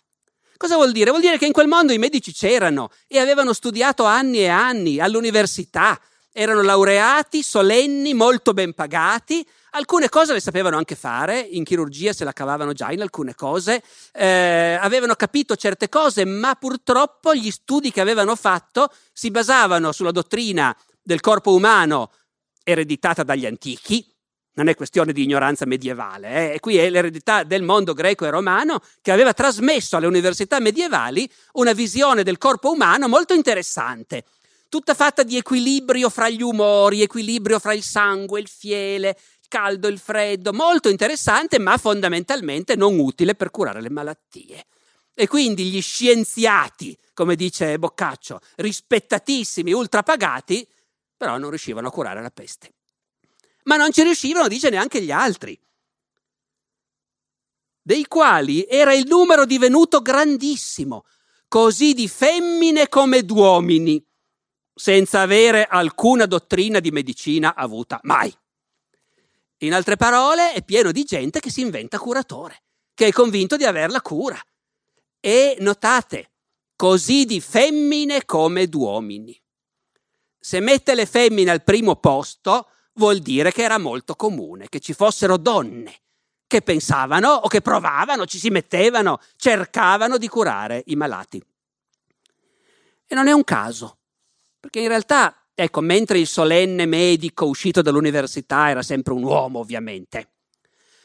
Cosa 0.59 0.75
vuol 0.75 0.93
dire? 0.93 1.11
Vuol 1.11 1.23
dire 1.23 1.39
che 1.39 1.47
in 1.47 1.53
quel 1.53 1.69
mondo 1.69 1.93
i 1.93 1.99
medici 1.99 2.33
c'erano 2.33 2.91
e 3.07 3.19
avevano 3.19 3.53
studiato 3.53 4.05
anni 4.05 4.39
e 4.39 4.49
anni 4.49 4.99
all'università, 4.99 5.99
erano 6.33 6.63
laureati, 6.63 7.43
solenni, 7.43 8.13
molto 8.13 8.53
ben 8.53 8.75
pagati, 8.75 9.47
alcune 9.71 10.09
cose 10.09 10.33
le 10.33 10.41
sapevano 10.41 10.77
anche 10.77 10.95
fare, 10.95 11.39
in 11.41 11.65
chirurgia 11.65 12.13
se 12.13 12.25
la 12.25 12.33
cavavano 12.33 12.73
già 12.73 12.91
in 12.91 13.03
alcune 13.03 13.35
cose, 13.35 13.83
eh, 14.13 14.79
avevano 14.81 15.15
capito 15.15 15.57
certe 15.57 15.89
cose, 15.89 16.25
ma 16.25 16.55
purtroppo 16.55 17.35
gli 17.35 17.51
studi 17.51 17.91
che 17.91 18.01
avevano 18.01 18.37
fatto 18.37 18.91
si 19.13 19.31
basavano 19.31 19.93
sulla 19.93 20.13
dottrina 20.13 20.77
del 21.03 21.21
corpo 21.21 21.55
umano 21.55 22.13
ereditata 22.63 23.23
dagli 23.23 23.47
antichi, 23.47 24.07
non 24.59 24.69
è 24.69 24.75
questione 24.75 25.13
di 25.13 25.23
ignoranza 25.23 25.65
medievale, 25.65 26.55
eh? 26.55 26.61
qui 26.61 26.77
è 26.77 26.91
l'eredità 26.91 27.45
del 27.45 27.63
mondo 27.63 27.95
greco 27.95 28.27
e 28.27 28.31
romano 28.31 28.81
che 29.01 29.13
aveva 29.13 29.33
trasmesso 29.33 29.97
alle 29.97 30.09
università 30.09 30.59
medievali 30.59 31.31
una 31.53 31.73
visione 31.73 32.25
del 32.25 32.39
corpo 32.39 32.73
umano 32.73 33.09
molto 33.09 33.35
interessante, 33.35 34.25
tutta 34.69 34.95
fatta 34.95 35.23
di 35.23 35.37
equilibrio 35.37 36.11
fra 36.11 36.29
gli 36.29 36.43
umori, 36.43 37.03
equilibrio 37.03 37.61
fra 37.61 37.73
il 37.73 37.85
sangue, 37.85 38.41
il 38.41 38.49
fiele, 38.49 39.17
caldo, 39.49 39.89
il 39.89 39.99
freddo, 39.99 40.53
molto 40.53 40.89
interessante, 40.89 41.59
ma 41.59 41.77
fondamentalmente 41.77 42.77
non 42.77 42.99
utile 42.99 43.35
per 43.35 43.51
curare 43.51 43.81
le 43.81 43.91
malattie. 43.91 44.67
E 45.15 45.27
quindi 45.27 45.65
gli 45.65 45.83
scienziati, 45.83 46.97
come 47.15 47.35
dice 47.35 47.79
Boccaccio, 47.79 48.41
rispettatissimi, 48.57 49.73
ultrapagati, 49.73 50.67
però 51.17 51.39
non 51.39 51.51
riuscivano 51.51 51.89
a 51.89 51.91
curare 51.91 52.23
la 52.23 52.31
peste 52.31 52.75
ma 53.69 53.77
non 53.77 53.93
ci 53.93 54.03
riuscivano, 54.03 54.49
dice 54.49 54.71
neanche 54.71 55.01
gli 55.03 55.13
altri, 55.13 55.59
dei 57.83 58.07
quali 58.07 58.67
era 58.67 58.95
il 58.95 59.07
numero 59.07 59.45
divenuto 59.45 60.01
grandissimo, 60.01 61.05
così 61.47 61.93
di 61.93 62.09
femmine 62.09 62.89
come 62.89 63.23
d'uomini, 63.23 64.05
senza 64.75 65.21
avere 65.21 65.67
alcuna 65.67 66.27
dottrina 66.27 66.81
di 66.81 66.91
medicina 66.91 67.55
avuta 67.55 68.01
mai. 68.03 68.35
In 69.59 69.75
altre 69.75 69.97
parole, 69.97 70.53
è 70.53 70.63
pieno 70.63 70.93
di 70.93 71.05
gente 71.05 71.41
che 71.41 71.51
si 71.51 71.61
inventa 71.61 71.99
curatore, 71.99 72.63
che 72.95 73.07
è 73.07 73.13
convinto 73.13 73.57
di 73.57 73.65
aver 73.65 73.91
la 73.91 74.01
cura. 74.01 74.41
E 75.21 75.57
notate, 75.61 76.31
così 76.77 77.25
di 77.25 77.41
femmine 77.41 78.25
come 78.25 78.69
d'uomini. 78.69 79.41
Se 80.39 80.61
mette 80.61 80.95
le 80.95 81.07
femmine 81.07 81.51
al 81.51 81.65
primo 81.65 81.97
posto, 81.97 82.69
vuol 82.95 83.19
dire 83.19 83.53
che 83.53 83.63
era 83.63 83.79
molto 83.79 84.15
comune 84.15 84.69
che 84.69 84.81
ci 84.81 84.93
fossero 84.93 85.37
donne 85.37 86.01
che 86.49 86.63
pensavano 86.63 87.29
o 87.29 87.47
che 87.47 87.61
provavano, 87.61 88.25
ci 88.25 88.39
si 88.39 88.49
mettevano, 88.49 89.21
cercavano 89.37 90.17
di 90.17 90.29
curare 90.29 90.83
i 90.87 90.97
malati. 90.97 91.41
E 93.07 93.15
non 93.15 93.29
è 93.29 93.33
un 93.33 93.45
caso, 93.45 93.99
perché 94.59 94.81
in 94.81 94.89
realtà, 94.89 95.37
ecco, 95.61 95.81
mentre 95.81 96.21
il 96.21 96.29
solenne 96.29 96.87
medico 96.87 97.47
uscito 97.47 97.83
dall'università 97.83 98.71
era 98.71 98.83
sempre 98.83 99.13
un 99.13 99.25
uomo, 99.25 99.59
ovviamente, 99.59 100.35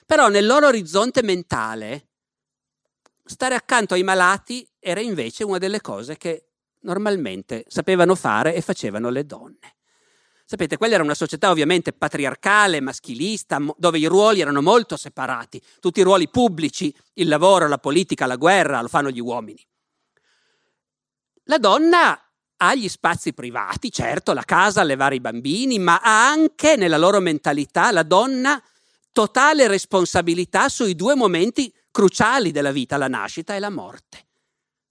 però 0.06 0.28
nel 0.28 0.46
loro 0.46 0.68
orizzonte 0.68 1.24
mentale 1.24 2.10
stare 3.26 3.56
accanto 3.56 3.96
ai 3.96 4.04
malati 4.04 4.68
era 4.78 5.00
invece 5.00 5.44
una 5.44 5.58
delle 5.58 5.82
cose 5.82 6.18
che 6.18 6.50
normalmente 6.82 7.66
sapevano 7.68 8.14
fare 8.14 8.54
e 8.54 8.62
facevano 8.62 9.10
le 9.10 9.26
donne. 9.26 9.76
Sapete, 10.46 10.78
quella 10.78 10.96
era 10.96 11.04
una 11.04 11.16
società 11.16 11.50
ovviamente 11.50 11.92
patriarcale, 11.92 12.80
maschilista, 12.80 13.60
dove 13.76 13.98
i 13.98 14.06
ruoli 14.06 14.42
erano 14.42 14.62
molto 14.62 14.98
separati. 14.98 15.60
Tutti 15.80 16.00
i 16.00 16.04
ruoli 16.04 16.30
pubblici, 16.30 16.96
il 17.14 17.28
lavoro, 17.28 17.68
la 17.68 17.80
politica, 17.80 18.28
la 18.28 18.36
guerra, 18.36 18.82
lo 18.82 18.88
fanno 18.88 19.10
gli 19.10 19.22
uomini. 19.22 19.66
La 21.46 21.58
donna 21.58 22.23
ha 22.68 22.76
gli 22.76 22.90
spazi 22.90 23.34
privati, 23.34 23.92
certo, 23.92 24.34
la 24.34 24.44
casa, 24.44 24.82
allevare 24.82 25.16
i 25.16 25.20
bambini, 25.20 25.80
ma 25.80 26.00
ha 26.02 26.30
anche 26.30 26.76
nella 26.76 26.98
loro 26.98 27.20
mentalità 27.20 27.92
la 27.92 28.04
donna 28.04 28.62
totale 29.12 29.68
responsabilità 29.68 30.70
sui 30.70 30.96
due 30.96 31.16
momenti 31.16 31.74
cruciali 31.92 32.52
della 32.52 32.72
vita, 32.72 32.98
la 32.98 33.08
nascita 33.08 33.56
e 33.56 33.60
la 33.60 33.70
morte. 33.70 34.26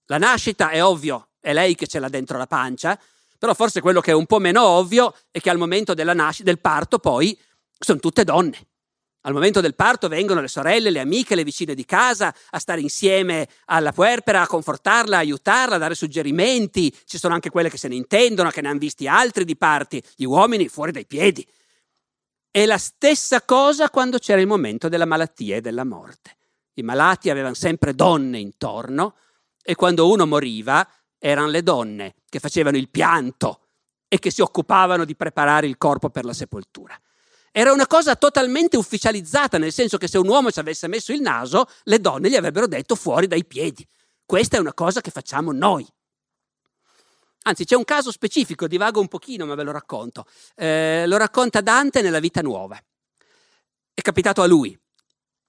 La 0.06 0.18
nascita 0.18 0.70
è 0.70 0.82
ovvio, 0.82 1.30
è 1.40 1.52
lei 1.52 1.74
che 1.74 1.87
ce 1.87 1.98
l'ha 1.98 2.08
dentro 2.08 2.38
la 2.38 2.46
pancia, 2.46 2.98
però 3.38 3.54
forse 3.54 3.80
quello 3.80 4.00
che 4.00 4.12
è 4.12 4.14
un 4.14 4.26
po' 4.26 4.38
meno 4.38 4.62
ovvio 4.62 5.14
è 5.30 5.40
che 5.40 5.50
al 5.50 5.58
momento 5.58 5.94
nascita, 5.94 6.44
del 6.44 6.61
parto 6.61 6.98
poi 6.98 7.37
sono 7.78 7.98
tutte 7.98 8.22
donne. 8.22 8.68
Al 9.24 9.32
momento 9.32 9.61
del 9.61 9.76
parto 9.76 10.08
vengono 10.08 10.40
le 10.40 10.48
sorelle, 10.48 10.90
le 10.90 10.98
amiche, 10.98 11.37
le 11.37 11.44
vicine 11.44 11.74
di 11.74 11.85
casa 11.85 12.35
a 12.50 12.58
stare 12.58 12.80
insieme 12.80 13.48
alla 13.66 13.92
puerpera, 13.92 14.42
a 14.42 14.46
confortarla, 14.48 15.16
a 15.16 15.20
aiutarla, 15.20 15.76
a 15.76 15.78
dare 15.78 15.94
suggerimenti. 15.94 16.92
Ci 17.04 17.18
sono 17.18 17.35
anche 17.35 17.50
quelle 17.50 17.70
che 17.70 17.78
se 17.78 17.87
ne 17.87 17.94
intendono, 17.94 18.50
che 18.50 18.61
ne 18.61 18.68
hanno 18.68 18.78
visti 18.78 19.06
altri 19.06 19.44
di 19.44 19.56
parti, 19.56 20.02
gli 20.16 20.24
uomini 20.24 20.66
fuori 20.68 20.90
dai 20.90 21.06
piedi. 21.06 21.46
È 22.50 22.66
la 22.66 22.78
stessa 22.78 23.42
cosa 23.42 23.90
quando 23.90 24.18
c'era 24.18 24.40
il 24.40 24.48
momento 24.48 24.88
della 24.88 25.06
malattia 25.06 25.56
e 25.56 25.61
della 25.61 25.85
morte. 25.85 26.37
I 26.74 26.82
malati 26.82 27.30
avevano 27.30 27.54
sempre 27.54 27.94
donne 27.94 28.38
intorno 28.38 29.14
e 29.62 29.76
quando 29.76 30.11
uno 30.11 30.26
moriva 30.26 30.87
erano 31.18 31.46
le 31.46 31.62
donne 31.62 32.14
che 32.28 32.40
facevano 32.40 32.76
il 32.76 32.88
pianto 32.88 33.61
e 34.08 34.18
che 34.18 34.32
si 34.32 34.40
occupavano 34.40 35.04
di 35.04 35.14
preparare 35.14 35.68
il 35.68 35.78
corpo 35.78 36.11
per 36.11 36.24
la 36.24 36.32
sepoltura. 36.32 37.00
Era 37.54 37.70
una 37.70 37.86
cosa 37.86 38.16
totalmente 38.16 38.78
ufficializzata, 38.78 39.58
nel 39.58 39.72
senso 39.72 39.98
che 39.98 40.08
se 40.08 40.16
un 40.16 40.27
uomo 40.27 40.50
ci 40.50 40.58
avesse 40.58 40.88
messo 40.88 41.12
il 41.12 41.20
naso, 41.20 41.66
le 41.85 42.00
donne 42.00 42.31
gli 42.31 42.35
avrebbero 42.35 42.66
detto 42.66 42.94
fuori 42.94 43.27
dai 43.27 43.44
piedi. 43.44 43.87
Questa 44.24 44.56
è 44.56 44.60
una 44.60 44.72
cosa 44.72 45.02
che 45.02 45.10
facciamo 45.10 45.52
noi. 45.52 45.87
Anzi, 47.42 47.66
c'è 47.66 47.74
un 47.74 47.85
caso 47.85 48.10
specifico, 48.10 48.66
divago 48.66 49.00
un 49.00 49.08
pochino, 49.08 49.44
ma 49.44 49.54
ve 49.54 49.64
lo 49.64 49.72
racconto. 49.72 50.24
Eh, 50.54 51.04
lo 51.06 51.18
racconta 51.18 51.60
Dante 51.60 52.00
nella 52.00 52.20
Vita 52.20 52.40
Nuova. 52.40 52.81
È 53.92 54.00
capitato 54.00 54.40
a 54.40 54.46
lui. 54.46 54.79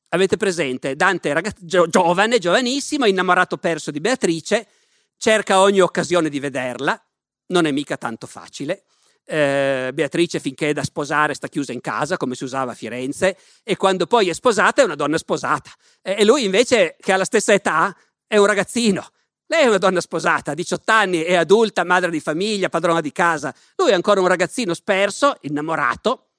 Avete 0.09 0.36
presente? 0.36 0.97
Dante 0.97 1.30
era 1.30 1.41
giovane, 1.61 2.38
giovanissimo, 2.38 3.05
innamorato 3.05 3.57
perso 3.57 3.91
di 3.91 4.01
Beatrice, 4.01 4.67
cerca 5.15 5.61
ogni 5.61 5.80
occasione 5.80 6.30
di 6.30 6.39
vederla, 6.39 7.01
non 7.47 7.65
è 7.65 7.71
mica 7.71 7.95
tanto 7.95 8.28
facile. 8.28 8.84
Eh, 9.26 9.91
Beatrice 9.93 10.39
finché 10.41 10.69
è 10.69 10.74
da 10.74 10.84
sposare 10.84 11.34
sta 11.34 11.47
chiusa 11.47 11.71
in 11.71 11.80
casa 11.80 12.17
come 12.17 12.36
si 12.36 12.43
usava 12.43 12.74
a 12.74 12.76
Firenze 12.76 13.38
e 13.63 13.78
quando 13.78 14.05
poi 14.05 14.28
è 14.28 14.34
sposata 14.34 14.82
è 14.82 14.86
una 14.86 14.95
donna 14.95 15.17
sposata 15.17 15.71
e 16.01 16.26
lui 16.26 16.43
invece 16.43 16.97
che 16.99 17.13
ha 17.13 17.15
la 17.15 17.24
stessa 17.24 17.53
età 17.53 17.95
è 18.28 18.36
un 18.36 18.45
ragazzino 18.45 19.09
lei 19.47 19.65
è 19.65 19.67
una 19.67 19.78
donna 19.78 20.01
sposata, 20.01 20.55
18 20.55 20.91
anni, 20.91 21.21
è 21.21 21.36
adulta, 21.36 21.84
madre 21.84 22.09
di 22.09 22.19
famiglia, 22.19 22.69
padrona 22.69 23.01
di 23.01 23.11
casa. 23.11 23.53
Lui 23.76 23.91
è 23.91 23.93
ancora 23.93 24.19
un 24.19 24.28
ragazzino 24.28 24.74
sperso, 24.74 25.38
innamorato. 25.41 26.30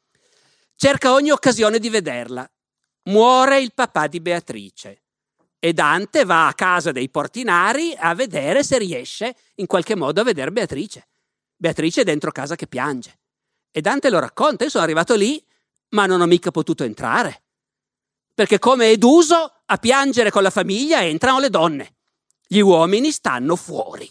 Cerca 0.74 1.12
ogni 1.12 1.30
occasione 1.30 1.78
di 1.78 1.91
vederla. 1.91 2.49
muore 3.05 3.61
il 3.61 3.72
papà 3.74 4.07
di 4.07 4.20
Beatrice 4.20 5.03
e 5.59 5.72
Dante 5.72 6.24
va 6.24 6.47
a 6.47 6.55
casa 6.55 6.91
dei 6.91 7.11
portinari 7.11 7.95
a 7.97 8.14
vedere 8.14 8.64
se 8.64 8.78
riesce 8.78 9.37
in 9.57 9.66
qualche 9.66 9.95
modo 9.95 10.22
a 10.22 10.24
vedere 10.24 10.51
Beatrice. 10.51 11.07
Beatrice 11.57 12.02
è 12.02 12.05
dentro 12.05 12.30
casa 12.30 12.57
che 12.57 12.66
piange. 12.66 13.18
E 13.70 13.80
Dante 13.80 14.11
lo 14.11 14.18
racconta, 14.18 14.64
io 14.64 14.70
sono 14.70 14.84
arrivato 14.84 15.14
lì, 15.14 15.44
ma 15.90 16.07
non 16.07 16.20
ho 16.20 16.26
mica 16.26 16.50
potuto 16.50 16.84
entrare. 16.84 17.42
Perché 18.34 18.59
come 18.59 18.90
è 18.90 18.96
d'uso, 18.96 19.62
a 19.66 19.76
piangere 19.78 20.30
con 20.30 20.42
la 20.42 20.50
famiglia 20.50 21.05
entrano 21.05 21.38
le 21.38 21.50
donne. 21.50 21.96
Gli 22.46 22.61
uomini 22.61 23.11
stanno 23.11 23.57
fuori. 23.57 24.11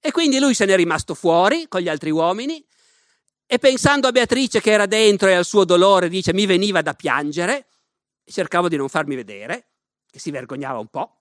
E 0.00 0.10
quindi 0.10 0.38
lui 0.38 0.54
se 0.54 0.64
n'è 0.64 0.76
rimasto 0.76 1.14
fuori 1.14 1.66
con 1.68 1.80
gli 1.80 1.88
altri 1.88 2.10
uomini 2.10 2.64
e 3.46 3.58
pensando 3.58 4.08
a 4.08 4.12
Beatrice 4.12 4.60
che 4.60 4.70
era 4.70 4.86
dentro 4.86 5.28
e 5.28 5.34
al 5.34 5.44
suo 5.44 5.64
dolore 5.64 6.08
dice 6.08 6.32
mi 6.32 6.46
veniva 6.46 6.82
da 6.82 6.94
piangere, 6.94 7.68
cercavo 8.24 8.68
di 8.68 8.76
non 8.76 8.88
farmi 8.88 9.14
vedere, 9.14 9.68
che 10.10 10.18
si 10.18 10.30
vergognava 10.30 10.78
un 10.78 10.88
po'. 10.88 11.20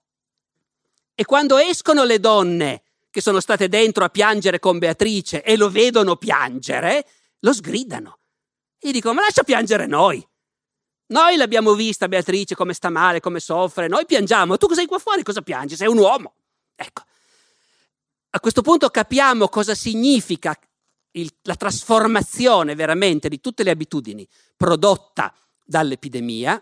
E 1.15 1.25
quando 1.25 1.57
escono 1.57 2.03
le 2.03 2.19
donne 2.19 2.83
che 3.13 3.21
sono 3.21 3.39
state 3.39 3.69
dentro 3.69 4.03
a 4.03 4.09
piangere 4.09 4.57
con 4.57 4.79
Beatrice 4.79 5.43
e 5.43 5.55
lo 5.55 5.69
vedono 5.69 6.15
piangere, 6.15 7.05
lo 7.41 7.53
sgridano. 7.53 8.21
Gli 8.79 8.89
dicono, 8.89 9.13
ma 9.13 9.21
lascia 9.21 9.43
piangere 9.43 9.85
noi. 9.85 10.27
Noi 11.09 11.35
l'abbiamo 11.35 11.75
vista 11.75 12.07
Beatrice 12.07 12.55
come 12.55 12.73
sta 12.73 12.89
male, 12.89 13.19
come 13.19 13.39
soffre, 13.39 13.87
noi 13.87 14.07
piangiamo, 14.07 14.57
tu 14.57 14.67
sei 14.73 14.87
qua 14.87 14.97
fuori, 14.97 15.21
cosa 15.21 15.43
piangi? 15.43 15.75
Sei 15.75 15.87
un 15.87 15.99
uomo. 15.99 16.33
Ecco. 16.75 17.03
A 18.31 18.39
questo 18.39 18.63
punto 18.63 18.89
capiamo 18.89 19.47
cosa 19.47 19.75
significa 19.75 20.57
il, 21.11 21.31
la 21.43 21.55
trasformazione 21.55 22.73
veramente 22.73 23.29
di 23.29 23.39
tutte 23.39 23.61
le 23.61 23.69
abitudini 23.69 24.27
prodotta 24.57 25.31
dall'epidemia 25.63 26.59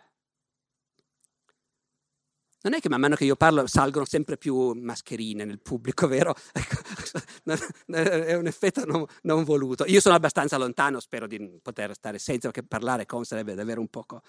non 2.64 2.74
è 2.74 2.80
che 2.80 2.90
man 2.90 3.00
mano 3.00 3.16
che 3.16 3.26
io 3.26 3.36
parlo 3.36 3.66
salgono 3.66 4.06
sempre 4.06 4.38
più 4.38 4.74
mascherine 4.74 5.46
nel 5.46 5.60
pubblico, 5.60 6.08
vero? 6.08 6.36
Ecco, 6.52 7.20
è 7.92 8.34
un 8.36 8.48
effetto 8.48 8.86
non, 8.86 9.06
non, 9.24 9.44
voluto. 9.44 9.86
Io 9.86 10.00
sono 10.00 10.16
abbastanza 10.16 10.58
lontano, 10.58 11.00
spero 11.00 11.28
di 11.28 11.60
poter 11.62 11.94
stare 11.94 12.20
senza 12.20 12.50
perché 12.52 12.68
parlare 12.68 13.06
con 13.06 13.26
sarebbe 13.26 13.56
davvero 13.56 13.82
un 13.82 13.88
poco... 13.88 14.22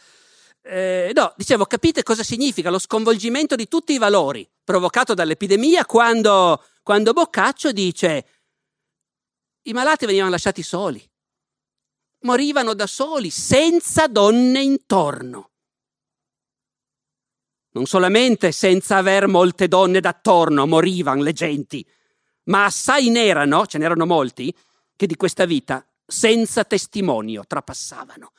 Eh, 0.64 1.10
no, 1.12 1.34
dicevo, 1.36 1.66
capite 1.66 2.04
cosa 2.04 2.22
significa 2.22 2.70
lo 2.70 2.78
sconvolgimento 2.78 3.56
di 3.56 3.66
tutti 3.66 3.94
i 3.94 3.98
valori 3.98 4.48
provocato 4.62 5.12
dall'epidemia 5.12 5.84
quando, 5.84 6.62
quando 6.84 7.12
Boccaccio 7.12 7.72
dice 7.72 8.26
i 9.62 9.72
malati 9.72 10.06
venivano 10.06 10.30
lasciati 10.30 10.62
soli, 10.62 11.04
morivano 12.20 12.74
da 12.74 12.86
soli, 12.86 13.30
senza 13.30 14.06
donne 14.06 14.62
intorno 14.62 15.51
non 17.72 17.86
solamente 17.86 18.52
senza 18.52 18.96
aver 18.96 19.26
molte 19.26 19.68
donne 19.68 20.00
d'attorno 20.00 20.66
morivano 20.66 21.22
le 21.22 21.32
genti, 21.32 21.86
ma 22.44 22.64
assai 22.64 23.10
n'erano, 23.10 23.66
ce 23.66 23.78
n'erano 23.78 24.06
molti, 24.06 24.54
che 24.96 25.06
di 25.06 25.16
questa 25.16 25.44
vita 25.44 25.86
senza 26.06 26.64
testimonio 26.64 27.44
trapassavano. 27.46 28.32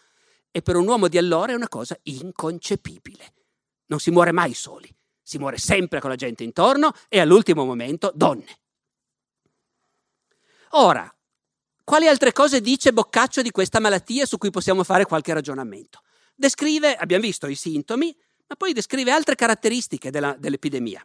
E 0.51 0.61
per 0.61 0.75
un 0.75 0.88
uomo 0.88 1.07
di 1.07 1.17
allora 1.17 1.51
è 1.51 1.55
una 1.55 1.67
cosa 1.67 1.97
inconcepibile. 2.03 3.34
Non 3.88 3.99
si 3.99 4.11
muore 4.11 4.31
mai 4.31 4.53
soli, 4.53 4.93
si 5.21 5.38
muore 5.38 5.57
sempre 5.57 5.99
con 5.99 6.09
la 6.09 6.15
gente 6.15 6.43
intorno 6.43 6.93
e 7.09 7.19
all'ultimo 7.19 7.65
momento 7.65 8.11
donne. 8.13 8.59
Ora, 10.71 11.11
quali 11.84 12.07
altre 12.07 12.31
cose 12.31 12.61
dice 12.61 12.93
Boccaccio 12.93 13.41
di 13.41 13.51
questa 13.51 13.79
malattia 13.79 14.25
su 14.25 14.38
cui 14.38 14.51
possiamo 14.51 14.84
fare 14.84 15.05
qualche 15.05 15.34
ragionamento? 15.34 16.01
Descrive, 16.36 16.95
abbiamo 16.95 17.23
visto, 17.23 17.47
i 17.47 17.55
sintomi, 17.55 18.15
ma 18.53 18.55
poi 18.55 18.73
descrive 18.73 19.09
altre 19.09 19.33
caratteristiche 19.33 20.11
della, 20.11 20.35
dell'epidemia. 20.37 21.03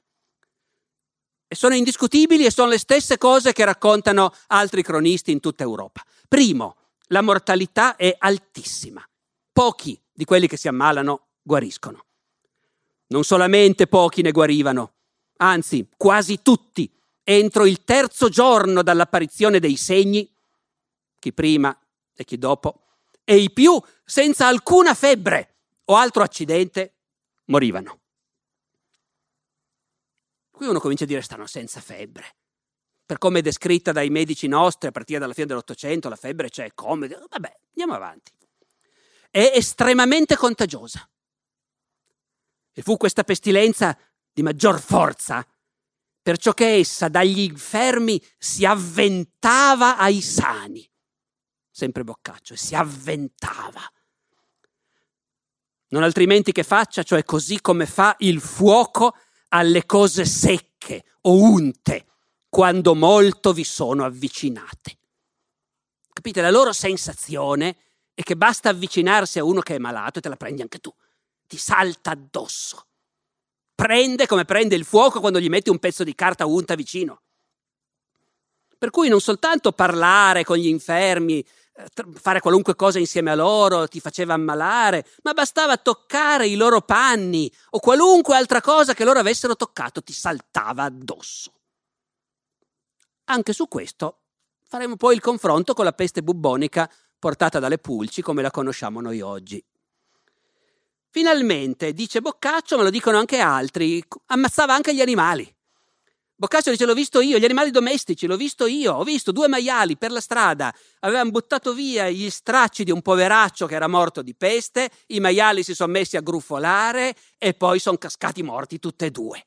E 1.49 1.55
sono 1.55 1.75
indiscutibili 1.75 2.45
e 2.45 2.51
sono 2.51 2.69
le 2.69 2.79
stesse 2.79 3.17
cose 3.17 3.55
che 3.55 3.65
raccontano 3.65 4.35
altri 4.49 4.83
cronisti 4.83 5.33
in 5.33 5.41
tutta 5.41 5.63
Europa. 5.63 6.05
Primo, 6.29 6.77
la 7.07 7.23
mortalità 7.23 7.97
è 7.97 8.15
altissima. 8.19 9.03
Pochi 9.51 9.99
di 10.13 10.27
quelli 10.27 10.47
che 10.47 10.59
si 10.59 10.69
ammalano 10.69 11.29
guariscono. 11.41 12.05
Non 13.07 13.25
solamente 13.25 13.87
pochi 13.87 14.21
ne 14.21 14.31
guarivano, 14.31 14.93
anzi 15.39 15.89
quasi 15.97 16.43
tutti, 16.43 16.93
entro 17.23 17.65
il 17.65 17.83
terzo 17.83 18.29
giorno 18.29 18.83
dall'apparizione 18.83 19.59
dei 19.59 19.77
segni, 19.77 20.31
chi 21.19 21.33
prima 21.33 21.75
e 22.15 22.25
chi 22.25 22.37
dopo, 22.37 22.83
e 23.25 23.39
i 23.39 23.51
più 23.51 23.81
senza 24.05 24.47
alcuna 24.47 24.93
febbre 24.93 25.55
o 25.87 25.97
altro 25.97 26.23
accidente, 26.23 26.98
morivano. 27.49 28.01
Qui 30.51 30.67
uno 30.67 30.81
comincia 30.81 31.05
a 31.05 31.07
dire 31.07 31.21
stanno 31.21 31.47
senza 31.47 31.81
febbre. 31.81 32.37
Per 33.05 33.19
come 33.19 33.39
è 33.39 33.43
descritta 33.43 33.93
dai 33.93 34.11
medici 34.11 34.49
nostri 34.49 34.89
a 34.89 34.91
partire 34.91 35.19
dalla 35.19 35.33
fine 35.33 35.47
dell'Ottocento, 35.47 36.09
la 36.09 36.17
febbre 36.17 36.51
c'è 36.51 36.73
come. 36.75 37.09
Vabbè, 37.09 37.61
andiamo 37.69 37.95
avanti. 37.95 38.33
È 39.31 39.53
estremamente 39.55 40.37
contagiosa. 40.37 41.09
E 42.73 42.83
fu 42.83 42.97
questa 42.97 43.25
pestilenza 43.25 43.97
di 44.33 44.43
maggior 44.43 44.81
forza, 44.81 45.47
perciò 46.21 46.53
che 46.53 46.75
essa 46.75 47.09
dagli 47.09 47.41
infermi 47.41 48.23
si 48.37 48.65
avventava 48.65 49.97
ai 49.97 50.21
sani. 50.21 50.89
Sempre 51.71 52.05
Boccaccio, 52.05 52.57
si 52.57 52.75
avventava 52.75 53.81
non 55.89 56.03
altrimenti 56.03 56.53
che 56.53 56.63
faccia, 56.63 57.03
cioè 57.03 57.25
così 57.25 57.61
come 57.61 57.87
fa 57.87 58.15
il 58.19 58.41
fuoco 58.41 59.15
alle 59.49 59.87
cose 59.87 60.25
secche 60.25 61.05
o 61.23 61.35
unte 61.35 62.07
quando 62.49 62.95
molto 62.95 63.53
vi 63.53 63.65
sono 63.65 64.05
avvicinate. 64.05 64.99
Capite? 66.13 66.41
La 66.41 66.51
loro 66.51 66.73
sensazione 66.73 67.77
è 68.15 68.23
che 68.23 68.37
basta 68.37 68.71
avvicinarsi 68.71 69.39
a 69.39 69.45
uno 69.45 69.61
che 69.61 69.77
è 69.77 69.79
malato 69.79 70.19
e 70.19 70.23
te 70.23 70.29
la 70.29 70.37
prendi 70.37 70.63
anche 70.63 70.79
tu, 70.79 70.93
ti 71.47 71.57
salta 71.57 72.11
addosso. 72.11 72.87
Prende 73.75 74.27
come 74.27 74.45
prende 74.45 74.75
il 74.75 74.85
fuoco 74.85 75.21
quando 75.21 75.39
gli 75.39 75.49
metti 75.49 75.71
un 75.71 75.79
pezzo 75.79 76.03
di 76.03 76.15
carta 76.15 76.47
unta 76.47 76.75
vicino. 76.75 77.23
Per 78.77 78.91
cui 78.91 79.09
non 79.09 79.21
soltanto 79.21 79.73
parlare 79.73 80.45
con 80.45 80.57
gli 80.57 80.67
infermi, 80.67 81.45
fare 82.15 82.41
qualunque 82.41 82.75
cosa 82.75 82.99
insieme 82.99 83.31
a 83.31 83.35
loro 83.35 83.87
ti 83.87 84.01
faceva 84.01 84.35
ammalare, 84.35 85.07
ma 85.23 85.33
bastava 85.33 85.77
toccare 85.77 86.49
i 86.49 86.57
loro 86.57 86.81
panni 86.81 87.51
o 87.71 87.79
qualunque 87.79 88.37
altra 88.37 88.61
cosa 88.61 88.95
che 88.95 89.05
loro 89.05 89.21
avessero 89.21 89.55
toccato 89.55 90.03
ti 90.03 90.13
saltava 90.13 90.85
addosso. 90.85 91.53
Anche 93.25 93.53
su 93.53 93.69
questo 93.69 94.21
faremo 94.67 94.97
poi 94.97 95.15
il 95.15 95.21
confronto 95.21 95.75
con 95.75 95.85
la 95.85 95.93
peste 95.93 96.23
bubbonica 96.23 96.91
portata 97.19 97.59
dalle 97.59 97.79
pulci 97.79 98.23
come 98.23 98.43
la 98.43 98.51
conosciamo 98.51 99.01
noi 99.01 99.21
oggi. 99.21 99.63
Finalmente, 101.11 101.93
dice 101.93 102.21
Boccaccio, 102.21 102.77
ma 102.77 102.83
lo 102.83 102.91
dicono 102.91 103.19
anche 103.19 103.39
altri, 103.39 104.03
ammazzava 104.27 104.75
anche 104.75 104.95
gli 104.95 105.01
animali. 105.01 105.57
Boccaccio 106.41 106.71
dice: 106.71 106.85
L'ho 106.85 106.95
visto 106.95 107.21
io, 107.21 107.37
gli 107.37 107.45
animali 107.45 107.73
domestici, 107.73 108.29
l'ho 108.29 108.37
visto 108.37 108.67
io. 108.67 108.95
Ho 108.95 109.03
visto 109.03 109.33
due 109.33 109.49
maiali 109.49 109.97
per 109.97 110.13
la 110.13 110.21
strada, 110.21 110.73
avevano 111.01 111.33
buttato 111.33 111.75
via 111.75 112.09
gli 112.09 112.31
stracci 112.31 112.85
di 112.85 112.93
un 112.93 113.03
poveraccio 113.03 113.67
che 113.67 113.75
era 113.75 113.89
morto 113.89 114.23
di 114.23 114.37
peste. 114.37 114.89
I 115.09 115.19
maiali 115.19 115.65
si 115.65 115.75
sono 115.75 115.91
messi 115.91 116.17
a 116.17 116.21
grufolare 116.21 117.17
e 117.39 117.55
poi 117.55 117.81
sono 117.81 117.97
cascati 117.97 118.45
morti 118.45 118.79
tutti 118.79 119.05
e 119.05 119.11
due. 119.11 119.47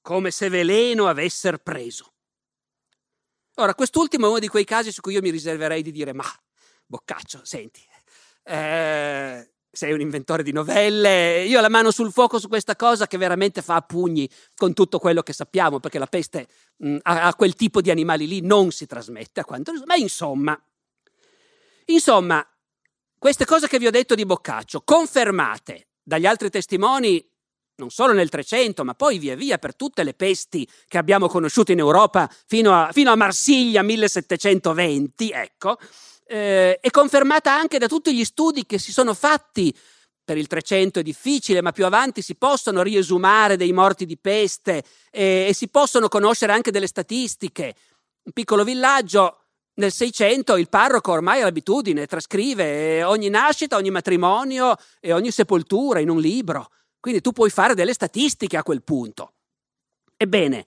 Come 0.00 0.30
se 0.30 0.48
veleno 0.48 1.08
avessero 1.08 1.58
preso. 1.58 2.12
Ora, 3.56 3.74
quest'ultimo 3.74 4.26
è 4.26 4.28
uno 4.28 4.38
di 4.38 4.46
quei 4.46 4.64
casi 4.64 4.92
su 4.92 5.00
cui 5.00 5.14
io 5.14 5.20
mi 5.22 5.30
riserverei 5.30 5.82
di 5.82 5.90
dire: 5.90 6.12
Ma, 6.12 6.32
Boccaccio, 6.86 7.40
senti, 7.42 7.84
eh, 8.44 9.50
sei 9.74 9.92
un 9.92 10.02
inventore 10.02 10.42
di 10.42 10.52
novelle, 10.52 11.44
io 11.44 11.58
ho 11.58 11.62
la 11.62 11.70
mano 11.70 11.90
sul 11.90 12.12
fuoco 12.12 12.38
su 12.38 12.46
questa 12.46 12.76
cosa 12.76 13.06
che 13.06 13.16
veramente 13.16 13.62
fa 13.62 13.76
a 13.76 13.80
pugni 13.80 14.28
con 14.54 14.74
tutto 14.74 14.98
quello 14.98 15.22
che 15.22 15.32
sappiamo, 15.32 15.80
perché 15.80 15.98
la 15.98 16.06
peste 16.06 16.46
mh, 16.76 16.98
a, 17.02 17.22
a, 17.22 17.34
quel 17.34 17.54
tipo 17.54 17.80
di 17.80 17.90
animali 17.90 18.28
lì 18.28 18.42
non 18.42 18.70
si 18.70 18.86
trasmette 18.86 19.40
a 19.40 19.44
quanto... 19.44 19.72
Ma 19.86 19.94
insomma, 19.94 20.60
insomma, 21.86 22.46
queste 23.18 23.46
cose 23.46 23.66
che 23.66 23.78
vi 23.78 23.86
ho 23.86 23.90
detto 23.90 24.14
di 24.14 24.26
Boccaccio, 24.26 24.82
confermate 24.82 25.88
dagli 26.02 26.26
altri 26.26 26.50
testimoni, 26.50 27.26
non 27.76 27.88
solo 27.88 28.12
nel 28.12 28.28
300, 28.28 28.84
ma 28.84 28.92
poi 28.92 29.18
via 29.18 29.36
via 29.36 29.56
per 29.56 29.74
tutte 29.74 30.04
le 30.04 30.12
pesti 30.12 30.68
che 30.86 30.98
abbiamo 30.98 31.28
conosciuto 31.28 31.72
in 31.72 31.78
Europa 31.78 32.30
fino 32.46 32.74
a, 32.74 32.90
fino 32.92 33.10
a 33.10 33.16
Marsiglia 33.16 33.82
1720, 33.82 35.30
ecco, 35.30 35.78
eh, 36.26 36.78
è 36.78 36.90
confermata 36.90 37.52
anche 37.52 37.78
da 37.78 37.86
tutti 37.86 38.14
gli 38.14 38.24
studi 38.24 38.66
che 38.66 38.78
si 38.78 38.92
sono 38.92 39.14
fatti. 39.14 39.74
Per 40.24 40.36
il 40.36 40.46
300 40.46 41.00
è 41.00 41.02
difficile, 41.02 41.62
ma 41.62 41.72
più 41.72 41.84
avanti 41.84 42.22
si 42.22 42.36
possono 42.36 42.82
riesumare 42.82 43.56
dei 43.56 43.72
morti 43.72 44.06
di 44.06 44.16
peste 44.16 44.84
eh, 45.10 45.46
e 45.48 45.52
si 45.52 45.68
possono 45.68 46.08
conoscere 46.08 46.52
anche 46.52 46.70
delle 46.70 46.86
statistiche. 46.86 47.74
Un 48.22 48.32
piccolo 48.32 48.64
villaggio, 48.64 49.38
Nel 49.74 49.90
600 49.90 50.56
il 50.58 50.68
parroco 50.68 51.12
ormai 51.12 51.40
ha 51.40 51.44
l'abitudine, 51.44 52.06
trascrive 52.06 53.02
ogni 53.04 53.30
nascita, 53.30 53.76
ogni 53.76 53.90
matrimonio 53.90 54.76
e 55.00 55.12
ogni 55.12 55.30
sepoltura 55.30 55.98
in 55.98 56.10
un 56.10 56.20
libro. 56.20 56.68
Quindi 57.00 57.20
tu 57.20 57.32
puoi 57.32 57.48
fare 57.50 57.74
delle 57.74 57.94
statistiche 57.94 58.58
a 58.58 58.62
quel 58.62 58.82
punto. 58.82 59.32
Ebbene, 60.16 60.66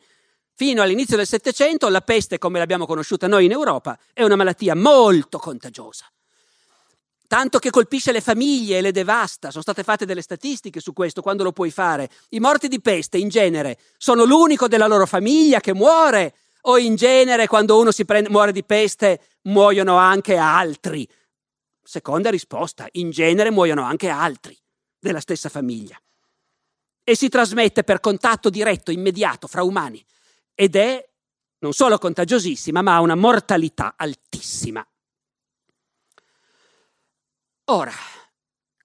fino 0.55 0.81
all'inizio 0.81 1.17
del 1.17 1.27
Settecento 1.27 1.89
la 1.89 2.01
peste, 2.01 2.37
come 2.37 2.59
l'abbiamo 2.59 2.85
conosciuta 2.85 3.27
noi 3.27 3.45
in 3.45 3.51
Europa, 3.51 3.99
è 4.13 4.23
una 4.23 4.37
malattia 4.37 4.73
molto 4.73 5.37
contagiosa. 5.37 6.05
Tanto 7.27 7.59
che 7.59 7.71
colpisce 7.71 8.13
le 8.13 8.21
famiglie 8.21 8.77
e 8.77 8.81
le 8.81 8.91
devasta. 8.91 9.49
Sono 9.49 9.63
state 9.63 9.83
fatte 9.83 10.05
delle 10.05 10.21
statistiche 10.21 10.79
su 10.79 10.93
questo, 10.93 11.21
quando 11.21 11.43
lo 11.43 11.51
puoi 11.51 11.71
fare. 11.71 12.09
I 12.29 12.39
morti 12.39 12.67
di 12.67 12.79
peste, 12.79 13.17
in 13.17 13.27
genere, 13.27 13.79
sono 13.97 14.23
l'unico 14.23 14.67
della 14.67 14.87
loro 14.87 15.05
famiglia 15.05 15.59
che 15.59 15.73
muore, 15.73 16.35
o 16.61 16.77
in 16.77 16.95
genere, 16.95 17.47
quando 17.47 17.77
uno 17.77 17.91
prende, 18.05 18.29
muore 18.29 18.51
di 18.51 18.63
peste, 18.63 19.21
muoiono 19.43 19.97
anche 19.97 20.37
altri. 20.37 21.07
Seconda 21.83 22.29
risposta, 22.29 22.87
in 22.93 23.09
genere 23.09 23.51
muoiono 23.51 23.83
anche 23.83 24.07
altri 24.07 24.57
della 24.97 25.19
stessa 25.19 25.49
famiglia 25.49 25.99
e 27.03 27.15
si 27.15 27.29
trasmette 27.29 27.83
per 27.83 27.99
contatto 27.99 28.49
diretto, 28.49 28.89
immediato, 28.89 29.45
fra 29.45 29.61
umani 29.61 30.03
ed 30.55 30.75
è 30.75 31.07
non 31.59 31.73
solo 31.73 31.97
contagiosissima, 31.97 32.81
ma 32.81 32.95
ha 32.95 33.01
una 33.01 33.15
mortalità 33.15 33.93
altissima. 33.97 34.85
Ora, 37.65 37.93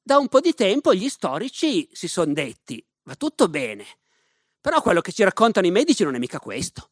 da 0.03 0.19
un 0.19 0.29
po' 0.29 0.41
di 0.41 0.55
tempo 0.55 0.95
gli 0.95 1.09
storici 1.09 1.89
si 1.93 2.09
sono 2.09 2.33
detti, 2.33 2.85
va 3.03 3.15
tutto 3.15 3.49
bene, 3.49 3.85
però 4.61 4.83
quello 4.83 5.01
che 5.01 5.13
ci 5.13 5.23
raccontano 5.23 5.67
i 5.67 5.71
medici 5.71 6.03
non 6.03 6.15
è 6.15 6.19
mica 6.19 6.41
questo. 6.41 6.91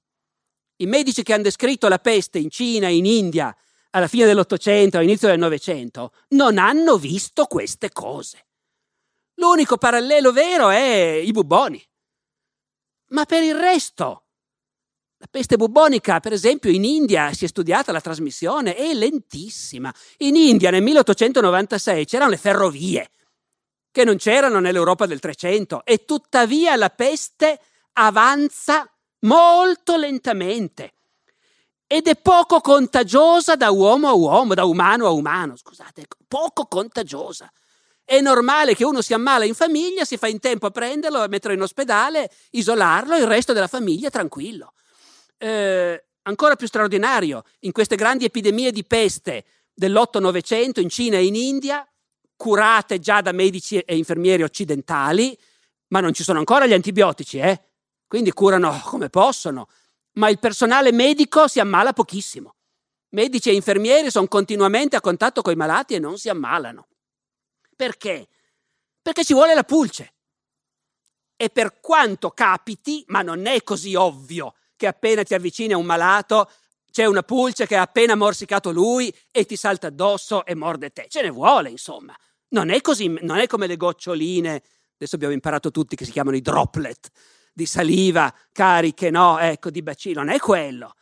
I 0.77 0.87
medici 0.87 1.23
che 1.23 1.33
hanno 1.33 1.43
descritto 1.43 1.89
la 1.89 1.99
peste 1.99 2.39
in 2.39 2.51
Cina, 2.51 2.89
in 2.89 3.05
India, 3.07 3.55
alla 3.91 4.07
fine 4.07 4.27
dell'Ottocento, 4.27 4.99
all'inizio 4.99 5.29
del 5.29 5.39
Novecento, 5.39 6.13
non 6.29 6.59
hanno 6.59 6.99
visto 6.99 7.47
queste 7.47 7.91
cose. 7.91 8.47
L'unico 9.35 9.77
parallelo 9.79 10.31
vero 10.31 10.69
è 10.69 11.21
i 11.25 11.31
bubboni. 11.33 11.83
Ma 13.09 13.25
per 13.25 13.43
il 13.43 13.55
resto, 13.55 14.28
la 15.21 15.27
peste 15.29 15.57
bubbonica, 15.57 16.21
per 16.21 16.33
esempio, 16.33 16.71
in 16.71 16.85
India 16.85 17.33
si 17.33 17.45
è 17.45 17.49
studiata 17.49 17.91
la 17.91 18.01
trasmissione, 18.01 18.77
è 18.77 18.95
lentissima. 18.95 19.93
In 20.19 20.37
India 20.37 20.71
nel 20.71 20.83
1896 20.83 22.05
c'erano 22.05 22.31
le 22.31 22.37
ferrovie, 22.37 23.11
che 23.91 24.05
non 24.05 24.17
c'erano 24.17 24.61
nell'Europa 24.61 25.07
del 25.07 25.19
300, 25.19 25.85
e 25.85 26.05
tuttavia 26.05 26.77
la 26.77 26.91
peste 26.91 27.61
avanza 27.95 28.89
molto 29.21 29.97
lentamente 29.97 30.93
ed 31.91 32.07
è 32.07 32.15
poco 32.17 32.61
contagiosa 32.61 33.57
da 33.57 33.71
uomo 33.71 34.09
a 34.09 34.13
uomo, 34.13 34.55
da 34.55 34.67
umano 34.67 35.07
a 35.07 35.11
umano, 35.11 35.57
scusate, 35.57 36.07
poco 36.29 36.67
contagiosa. 36.67 37.51
È 38.05 38.21
normale 38.21 38.75
che 38.77 38.85
uno 38.85 39.01
si 39.01 39.15
ammala 39.15 39.45
in 39.45 39.55
famiglia, 39.55 40.05
si 40.05 40.17
fa 40.17 40.29
in 40.29 40.39
tempo 40.39 40.67
a 40.67 40.71
prenderlo, 40.71 41.19
a 41.19 41.29
metterlo 41.29 41.57
in 41.57 41.63
ospedale, 41.63 42.31
isolarlo, 42.51 43.17
il 43.17 43.27
resto 43.27 43.53
della 43.53 43.67
famiglia 43.67 44.11
tranquillo. 44.11 44.75
Eh, 45.39 46.05
ancora 46.23 46.57
più 46.57 46.67
straordinario, 46.67 47.45
in 47.61 47.73
queste 47.73 47.97
grandi 47.97 48.25
epidemie 48.25 48.73
di 48.73 48.85
peste 48.85 49.45
dell'8-900 49.73 50.81
in 50.81 50.89
Cina 50.89 51.17
e 51.17 51.27
in 51.27 51.37
India, 51.37 51.89
curate 52.37 52.99
già 52.99 53.21
da 53.21 53.33
medici 53.33 53.79
e 53.79 53.97
infermieri 53.97 54.43
occidentali, 54.43 55.39
ma 55.89 56.01
non 56.01 56.13
ci 56.13 56.23
sono 56.23 56.39
ancora 56.39 56.67
gli 56.67 56.73
antibiotici, 56.73 57.39
eh? 57.39 57.61
quindi 58.07 58.33
curano 58.33 58.81
come 58.85 59.09
possono, 59.09 59.69
ma 60.13 60.29
il 60.29 60.39
personale 60.39 60.93
medico 60.93 61.47
si 61.47 61.61
ammala 61.61 61.93
pochissimo. 61.93 62.55
Medici 63.11 63.49
e 63.49 63.55
infermieri 63.55 64.11
sono 64.11 64.27
continuamente 64.29 64.97
a 64.97 65.01
contatto 65.01 65.41
con 65.41 65.53
i 65.53 65.57
malati 65.57 65.95
e 65.95 65.99
non 65.99 66.19
si 66.19 66.29
ammalano. 66.29 66.89
Perché? 67.75 68.29
Perché 69.01 69.25
ci 69.25 69.33
vuole 69.33 69.55
la 69.55 69.65
pulce. 69.65 70.15
E 71.37 71.49
per 71.49 71.81
quanto 71.81 72.31
capiti, 72.31 73.05
ma 73.07 73.23
non 73.23 73.47
è 73.47 73.63
così 73.63 73.95
ovvio 73.95 74.55
che 74.79 74.87
appena 74.87 75.25
ti 75.25 75.35
avvicini 75.35 75.75
a 75.75 75.77
un 75.77 75.85
malato 75.85 76.51
c'è 76.91 77.05
una 77.05 77.23
pulce 77.23 77.67
che 77.67 77.77
ha 77.77 77.83
appena 77.83 78.15
morsicato 78.15 78.71
lui 78.71 79.15
e 79.31 79.45
ti 79.45 79.57
salta 79.57 79.89
addosso 79.89 80.47
e 80.47 80.55
morde 80.55 80.91
te. 80.91 81.07
Ce 81.09 81.21
ne 81.21 81.29
vuole, 81.29 81.69
insomma. 81.69 82.17
Non 82.51 82.71
è 82.71 82.81
così, 82.81 83.09
non 83.21 83.37
è 83.37 83.47
come 83.47 83.67
le 83.67 83.77
goccioline, 83.77 84.63
adesso 84.95 85.17
abbiamo 85.17 85.35
imparato 85.35 85.71
tutti 85.71 85.97
che 85.97 86.07
si 86.07 86.13
chiamano 86.13 86.37
i 86.37 86.41
droplet, 86.41 87.11
di 87.53 87.67
saliva 87.67 88.35
cariche, 88.53 89.11
no, 89.11 89.39
ecco, 89.39 89.69
di 89.69 89.83
bacino, 89.83 90.23
non 90.23 90.33
è 90.33 90.39
quello. 90.39 90.95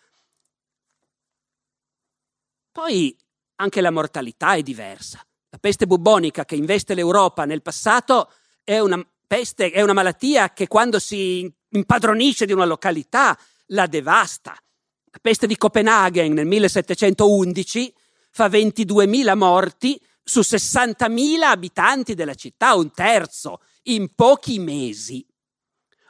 Poi 2.73 3.17
anche 3.57 3.81
la 3.81 3.91
mortalità 3.91 4.55
è 4.55 4.63
diversa. 4.63 5.25
La 5.51 5.59
peste 5.59 5.87
bubbonica 5.87 6.45
che 6.45 6.57
investe 6.57 6.95
l'Europa 6.95 7.45
nel 7.45 7.63
passato 7.63 8.33
è 8.65 8.81
una 8.81 9.01
peste, 9.27 9.71
è 9.71 9.83
una 9.83 9.93
malattia 9.93 10.53
che 10.53 10.67
quando 10.67 10.99
si 10.99 11.51
impadronisce 11.71 12.47
di 12.47 12.53
una 12.53 12.65
località 12.65 13.39
la 13.67 13.87
devasta. 13.87 14.53
La 14.53 15.19
peste 15.21 15.47
di 15.47 15.57
Copenaghen 15.57 16.33
nel 16.33 16.47
1711 16.47 17.95
fa 18.31 18.49
22.000 18.49 19.37
morti 19.37 20.01
su 20.23 20.41
60.000 20.41 21.43
abitanti 21.43 22.15
della 22.15 22.35
città, 22.35 22.75
un 22.75 22.91
terzo, 22.91 23.61
in 23.85 24.15
pochi 24.15 24.59
mesi. 24.59 25.27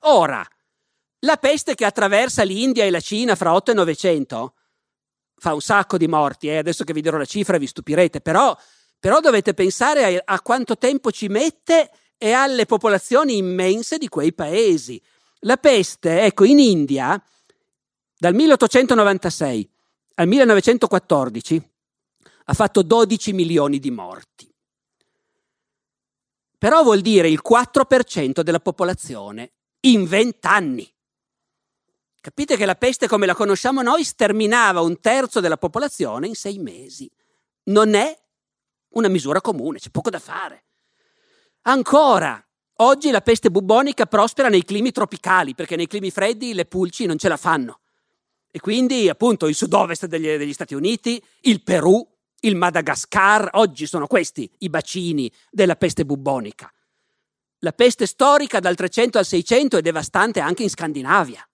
Ora, 0.01 0.45
la 1.21 1.37
peste 1.37 1.75
che 1.75 1.85
attraversa 1.85 2.43
l'India 2.43 2.85
e 2.85 2.91
la 2.91 3.01
Cina 3.01 3.35
fra 3.35 3.55
8 3.55 3.71
e 3.71 3.75
900 3.75 4.55
fa 5.39 5.55
un 5.55 5.61
sacco 5.61 5.99
di 5.99 6.09
morti, 6.09 6.49
eh? 6.49 6.57
adesso 6.57 6.85
che 6.85 6.93
vi 6.93 7.03
dirò 7.03 7.19
la 7.19 7.25
cifra 7.25 7.59
vi 7.59 7.67
stupirete, 7.67 8.21
però 8.21 8.57
però 8.99 9.21
dovete 9.21 9.55
pensare 9.55 10.17
a, 10.17 10.35
a 10.35 10.41
quanto 10.41 10.77
tempo 10.77 11.11
ci 11.11 11.29
mette 11.29 11.91
e 12.19 12.33
alle 12.33 12.67
popolazioni 12.67 13.37
immense 13.37 13.99
di 13.99 14.09
quei 14.09 14.33
paesi. 14.33 15.01
La 15.41 15.59
peste, 15.59 16.23
ecco, 16.23 16.45
in 16.45 16.59
India, 16.59 17.23
dal 18.19 18.35
1896 18.35 19.71
al 20.15 20.27
1914, 20.27 21.71
ha 22.45 22.55
fatto 22.55 22.83
12 22.83 23.33
milioni 23.33 23.79
di 23.79 23.91
morti. 23.91 24.51
Però 26.59 26.83
vuol 26.83 27.01
dire 27.01 27.29
il 27.29 27.43
4% 27.47 28.41
della 28.41 28.61
popolazione 28.61 29.53
in 29.81 30.07
20 30.07 30.47
anni. 30.47 30.95
Capite 32.21 32.57
che 32.57 32.67
la 32.67 32.75
peste 32.75 33.07
come 33.07 33.27
la 33.27 33.35
conosciamo 33.35 33.83
noi 33.83 34.03
sterminava 34.03 34.81
un 34.81 34.99
terzo 35.01 35.41
della 35.41 35.59
popolazione 35.59 36.27
in 36.27 36.35
sei 36.35 36.59
mesi. 36.59 37.11
Non 37.65 37.95
è 37.95 38.19
una 38.91 39.09
misura 39.09 39.41
comune, 39.41 39.79
c'è 39.79 39.91
poco 39.91 40.11
da 40.11 40.19
fare. 40.19 40.65
Ancora, 41.63 42.43
oggi 42.77 43.11
la 43.11 43.21
peste 43.21 43.51
bubbonica 43.51 44.07
prospera 44.07 44.49
nei 44.49 44.65
climi 44.65 44.93
tropicali, 44.93 45.55
perché 45.55 45.77
nei 45.77 45.87
climi 45.87 46.11
freddi 46.11 46.55
le 46.55 46.65
pulci 46.65 47.07
non 47.07 47.19
ce 47.19 47.29
la 47.29 47.37
fanno. 47.37 47.81
E 48.51 48.61
quindi, 48.61 49.09
appunto, 49.09 49.47
il 49.47 49.55
sud-ovest 49.55 50.07
degli, 50.07 50.37
degli 50.37 50.53
Stati 50.53 50.75
Uniti, 50.75 51.23
il 51.43 51.63
Perù, 51.63 52.07
il 52.41 52.57
Madagascar, 52.57 53.51
oggi 53.53 53.87
sono 53.87 54.07
questi 54.07 54.51
i 54.59 54.69
bacini 54.69 55.31
della 55.51 55.77
peste 55.77 56.05
bubbonica. 56.05 56.73
La 57.61 57.73
peste 57.73 58.07
storica 58.07 58.61
dal 58.61 58.75
300 58.75 59.19
al 59.19 59.25
600 59.25 59.79
è 59.79 59.83
devastante 59.83 60.41
anche 60.41 60.63
in 60.63 60.71
Scandinavia. 60.71 61.47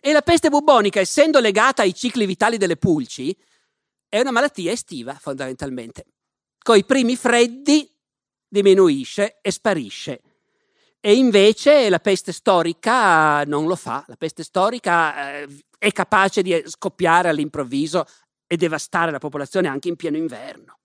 E 0.00 0.12
la 0.12 0.22
peste 0.22 0.50
bubbonica, 0.50 1.00
essendo 1.00 1.40
legata 1.40 1.82
ai 1.82 1.94
cicli 1.94 2.26
vitali 2.26 2.56
delle 2.56 2.76
pulci, 2.76 3.36
è 4.08 4.20
una 4.20 4.30
malattia 4.30 4.70
estiva 4.70 5.14
fondamentalmente. 5.14 6.06
Con 6.58 6.76
i 6.76 6.84
primi 6.84 7.16
freddi 7.16 7.90
diminuisce 8.46 9.38
e 9.40 9.50
sparisce. 9.50 10.20
E 11.06 11.16
invece 11.16 11.90
la 11.90 11.98
peste 11.98 12.32
storica 12.32 13.44
non 13.44 13.66
lo 13.66 13.76
fa. 13.76 14.02
La 14.06 14.16
peste 14.16 14.42
storica 14.42 15.34
eh, 15.34 15.64
è 15.76 15.92
capace 15.92 16.40
di 16.40 16.62
scoppiare 16.64 17.28
all'improvviso 17.28 18.06
e 18.46 18.56
devastare 18.56 19.10
la 19.10 19.18
popolazione 19.18 19.68
anche 19.68 19.88
in 19.88 19.96
pieno 19.96 20.16
inverno. 20.16 20.78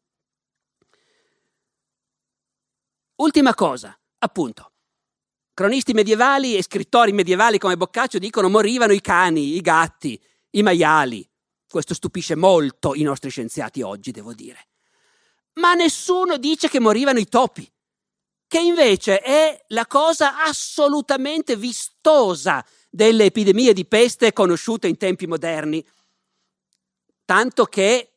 Ultima 3.22 3.54
cosa, 3.54 3.98
appunto. 4.18 4.74
Cronisti 5.54 5.94
medievali 5.94 6.58
e 6.58 6.64
scrittori 6.64 7.14
medievali 7.14 7.58
come 7.58 7.78
Boccaccio 7.78 8.20
dicono 8.20 8.50
morivano 8.50 8.92
i 8.92 9.00
cani, 9.00 9.56
i 9.56 9.62
gatti, 9.62 10.22
i 10.50 10.62
maiali, 10.64 11.26
questo 11.66 11.94
stupisce 11.94 12.36
molto 12.36 12.94
i 12.94 13.04
nostri 13.04 13.30
scienziati 13.30 13.82
oggi, 13.82 14.12
devo 14.12 14.34
dire. 14.34 14.68
Ma 15.62 15.76
nessuno 15.76 16.36
dice 16.36 16.68
che 16.68 16.82
morivano 16.82 17.20
i 17.20 17.30
topi, 17.30 17.72
che 18.50 18.60
invece 18.60 19.22
è 19.22 19.64
la 19.68 19.86
cosa 19.86 20.44
assolutamente 20.44 21.56
vistosa 21.56 22.66
delle 22.90 23.26
epidemie 23.26 23.74
di 23.74 23.86
peste 23.86 24.34
conosciute 24.34 24.88
in 24.88 24.98
tempi 24.98 25.28
moderni. 25.28 25.86
Tanto 27.26 27.66
che 27.66 28.12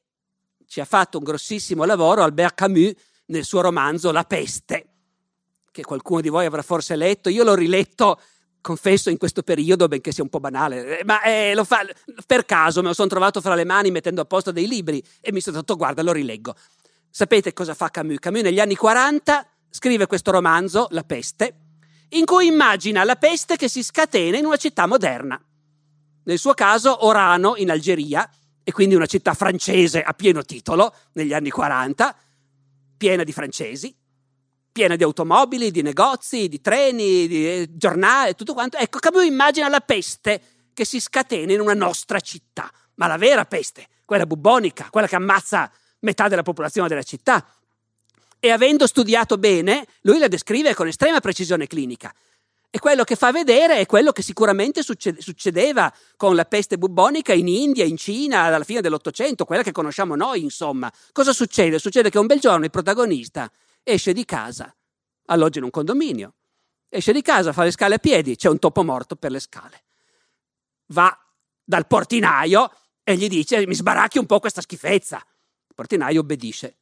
ci 0.66 0.80
ha 0.80 0.87
fatto 0.87 1.18
un 1.18 1.24
grossissimo 1.24 1.85
lavoro 1.85 2.22
Albert 2.22 2.55
Camus 2.55 2.93
nel 3.26 3.45
suo 3.45 3.61
romanzo 3.61 4.11
La 4.11 4.24
peste, 4.24 4.87
che 5.70 5.83
qualcuno 5.83 6.22
di 6.22 6.30
voi 6.30 6.47
avrà 6.47 6.62
forse 6.62 6.97
letto. 6.97 7.28
Io 7.28 7.45
l'ho 7.45 7.55
riletto 7.55 8.18
confesso 8.62 9.11
in 9.11 9.18
questo 9.18 9.43
periodo, 9.43 9.87
benché 9.87 10.12
sia 10.12 10.22
un 10.22 10.30
po' 10.30 10.41
banale, 10.41 11.01
eh, 11.01 11.05
ma 11.05 11.20
eh, 11.24 11.53
lo 11.53 11.64
fa 11.64 11.87
per 12.26 12.47
caso, 12.47 12.80
me 12.80 12.89
lo 12.89 12.95
sono 12.95 13.09
trovato 13.09 13.43
fra 13.43 13.55
le 13.55 13.66
mani 13.66 13.91
mettendo 13.91 14.22
a 14.22 14.24
posto 14.24 14.51
dei 14.51 14.66
libri 14.66 15.05
e 15.20 15.30
mi 15.30 15.43
sono 15.43 15.59
detto 15.59 15.76
guarda, 15.76 16.01
lo 16.01 16.12
rileggo. 16.12 16.55
Sapete 17.11 17.53
cosa 17.53 17.74
fa 17.74 17.91
Camus? 17.91 18.18
Camus 18.18 18.41
negli 18.41 18.61
anni 18.61 18.76
40 18.76 19.47
scrive 19.73 20.07
questo 20.07 20.31
romanzo, 20.31 20.87
La 20.91 21.03
peste, 21.03 21.57
in 22.11 22.27
cui 22.27 22.47
immagina 22.47 23.05
la 23.05 23.16
peste 23.16 23.57
che 23.57 23.68
si 23.68 23.83
scatena 23.83 24.37
in 24.37 24.45
una 24.45 24.59
città 24.59 24.87
moderna. 24.87 25.43
Nel 26.25 26.39
suo 26.39 26.53
caso 26.53 27.07
Orano 27.07 27.57
in 27.57 27.70
Algeria, 27.70 28.31
e 28.62 28.70
quindi 28.70 28.95
una 28.95 29.07
città 29.07 29.35
francese 29.35 30.03
a 30.03 30.12
pieno 30.12 30.45
titolo, 30.45 30.95
negli 31.14 31.33
anni 31.33 31.51
40, 31.51 32.14
piena 32.97 33.25
di 33.25 33.33
francesi, 33.33 33.97
piena 34.70 34.95
di 34.95 35.03
automobili, 35.03 35.70
di 35.70 35.83
negozi, 35.83 36.49
di 36.49 36.61
treni, 36.61 37.27
di 37.27 37.49
eh, 37.49 37.68
giornali, 37.73 38.35
tutto 38.35 38.53
quanto. 38.53 38.77
Ecco, 38.77 38.99
Camus 38.99 39.25
immagina 39.25 39.68
la 39.68 39.81
peste 39.81 40.41
che 40.75 40.85
si 40.85 41.01
scatena 41.01 41.53
in 41.53 41.61
una 41.61 41.75
nostra 41.75 42.20
città, 42.20 42.70
ma 42.97 43.07
la 43.07 43.16
vera 43.16 43.47
peste, 43.47 43.87
quella 44.05 44.27
bubbonica, 44.27 44.89
quella 44.91 45.09
che 45.09 45.16
ammazza 45.16 45.70
metà 46.01 46.29
della 46.29 46.43
popolazione 46.43 46.89
della 46.89 47.03
città. 47.03 47.45
E 48.45 48.51
avendo 48.51 48.88
studiato 48.88 49.38
bene, 49.38 49.86
lui 50.01 50.18
la 50.18 50.26
descrive 50.26 50.74
con 50.74 50.88
estrema 50.88 51.20
precisione 51.20 51.68
clinica. 51.68 52.12
E 52.68 52.80
quello 52.80 53.05
che 53.05 53.14
fa 53.14 53.30
vedere 53.30 53.76
è 53.76 53.86
quello 53.86 54.11
che 54.11 54.22
sicuramente 54.22 54.82
succedeva 54.82 55.95
con 56.16 56.34
la 56.34 56.45
peste 56.45 56.76
bubbonica 56.76 57.32
in 57.34 57.47
India, 57.47 57.84
in 57.84 57.97
Cina, 57.97 58.40
alla 58.40 58.64
fine 58.64 58.80
dell'Ottocento, 58.80 59.45
quella 59.45 59.62
che 59.62 59.70
conosciamo 59.70 60.16
noi, 60.16 60.43
insomma. 60.43 60.93
Cosa 61.12 61.32
succede? 61.32 61.78
Succede 61.78 62.11
che 62.11 62.18
un 62.18 62.26
bel 62.26 62.40
giorno 62.40 62.64
il 62.64 62.72
protagonista 62.72 63.49
esce 63.84 64.12
di 64.12 64.24
casa, 64.24 64.74
alloggia 65.26 65.59
in 65.59 65.64
un 65.66 65.70
condominio, 65.70 66.34
esce 66.88 67.12
di 67.12 67.22
casa, 67.22 67.53
fa 67.53 67.62
le 67.62 67.70
scale 67.70 67.95
a 67.95 67.99
piedi, 67.99 68.34
c'è 68.34 68.49
un 68.49 68.59
topo 68.59 68.82
morto 68.82 69.14
per 69.14 69.30
le 69.30 69.38
scale. 69.38 69.84
Va 70.86 71.16
dal 71.62 71.86
portinaio 71.86 72.72
e 73.05 73.14
gli 73.14 73.28
dice 73.28 73.64
mi 73.68 73.74
sbaracchi 73.76 74.18
un 74.18 74.26
po' 74.26 74.40
questa 74.40 74.62
schifezza. 74.62 75.18
Il 75.18 75.74
portinaio 75.76 76.18
obbedisce. 76.18 76.78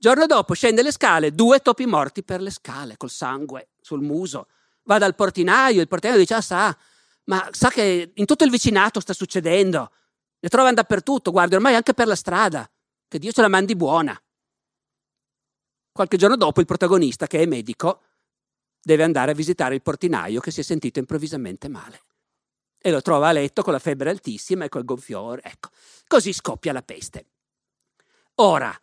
Giorno 0.00 0.26
dopo 0.26 0.54
scende 0.54 0.82
le 0.82 0.92
scale, 0.92 1.32
due 1.32 1.58
topi 1.58 1.84
morti 1.84 2.22
per 2.22 2.40
le 2.40 2.50
scale, 2.50 2.96
col 2.96 3.10
sangue 3.10 3.70
sul 3.80 4.00
muso. 4.00 4.46
Va 4.84 4.96
dal 4.98 5.16
portinaio, 5.16 5.80
il 5.80 5.88
portinaio 5.88 6.18
dice 6.18 6.34
ah 6.34 6.40
sa, 6.40 6.78
ma 7.24 7.48
sa 7.50 7.68
che 7.68 8.12
in 8.14 8.24
tutto 8.24 8.44
il 8.44 8.50
vicinato 8.50 9.00
sta 9.00 9.12
succedendo. 9.12 9.90
Le 10.38 10.48
trovano 10.48 10.74
dappertutto, 10.74 11.32
guardi, 11.32 11.56
ormai 11.56 11.74
anche 11.74 11.94
per 11.94 12.06
la 12.06 12.14
strada. 12.14 12.70
Che 13.08 13.18
Dio 13.18 13.32
ce 13.32 13.40
la 13.40 13.48
mandi 13.48 13.74
buona. 13.74 14.16
Qualche 15.90 16.16
giorno 16.16 16.36
dopo 16.36 16.60
il 16.60 16.66
protagonista, 16.66 17.26
che 17.26 17.40
è 17.40 17.46
medico, 17.46 18.02
deve 18.80 19.02
andare 19.02 19.32
a 19.32 19.34
visitare 19.34 19.74
il 19.74 19.82
portinaio 19.82 20.38
che 20.38 20.52
si 20.52 20.60
è 20.60 20.62
sentito 20.62 21.00
improvvisamente 21.00 21.68
male. 21.68 22.02
E 22.78 22.92
lo 22.92 23.02
trova 23.02 23.28
a 23.28 23.32
letto 23.32 23.62
con 23.62 23.72
la 23.72 23.80
febbre 23.80 24.10
altissima 24.10 24.64
e 24.64 24.68
col 24.68 24.84
gonfiore. 24.84 25.42
Ecco, 25.42 25.70
così 26.06 26.32
scoppia 26.32 26.72
la 26.72 26.82
peste. 26.82 27.26
Ora, 28.36 28.78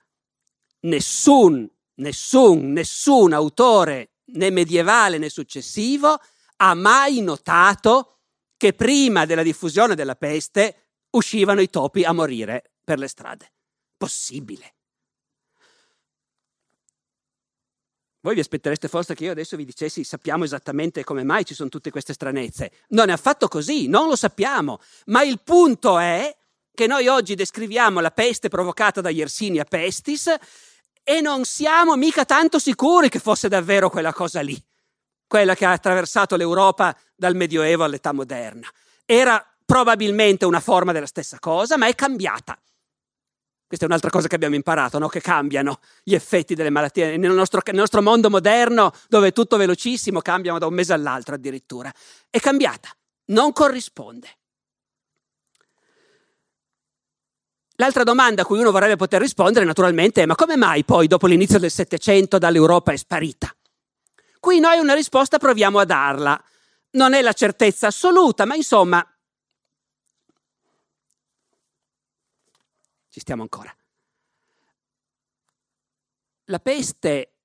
nessun, 0.85 1.69
nessun, 1.95 2.71
nessun 2.71 3.33
autore 3.33 4.11
né 4.25 4.49
medievale 4.49 5.17
né 5.17 5.29
successivo 5.29 6.19
ha 6.57 6.73
mai 6.73 7.21
notato 7.21 8.17
che 8.57 8.73
prima 8.73 9.25
della 9.25 9.43
diffusione 9.43 9.95
della 9.95 10.15
peste 10.15 10.93
uscivano 11.11 11.61
i 11.61 11.69
topi 11.69 12.03
a 12.03 12.13
morire 12.13 12.71
per 12.83 12.99
le 12.99 13.07
strade. 13.07 13.51
Possibile. 13.97 14.73
Voi 18.21 18.33
vi 18.33 18.39
aspettereste 18.39 18.87
forse 18.87 19.13
che 19.13 19.25
io 19.25 19.31
adesso 19.31 19.55
vi 19.55 19.65
dicessi 19.65 20.03
sappiamo 20.03 20.45
esattamente 20.45 21.03
come 21.03 21.23
mai 21.23 21.45
ci 21.45 21.53
sono 21.53 21.69
tutte 21.69 21.91
queste 21.91 22.13
stranezze. 22.13 22.71
Non 22.89 23.09
è 23.09 23.11
affatto 23.11 23.47
così, 23.47 23.87
non 23.87 24.07
lo 24.07 24.15
sappiamo. 24.15 24.79
Ma 25.05 25.21
il 25.21 25.41
punto 25.43 25.99
è 25.99 26.35
che 26.73 26.87
noi 26.87 27.07
oggi 27.07 27.35
descriviamo 27.35 27.99
la 27.99 28.11
peste 28.11 28.49
provocata 28.49 28.99
da 28.99 29.09
Yersinia 29.09 29.63
pestis 29.63 30.33
e 31.07 31.21
non 31.21 31.45
siamo 31.45 31.95
mica 31.95 32.25
tanto 32.25 32.57
sicuri 32.57 33.09
che 33.09 33.19
fosse 33.19 33.47
davvero 33.47 33.91
quella 33.91 34.11
cosa 34.11 34.41
lì, 34.41 34.59
quella 35.27 35.53
che 35.53 35.63
ha 35.63 35.71
attraversato 35.71 36.35
l'Europa 36.35 36.97
dal 37.15 37.35
Medioevo 37.35 37.83
all'età 37.83 38.11
moderna. 38.11 38.67
Era 39.05 39.45
probabilmente 39.63 40.45
una 40.45 40.59
forma 40.59 40.91
della 40.91 41.05
stessa 41.05 41.37
cosa, 41.39 41.77
ma 41.77 41.85
è 41.85 41.93
cambiata. 41.93 42.57
Questa 43.67 43.85
è 43.85 43.87
un'altra 43.87 44.09
cosa 44.09 44.27
che 44.27 44.35
abbiamo 44.35 44.55
imparato, 44.55 44.97
no? 44.97 45.07
che 45.07 45.21
cambiano 45.21 45.79
gli 46.03 46.15
effetti 46.15 46.55
delle 46.55 46.71
malattie. 46.71 47.17
Nel 47.17 47.31
nostro, 47.31 47.61
nel 47.65 47.75
nostro 47.75 48.01
mondo 48.01 48.31
moderno, 48.31 48.91
dove 49.07 49.27
è 49.27 49.31
tutto 49.31 49.57
velocissimo, 49.57 50.21
cambiano 50.21 50.57
da 50.57 50.65
un 50.65 50.73
mese 50.73 50.93
all'altro 50.93 51.35
addirittura. 51.35 51.93
È 52.31 52.39
cambiata, 52.39 52.89
non 53.25 53.51
corrisponde. 53.53 54.27
L'altra 57.75 58.03
domanda 58.03 58.43
a 58.43 58.45
cui 58.45 58.59
uno 58.59 58.71
vorrebbe 58.71 58.95
poter 58.95 59.21
rispondere 59.21 59.65
naturalmente 59.65 60.23
è 60.23 60.25
ma 60.25 60.35
come 60.35 60.55
mai 60.55 60.85
poi 60.85 61.07
dopo 61.07 61.27
l'inizio 61.27 61.59
del 61.59 61.71
Settecento 61.71 62.37
dall'Europa 62.37 62.91
è 62.91 62.97
sparita? 62.97 63.53
Qui 64.39 64.59
noi 64.59 64.79
una 64.79 64.93
risposta 64.93 65.37
proviamo 65.37 65.79
a 65.79 65.85
darla. 65.85 66.41
Non 66.91 67.13
è 67.13 67.21
la 67.21 67.33
certezza 67.33 67.87
assoluta, 67.87 68.45
ma 68.45 68.55
insomma 68.55 69.05
Ci 73.15 73.21
stiamo 73.21 73.43
ancora. 73.43 73.73
La 76.47 76.59
peste 76.59 77.35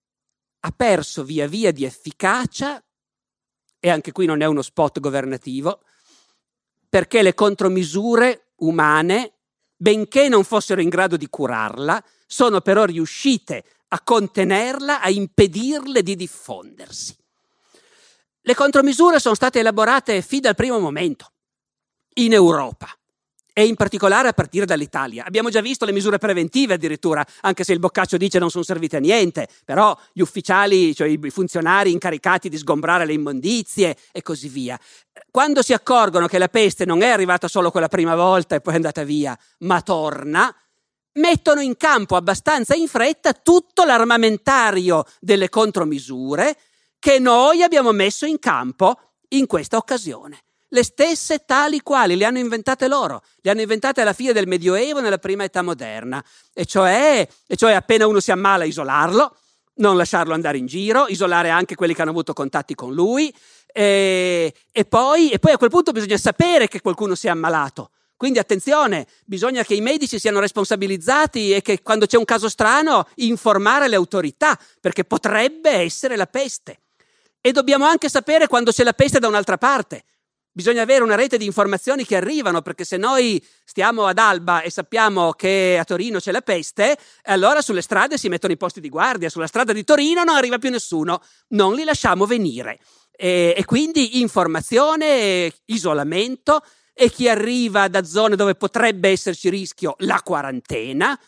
ha 0.59 0.73
perso 0.73 1.23
via 1.23 1.47
via 1.47 1.71
di 1.71 1.85
efficacia, 1.85 2.85
e 3.79 3.89
anche 3.89 4.11
qui 4.11 4.27
non 4.27 4.41
è 4.41 4.47
uno 4.47 4.63
spot 4.63 4.99
governativo, 4.99 5.85
perché 6.89 7.23
le 7.23 7.35
contromisure 7.35 8.55
umane, 8.57 9.40
benché 9.81 10.29
non 10.29 10.45
fossero 10.45 10.83
in 10.83 10.91
grado 10.91 11.17
di 11.17 11.27
curarla, 11.31 12.05
sono 12.27 12.61
però 12.61 12.85
riuscite 12.85 13.65
a 13.89 14.03
contenerla, 14.03 15.01
a 15.01 15.09
impedirle 15.09 16.03
di 16.03 16.17
diffondersi. 16.17 17.17
Le 18.43 18.55
contromisure 18.55 19.19
sono 19.19 19.35
state 19.35 19.61
elaborate 19.61 20.21
fin 20.21 20.43
dal 20.43 20.55
primo 20.55 20.79
momento 20.79 21.33
in 22.17 22.35
Europa 22.35 22.95
e 23.53 23.67
in 23.67 23.75
particolare 23.75 24.29
a 24.29 24.33
partire 24.33 24.65
dall'Italia. 24.65 25.25
Abbiamo 25.25 25.51
già 25.51 25.61
visto 25.61 25.85
le 25.85 25.93
misure 25.93 26.19
preventive 26.19 26.75
addirittura, 26.75 27.25
anche 27.43 27.65
se 27.65 27.73
il 27.73 27.79
Boccaccio 27.79 28.17
dice 28.17 28.39
non 28.39 28.51
sono 28.51 28.65
servite 28.65 28.97
a 28.97 29.01
niente, 29.01 29.49
però 29.65 29.97
gli 30.13 30.21
ufficiali, 30.21 30.95
cioè 30.95 31.09
i 31.09 31.19
funzionari 31.31 31.93
incaricati 31.93 32.49
di 32.49 32.57
sgombrare 32.57 33.05
le 33.05 33.13
immondizie 33.13 33.97
e 34.13 34.23
così 34.23 34.49
via. 34.49 34.79
Quando 35.31 35.63
si 35.63 35.73
accorgono 35.73 36.27
che 36.27 36.39
la 36.39 36.49
peste 36.49 36.85
non 36.85 37.03
è 37.03 37.09
arrivata 37.09 37.49
solo 37.49 37.71
quella 37.71 37.89
prima 37.89 38.15
volta 38.15 38.55
e 38.55 38.61
poi 38.61 38.75
è 38.75 38.77
andata 38.77 39.05
via, 39.05 39.37
ma 39.59 39.81
torna, 39.83 40.55
mettono 41.15 41.61
in 41.61 41.77
campo 41.77 42.17
abbastanza 42.17 42.75
in 42.75 42.87
fretta 42.87 43.33
tutto 43.33 43.85
l'armamentario 43.85 45.05
delle 45.21 45.49
contromisure 45.49 46.57
che 46.99 47.19
noi 47.19 47.63
abbiamo 47.63 47.93
messo 47.93 48.27
in 48.27 48.39
campo 48.39 48.99
in 49.29 49.47
questa 49.47 49.77
occasione 49.77 50.43
le 50.71 50.85
stesse 50.85 51.45
tali 51.45 51.81
quali 51.81 52.17
le 52.17 52.25
hanno 52.25 52.39
inventate 52.39 52.89
loro, 52.89 53.23
le 53.41 53.51
hanno 53.51 53.61
inventate 53.61 54.01
alla 54.01 54.13
fine 54.13 54.33
del 54.33 54.47
Medioevo 54.47 55.01
nella 55.01 55.19
prima 55.19 55.45
età 55.45 55.63
moderna, 55.63 56.25
e 56.53 56.65
cioè, 56.65 57.27
e 57.47 57.57
cioè 57.57 57.73
appena 57.73 58.07
uno 58.07 58.21
si 58.21 58.31
ammala 58.31 58.65
isolarlo, 58.65 59.37
non 59.75 59.97
lasciarlo 59.97 60.35
andare 60.35 60.59
in 60.59 60.67
giro, 60.67 61.07
isolare 61.09 61.49
anche 61.51 61.75
quelli 61.75 61.95
che 61.95 62.03
hanno 62.03 62.11
avuto 62.11 62.33
contatti 62.33 62.75
con 62.75 62.93
lui, 62.93 63.35
e, 63.73 64.53
e, 64.71 64.85
poi, 64.85 65.31
e 65.31 65.39
poi 65.39 65.53
a 65.53 65.59
quel 65.59 65.71
punto 65.71 65.93
bisogna 65.93 66.19
sapere 66.19 66.69
che 66.69 66.81
qualcuno 66.81 67.15
si 67.15 67.27
è 67.27 67.31
ammalato. 67.31 67.91
Quindi 68.17 68.39
attenzione, 68.39 69.07
bisogna 69.25 69.65
che 69.65 69.73
i 69.73 69.81
medici 69.81 70.19
siano 70.19 70.41
responsabilizzati 70.41 71.55
e 71.55 71.63
che 71.63 71.81
quando 71.81 72.05
c'è 72.05 72.19
un 72.19 72.27
caso 72.27 72.51
strano 72.51 73.09
informare 73.15 73.89
le 73.89 73.97
autorità, 73.97 74.59
perché 74.79 75.05
potrebbe 75.05 75.71
essere 75.71 76.17
la 76.17 76.27
peste. 76.27 76.81
E 77.41 77.53
dobbiamo 77.53 77.87
anche 77.87 78.11
sapere 78.11 78.47
quando 78.47 78.73
c'è 78.73 78.85
la 78.85 78.93
peste 78.93 79.21
da 79.21 79.29
un'altra 79.29 79.57
parte, 79.57 80.05
Bisogna 80.53 80.83
avere 80.83 81.05
una 81.05 81.15
rete 81.15 81.39
di 81.39 81.45
informazioni 81.45 82.05
che 82.05 82.17
arrivano, 82.17 82.61
perché 82.61 82.85
se 82.85 82.97
noi 82.97 83.43
stiamo 83.65 84.07
ad 84.07 84.19
Alba 84.19 84.63
e 84.63 84.71
sappiamo 84.71 85.31
che 85.33 85.77
a 85.79 85.85
Torino 85.85 86.19
c'è 86.19 86.33
la 86.33 86.41
peste, 86.41 86.99
allora 87.25 87.63
sulle 87.63 87.83
strade 87.83 88.19
si 88.19 88.29
mettono 88.29 88.53
i 88.53 88.57
posti 88.57 88.81
di 88.81 88.89
guardia, 88.89 89.29
sulla 89.29 89.47
strada 89.47 89.73
di 89.73 89.85
Torino 89.85 90.25
non 90.25 90.35
arriva 90.35 90.59
più 90.59 90.71
nessuno, 90.71 91.23
non 91.51 91.75
li 91.75 91.85
lasciamo 91.85 92.27
venire. 92.27 92.81
E, 93.13 93.55
e 93.57 93.65
quindi 93.65 94.21
informazione, 94.21 95.53
isolamento 95.67 96.65
e 96.93 97.11
chi 97.11 97.29
arriva 97.29 97.87
da 97.87 98.03
zone 98.03 98.35
dove 98.35 98.57
potrebbe 98.57 99.09
esserci 99.09 99.51
rischio, 99.51 99.95
la 99.99 100.21
quarantena. 100.21 101.19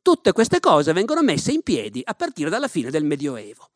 Tutte 0.00 0.32
queste 0.32 0.60
cose 0.60 0.94
vengono 0.94 1.22
messe 1.22 1.52
in 1.52 1.62
piedi 1.62 2.00
a 2.02 2.14
partire 2.14 2.48
dalla 2.48 2.68
fine 2.68 2.90
del 2.90 3.04
Medioevo 3.04 3.72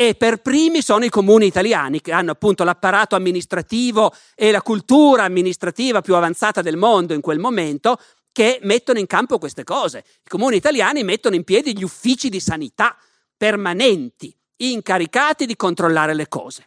e 0.00 0.14
per 0.14 0.38
primi 0.40 0.80
sono 0.80 1.04
i 1.04 1.10
comuni 1.10 1.44
italiani 1.44 2.00
che 2.00 2.12
hanno 2.12 2.30
appunto 2.30 2.64
l'apparato 2.64 3.16
amministrativo 3.16 4.14
e 4.34 4.50
la 4.50 4.62
cultura 4.62 5.24
amministrativa 5.24 6.00
più 6.00 6.14
avanzata 6.14 6.62
del 6.62 6.78
mondo 6.78 7.12
in 7.12 7.20
quel 7.20 7.38
momento 7.38 8.00
che 8.32 8.60
mettono 8.62 8.98
in 8.98 9.06
campo 9.06 9.36
queste 9.36 9.62
cose. 9.62 9.98
I 10.24 10.28
comuni 10.30 10.56
italiani 10.56 11.04
mettono 11.04 11.34
in 11.34 11.44
piedi 11.44 11.76
gli 11.76 11.84
uffici 11.84 12.30
di 12.30 12.40
sanità 12.40 12.96
permanenti, 13.36 14.34
incaricati 14.56 15.44
di 15.44 15.54
controllare 15.54 16.14
le 16.14 16.28
cose. 16.28 16.66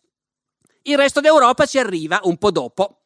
Il 0.84 0.98
resto 0.98 1.20
d'Europa 1.20 1.66
ci 1.66 1.80
arriva 1.80 2.20
un 2.26 2.38
po' 2.38 2.52
dopo. 2.52 3.03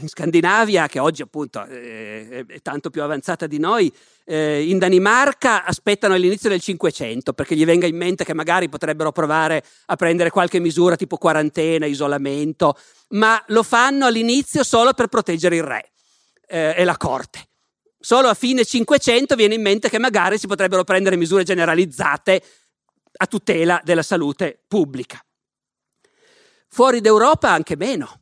In 0.00 0.08
Scandinavia, 0.08 0.86
che 0.86 1.00
oggi 1.00 1.22
appunto 1.22 1.64
eh, 1.64 2.44
è 2.46 2.60
tanto 2.62 2.88
più 2.88 3.02
avanzata 3.02 3.48
di 3.48 3.58
noi, 3.58 3.92
eh, 4.24 4.68
in 4.68 4.78
Danimarca 4.78 5.64
aspettano 5.64 6.14
l'inizio 6.14 6.48
del 6.48 6.60
Cinquecento 6.60 7.32
perché 7.32 7.56
gli 7.56 7.64
venga 7.64 7.86
in 7.86 7.96
mente 7.96 8.24
che 8.24 8.32
magari 8.32 8.68
potrebbero 8.68 9.10
provare 9.10 9.64
a 9.86 9.96
prendere 9.96 10.30
qualche 10.30 10.60
misura 10.60 10.94
tipo 10.94 11.16
quarantena, 11.16 11.86
isolamento, 11.86 12.78
ma 13.08 13.42
lo 13.48 13.64
fanno 13.64 14.06
all'inizio 14.06 14.62
solo 14.62 14.92
per 14.92 15.08
proteggere 15.08 15.56
il 15.56 15.64
re 15.64 15.90
eh, 16.46 16.74
e 16.76 16.84
la 16.84 16.96
corte. 16.96 17.48
Solo 17.98 18.28
a 18.28 18.34
fine 18.34 18.64
Cinquecento 18.64 19.34
viene 19.34 19.54
in 19.54 19.62
mente 19.62 19.88
che 19.88 19.98
magari 19.98 20.38
si 20.38 20.46
potrebbero 20.46 20.84
prendere 20.84 21.16
misure 21.16 21.42
generalizzate 21.42 22.42
a 23.16 23.26
tutela 23.26 23.80
della 23.82 24.02
salute 24.02 24.62
pubblica. 24.68 25.20
Fuori 26.68 27.00
d'Europa 27.00 27.50
anche 27.50 27.74
meno. 27.76 28.20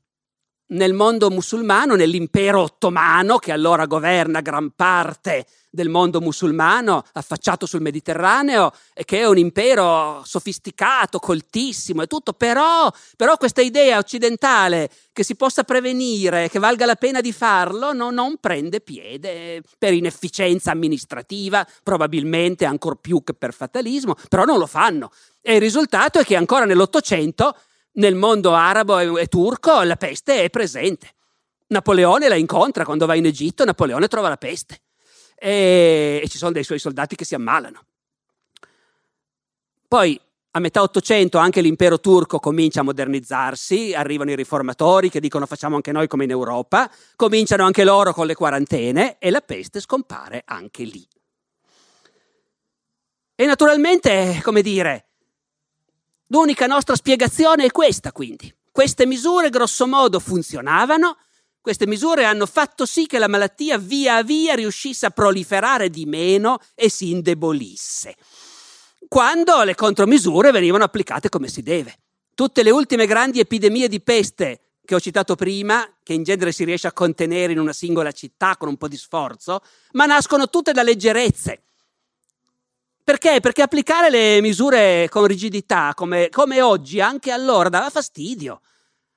Nel 0.69 0.95
mondo 0.95 1.31
musulmano, 1.31 1.95
nell'impero 1.95 2.63
ottomano, 2.63 3.39
che 3.39 3.53
allora 3.53 3.87
governa 3.87 4.41
gran 4.41 4.73
parte 4.75 5.47
del 5.71 5.89
mondo 5.89 6.21
musulmano 6.21 7.05
affacciato 7.13 7.67
sul 7.67 7.83
Mediterraneo 7.83 8.73
e 8.95 9.05
che 9.05 9.21
è 9.21 9.29
un 9.29 9.39
impero 9.39 10.23
sofisticato, 10.25 11.21
coltissimo 11.21 12.03
e 12.03 12.07
tutto, 12.07 12.33
però, 12.33 12.91
però 13.15 13.37
questa 13.37 13.61
idea 13.61 13.99
occidentale 13.99 14.91
che 15.13 15.23
si 15.23 15.37
possa 15.37 15.63
prevenire, 15.63 16.49
che 16.49 16.59
valga 16.59 16.87
la 16.87 16.97
pena 16.97 17.21
di 17.21 17.33
farlo, 17.33 17.93
no, 17.93 18.11
non 18.11 18.39
prende 18.41 18.81
piede 18.81 19.63
per 19.79 19.93
inefficienza 19.93 20.73
amministrativa, 20.73 21.65
probabilmente 21.83 22.65
ancor 22.65 22.97
più 22.97 23.23
che 23.23 23.35
per 23.35 23.55
fatalismo, 23.55 24.17
però 24.29 24.45
non 24.45 24.59
lo 24.59 24.67
fanno. 24.67 25.13
E 25.41 25.55
il 25.55 25.61
risultato 25.61 26.19
è 26.19 26.25
che 26.25 26.35
ancora 26.35 26.65
nell'Ottocento 26.65 27.55
nel 27.97 28.15
mondo 28.15 28.55
arabo 28.55 29.19
e, 29.19 29.27
turco 29.27 29.83
la 29.83 29.97
peste 29.97 30.45
è 30.45 30.51
presente. 30.51 31.15
Napoleone 31.69 32.29
la 32.29 32.37
incontra 32.37 32.85
quando 32.85 33.07
va 33.07 33.15
in 33.15 33.27
Egitto, 33.27 33.65
Napoleone 33.65 34.09
trova 34.09 34.29
la 34.29 34.37
peste 34.37 34.81
e, 35.35 36.21
e 36.23 36.29
ci 36.29 36.39
sono 36.39 36.53
dei 36.53 36.65
suoi 36.65 36.79
soldati 36.79 37.17
che 37.17 37.25
si 37.25 37.35
ammalano. 37.35 37.85
Poi 39.89 40.21
a 40.53 40.59
metà 40.59 40.81
Ottocento 40.81 41.37
anche 41.37 41.61
l'impero 41.61 42.01
turco 42.01 42.39
comincia 42.39 42.81
a 42.81 42.85
modernizzarsi, 42.85 43.93
arrivano 43.95 44.31
i 44.31 44.37
riformatori 44.37 45.11
che 45.11 45.21
dicono 45.21 45.45
facciamo 45.45 45.77
anche 45.77 45.93
noi 45.93 46.07
come 46.07 46.25
in 46.25 46.31
Europa, 46.31 46.91
cominciano 47.15 47.65
anche 47.65 47.85
loro 47.85 48.15
con 48.15 48.27
le 48.27 48.35
quarantene 48.35 49.19
e 49.19 49.31
la 49.31 49.43
peste 49.43 49.81
scompare 49.81 50.43
anche 50.47 50.85
lì. 50.85 51.07
E 53.35 53.45
naturalmente, 53.45 54.41
come 54.43 54.63
dire, 54.63 55.06
L'unica 56.29 56.67
nostra 56.67 56.97
spiegazione 56.97 57.67
è 57.67 57.71
questa, 57.71 58.11
quindi. 58.11 58.53
Queste 58.73 59.07
misure 59.07 59.49
grossomodo 59.49 60.19
funzionavano, 60.19 61.17
queste 61.61 61.87
misure 61.87 62.25
hanno 62.25 62.47
fatto 62.47 62.85
sì 62.85 63.07
che 63.07 63.19
la 63.19 63.29
malattia 63.29 63.79
via 63.79 64.23
via 64.23 64.55
riuscisse 64.55 65.07
a 65.07 65.11
proliferare 65.11 65.89
di 65.89 66.05
meno 66.05 66.59
e 66.75 66.91
si 66.91 67.11
indebolisse. 67.11 68.17
Quando 69.09 69.63
le 69.63 69.75
contromisure 69.75 70.51
venivano 70.51 70.85
applicate 70.85 71.29
come 71.29 71.49
si 71.49 71.63
deve. 71.63 71.97
Tutte 72.35 72.63
le 72.63 72.71
ultime 72.71 73.07
grandi 73.07 73.41
epidemie 73.41 73.89
di 73.89 74.01
peste 74.01 74.61
che 74.85 74.95
ho 74.95 75.01
citato 75.01 75.37
prima, 75.37 75.89
che 76.03 76.13
in 76.13 76.23
genere 76.23 76.53
si 76.53 76.65
riesce 76.65 76.87
a 76.87 76.93
contenere 76.93 77.53
in 77.53 77.59
una 77.59 77.73
singola 77.73 78.13
città 78.13 78.57
con 78.57 78.69
un 78.69 78.77
po' 78.77 78.89
di 78.89 78.97
sforzo, 78.97 79.61
ma 79.93 80.07
nascono 80.07 80.49
tutte 80.49 80.73
da 80.73 80.83
leggerezze 80.83 81.63
perché? 83.07 83.39
Perché 83.39 83.63
applicare 83.63 84.11
le 84.11 84.41
misure 84.41 85.09
con 85.09 85.27
rigidità, 85.27 85.93
come, 85.95 86.29
come 86.29 86.61
oggi, 86.61 87.01
anche 87.01 87.31
allora 87.31 87.69
dava 87.69 87.89
fastidio. 87.89 88.63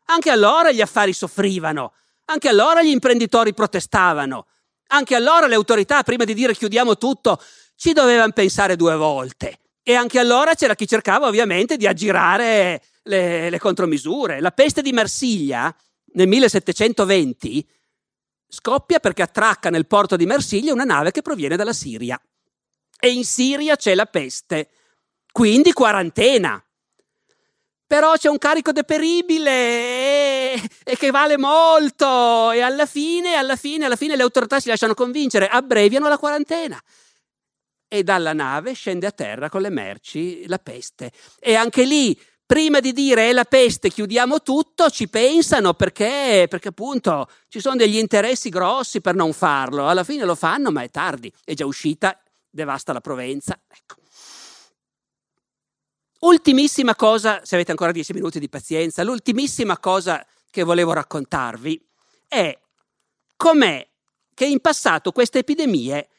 Anche 0.06 0.30
allora 0.30 0.72
gli 0.72 0.80
affari 0.80 1.12
soffrivano, 1.12 1.94
anche 2.26 2.50
allora 2.50 2.84
gli 2.84 2.92
imprenditori 2.92 3.52
protestavano, 3.56 4.46
anche 4.90 5.16
allora 5.16 5.48
le 5.48 5.56
autorità, 5.56 6.04
prima 6.04 6.24
di 6.24 6.36
dire 6.36 6.54
chiudiamo 6.54 7.00
tutto, 7.00 7.42
ci 7.76 7.92
dovevano 7.92 8.32
pensare 8.32 8.76
due 8.76 8.96
volte. 8.96 9.58
E 9.82 9.96
anche 9.96 10.20
allora 10.20 10.54
c'era 10.54 10.76
chi 10.76 10.88
cercava 10.88 11.26
ovviamente 11.26 11.76
di 11.76 11.88
aggirare 11.88 12.84
le, 13.02 13.50
le 13.50 13.60
contromisure. 13.60 14.40
La 14.40 14.52
peste 14.52 14.84
di 14.84 14.94
Marsiglia 14.94 15.76
nel 16.14 16.28
1720 16.28 17.68
scoppia 18.48 19.00
perché 19.00 19.24
attracca 19.24 19.72
nel 19.72 19.88
porto 19.88 20.16
di 20.16 20.28
Marsiglia 20.28 20.74
una 20.74 20.84
nave 20.84 21.10
che 21.10 21.24
proviene 21.24 21.56
dalla 21.56 21.74
Siria 21.74 22.22
e 23.00 23.12
in 23.12 23.24
Siria 23.24 23.76
c'è 23.76 23.96
la 23.96 24.06
peste, 24.06 24.70
quindi 25.32 25.72
quarantena. 25.72 26.62
Però 27.88 28.14
c'è 28.18 28.30
un 28.30 28.38
carico 28.38 28.72
deperibile 28.72 29.50
e, 30.54 30.70
e 30.84 30.96
che 30.96 31.10
vale 31.10 31.38
molto 31.38 32.52
e 32.52 32.62
alla 32.62 32.86
fine, 32.86 33.34
alla 33.34 33.56
fine, 33.56 33.86
alla 33.86 33.96
fine 33.96 34.16
le 34.16 34.22
autorità 34.22 34.60
si 34.60 34.68
lasciano 34.68 34.94
convincere, 34.94 35.48
abbreviano 35.48 36.08
la 36.08 36.20
quarantena 36.20 36.80
e 37.92 38.04
dalla 38.04 38.34
nave 38.34 38.74
scende 38.74 39.08
a 39.08 39.12
terra 39.12 39.50
con 39.50 39.62
le 39.62 39.70
merci 39.70 40.46
la 40.48 40.60
peste. 40.60 41.12
E 41.40 41.56
anche 41.56 41.84
lì, 41.84 42.18
prima 42.46 42.80
di 42.80 42.94
dire 42.94 43.30
è 43.30 43.34
la 43.34 43.46
peste, 43.46 43.90
chiudiamo 43.90 44.44
tutto, 44.44 44.92
ci 44.92 45.10
pensano 45.10 45.74
perché, 45.74 46.46
perché 46.48 46.68
appunto 46.68 47.28
ci 47.48 47.60
sono 47.60 47.76
degli 47.76 47.98
interessi 47.98 48.50
grossi 48.50 49.02
per 49.02 49.16
non 49.16 49.34
farlo. 49.34 49.88
Alla 49.88 50.04
fine 50.04 50.26
lo 50.26 50.36
fanno, 50.36 50.70
ma 50.70 50.84
è 50.84 50.92
tardi, 50.92 51.34
è 51.44 51.56
già 51.56 51.66
uscita 51.66 52.16
devasta 52.50 52.94
la 52.94 53.02
Provenza. 53.02 53.60
Ecco. 53.68 53.96
Ultimissima 56.20 56.96
cosa, 56.96 57.42
se 57.46 57.56
avete 57.56 57.72
ancora 57.72 57.92
dieci 57.92 58.14
minuti 58.14 58.40
di 58.40 58.50
pazienza, 58.50 59.04
l'ultimissima 59.04 59.78
cosa 59.78 60.26
che 60.50 60.64
volevo 60.64 60.92
raccontarvi 60.92 61.82
è 62.28 62.58
com'è 63.38 63.88
che 64.34 64.46
in 64.46 64.60
passato 64.60 65.12
queste 65.12 65.40
epidemie 65.40 66.10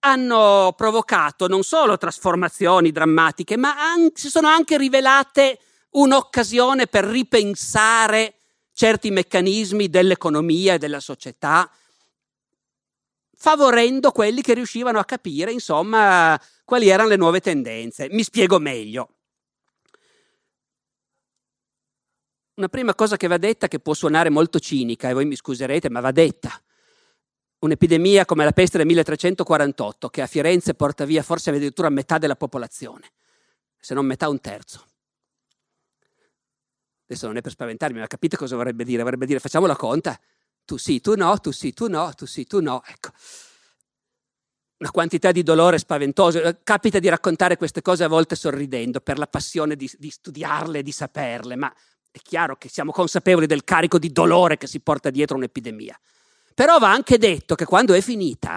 hanno 0.00 0.72
provocato 0.76 1.46
non 1.46 1.62
solo 1.62 1.98
trasformazioni 1.98 2.90
drammatiche, 2.90 3.56
ma 3.58 3.74
an- 3.92 4.10
si 4.14 4.30
sono 4.30 4.48
anche 4.48 4.78
rivelate 4.78 5.58
un'occasione 5.90 6.86
per 6.86 7.04
ripensare 7.04 8.36
certi 8.72 9.10
meccanismi 9.10 9.90
dell'economia 9.90 10.74
e 10.74 10.78
della 10.78 11.00
società, 11.00 11.70
favorendo 13.40 14.12
quelli 14.12 14.42
che 14.42 14.52
riuscivano 14.52 14.98
a 14.98 15.04
capire, 15.06 15.50
insomma, 15.50 16.38
quali 16.62 16.90
erano 16.90 17.08
le 17.08 17.16
nuove 17.16 17.40
tendenze. 17.40 18.08
Mi 18.10 18.22
spiego 18.22 18.58
meglio. 18.58 19.14
Una 22.56 22.68
prima 22.68 22.94
cosa 22.94 23.16
che 23.16 23.28
va 23.28 23.38
detta, 23.38 23.66
che 23.66 23.80
può 23.80 23.94
suonare 23.94 24.28
molto 24.28 24.58
cinica, 24.58 25.08
e 25.08 25.14
voi 25.14 25.24
mi 25.24 25.36
scuserete, 25.36 25.88
ma 25.88 26.00
va 26.00 26.10
detta. 26.10 26.52
Un'epidemia 27.60 28.26
come 28.26 28.44
la 28.44 28.52
peste 28.52 28.76
del 28.76 28.86
1348, 28.86 30.10
che 30.10 30.20
a 30.20 30.26
Firenze 30.26 30.74
porta 30.74 31.06
via 31.06 31.22
forse 31.22 31.48
addirittura 31.48 31.88
metà 31.88 32.18
della 32.18 32.36
popolazione, 32.36 33.10
se 33.78 33.94
non 33.94 34.04
metà 34.04 34.28
un 34.28 34.40
terzo. 34.42 34.84
Adesso 37.06 37.26
non 37.26 37.38
è 37.38 37.40
per 37.40 37.52
spaventarmi, 37.52 37.98
ma 37.98 38.06
capite 38.06 38.36
cosa 38.36 38.54
vorrebbe 38.54 38.84
dire? 38.84 39.02
Vorrebbe 39.02 39.24
dire 39.24 39.40
facciamo 39.40 39.64
la 39.64 39.76
conta, 39.76 40.20
tu 40.70 40.76
sì, 40.76 41.00
tu 41.00 41.16
no, 41.16 41.36
tu 41.40 41.50
sì, 41.50 41.72
tu 41.72 41.88
no, 41.88 42.14
tu 42.14 42.26
sì, 42.26 42.46
tu 42.46 42.60
no. 42.60 42.80
Ecco. 42.86 43.10
Una 44.78 44.90
quantità 44.92 45.32
di 45.32 45.42
dolore 45.42 45.78
spaventoso. 45.78 46.40
Eh, 46.40 46.58
capita 46.62 47.00
di 47.00 47.08
raccontare 47.08 47.56
queste 47.56 47.82
cose 47.82 48.04
a 48.04 48.08
volte 48.08 48.36
sorridendo 48.36 49.00
per 49.00 49.18
la 49.18 49.26
passione 49.26 49.74
di, 49.74 49.90
di 49.98 50.10
studiarle, 50.10 50.84
di 50.84 50.92
saperle, 50.92 51.56
ma 51.56 51.74
è 52.12 52.18
chiaro 52.22 52.54
che 52.54 52.68
siamo 52.68 52.92
consapevoli 52.92 53.46
del 53.46 53.64
carico 53.64 53.98
di 53.98 54.12
dolore 54.12 54.58
che 54.58 54.68
si 54.68 54.78
porta 54.78 55.10
dietro 55.10 55.36
un'epidemia. 55.36 55.98
Però 56.54 56.78
va 56.78 56.92
anche 56.92 57.18
detto 57.18 57.56
che 57.56 57.64
quando 57.64 57.92
è 57.92 58.00
finita, 58.00 58.54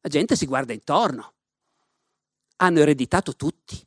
la 0.00 0.08
gente 0.08 0.34
si 0.34 0.46
guarda 0.46 0.72
intorno. 0.72 1.34
Hanno 2.56 2.80
ereditato 2.80 3.36
tutti. 3.36 3.78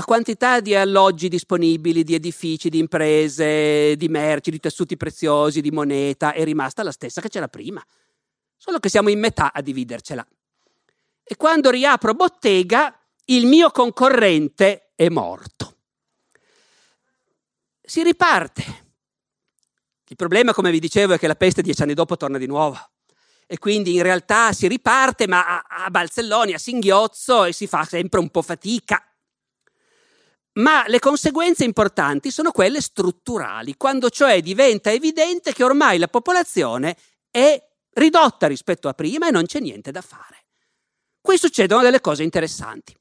La 0.00 0.06
quantità 0.06 0.60
di 0.60 0.74
alloggi 0.74 1.28
disponibili, 1.28 2.04
di 2.04 2.14
edifici, 2.14 2.70
di 2.70 2.78
imprese, 2.78 3.96
di 3.96 4.08
merci, 4.08 4.50
di 4.50 4.58
tessuti 4.58 4.96
preziosi, 4.96 5.60
di 5.60 5.70
moneta 5.70 6.32
è 6.32 6.42
rimasta 6.42 6.82
la 6.82 6.90
stessa 6.90 7.20
che 7.20 7.28
c'era 7.28 7.48
prima, 7.48 7.84
solo 8.56 8.78
che 8.78 8.88
siamo 8.88 9.10
in 9.10 9.18
metà 9.18 9.52
a 9.52 9.60
dividercela. 9.60 10.26
E 11.22 11.36
quando 11.36 11.68
riapro 11.68 12.14
bottega, 12.14 12.98
il 13.26 13.44
mio 13.44 13.70
concorrente 13.70 14.92
è 14.94 15.10
morto. 15.10 15.76
Si 17.82 18.02
riparte. 18.02 18.64
Il 20.08 20.16
problema, 20.16 20.54
come 20.54 20.70
vi 20.70 20.80
dicevo, 20.80 21.12
è 21.12 21.18
che 21.18 21.26
la 21.26 21.36
peste 21.36 21.60
dieci 21.60 21.82
anni 21.82 21.92
dopo 21.92 22.16
torna 22.16 22.38
di 22.38 22.46
nuovo. 22.46 22.78
E 23.46 23.58
quindi 23.58 23.96
in 23.96 24.02
realtà 24.02 24.54
si 24.54 24.66
riparte, 24.66 25.26
ma 25.26 25.58
a, 25.58 25.84
a 25.84 25.90
balzelloni, 25.90 26.54
a 26.54 26.58
singhiozzo 26.58 27.44
e 27.44 27.52
si 27.52 27.66
fa 27.66 27.84
sempre 27.84 28.18
un 28.18 28.30
po' 28.30 28.40
fatica. 28.40 29.04
Ma 30.52 30.84
le 30.88 30.98
conseguenze 30.98 31.64
importanti 31.64 32.30
sono 32.30 32.50
quelle 32.50 32.80
strutturali, 32.80 33.76
quando 33.76 34.10
cioè 34.10 34.42
diventa 34.42 34.90
evidente 34.90 35.52
che 35.52 35.62
ormai 35.62 35.98
la 35.98 36.08
popolazione 36.08 36.96
è 37.30 37.62
ridotta 37.92 38.46
rispetto 38.46 38.88
a 38.88 38.94
prima 38.94 39.28
e 39.28 39.30
non 39.30 39.46
c'è 39.46 39.60
niente 39.60 39.92
da 39.92 40.00
fare. 40.00 40.46
Qui 41.20 41.38
succedono 41.38 41.82
delle 41.82 42.00
cose 42.00 42.22
interessanti. 42.22 42.96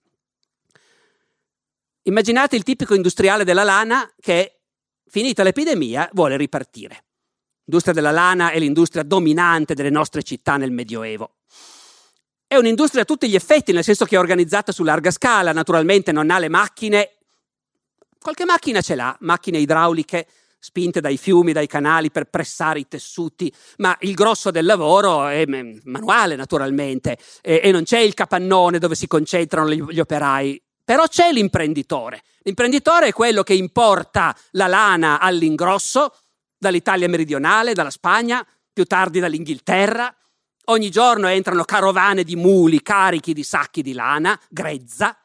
Immaginate 2.03 2.55
il 2.55 2.63
tipico 2.63 2.93
industriale 2.93 3.43
della 3.43 3.63
lana 3.63 4.11
che, 4.19 4.61
finita 5.07 5.43
l'epidemia, 5.43 6.09
vuole 6.13 6.37
ripartire. 6.37 7.05
L'industria 7.65 7.93
della 7.93 8.11
lana 8.11 8.51
è 8.51 8.59
l'industria 8.59 9.03
dominante 9.03 9.73
delle 9.73 9.89
nostre 9.91 10.23
città 10.23 10.57
nel 10.57 10.71
Medioevo. 10.71 11.35
È 12.47 12.55
un'industria 12.55 13.03
a 13.03 13.05
tutti 13.05 13.29
gli 13.29 13.35
effetti, 13.35 13.71
nel 13.71 13.83
senso 13.83 14.05
che 14.05 14.15
è 14.15 14.19
organizzata 14.19 14.71
su 14.71 14.83
larga 14.83 15.11
scala, 15.11 15.51
naturalmente 15.51 16.11
non 16.11 16.31
ha 16.31 16.39
le 16.39 16.49
macchine. 16.49 17.18
Qualche 18.21 18.43
macchina 18.43 18.81
ce 18.81 18.95
l'ha, 18.95 19.15
macchine 19.21 19.59
idrauliche 19.59 20.27
spinte 20.59 20.99
dai 20.99 21.17
fiumi, 21.17 21.53
dai 21.53 21.67
canali 21.67 22.11
per 22.11 22.25
pressare 22.25 22.79
i 22.79 22.87
tessuti, 22.87 23.51
ma 23.77 23.95
il 24.01 24.13
grosso 24.13 24.51
del 24.51 24.65
lavoro 24.65 25.25
è 25.27 25.45
manuale 25.45 26.35
naturalmente 26.35 27.17
e, 27.41 27.61
e 27.63 27.71
non 27.71 27.83
c'è 27.83 27.99
il 27.99 28.13
capannone 28.13 28.77
dove 28.77 28.95
si 28.95 29.07
concentrano 29.07 29.71
gli, 29.71 29.81
gli 29.83 29.99
operai. 30.01 30.61
Però 30.83 31.07
c'è 31.07 31.31
l'imprenditore. 31.31 32.21
L'imprenditore 32.41 33.07
è 33.07 33.13
quello 33.13 33.43
che 33.43 33.53
importa 33.53 34.35
la 34.51 34.67
lana 34.67 35.19
all'ingrosso 35.19 36.13
dall'Italia 36.57 37.07
meridionale, 37.07 37.73
dalla 37.73 37.89
Spagna, 37.89 38.45
più 38.73 38.83
tardi 38.83 39.19
dall'Inghilterra. 39.19 40.13
Ogni 40.65 40.89
giorno 40.89 41.27
entrano 41.27 41.63
carovane 41.63 42.23
di 42.23 42.35
muli 42.35 42.81
carichi 42.81 43.33
di 43.33 43.43
sacchi 43.43 43.81
di 43.81 43.93
lana 43.93 44.37
grezza 44.49 45.17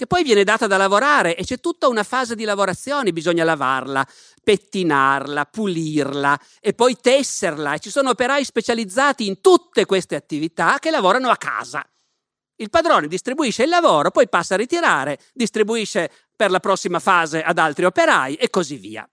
che 0.00 0.06
poi 0.06 0.22
viene 0.22 0.44
data 0.44 0.66
da 0.66 0.78
lavorare 0.78 1.36
e 1.36 1.44
c'è 1.44 1.60
tutta 1.60 1.86
una 1.86 2.04
fase 2.04 2.34
di 2.34 2.44
lavorazione, 2.44 3.12
bisogna 3.12 3.44
lavarla, 3.44 4.06
pettinarla, 4.42 5.44
pulirla 5.44 6.40
e 6.58 6.72
poi 6.72 6.96
tesserla 6.98 7.74
e 7.74 7.80
ci 7.80 7.90
sono 7.90 8.08
operai 8.08 8.42
specializzati 8.42 9.26
in 9.26 9.42
tutte 9.42 9.84
queste 9.84 10.16
attività 10.16 10.78
che 10.78 10.88
lavorano 10.90 11.28
a 11.28 11.36
casa. 11.36 11.86
Il 12.56 12.70
padrone 12.70 13.08
distribuisce 13.08 13.64
il 13.64 13.68
lavoro, 13.68 14.10
poi 14.10 14.26
passa 14.26 14.54
a 14.54 14.56
ritirare, 14.56 15.18
distribuisce 15.34 16.10
per 16.34 16.50
la 16.50 16.60
prossima 16.60 16.98
fase 16.98 17.42
ad 17.42 17.58
altri 17.58 17.84
operai 17.84 18.36
e 18.36 18.48
così 18.48 18.76
via. 18.76 19.06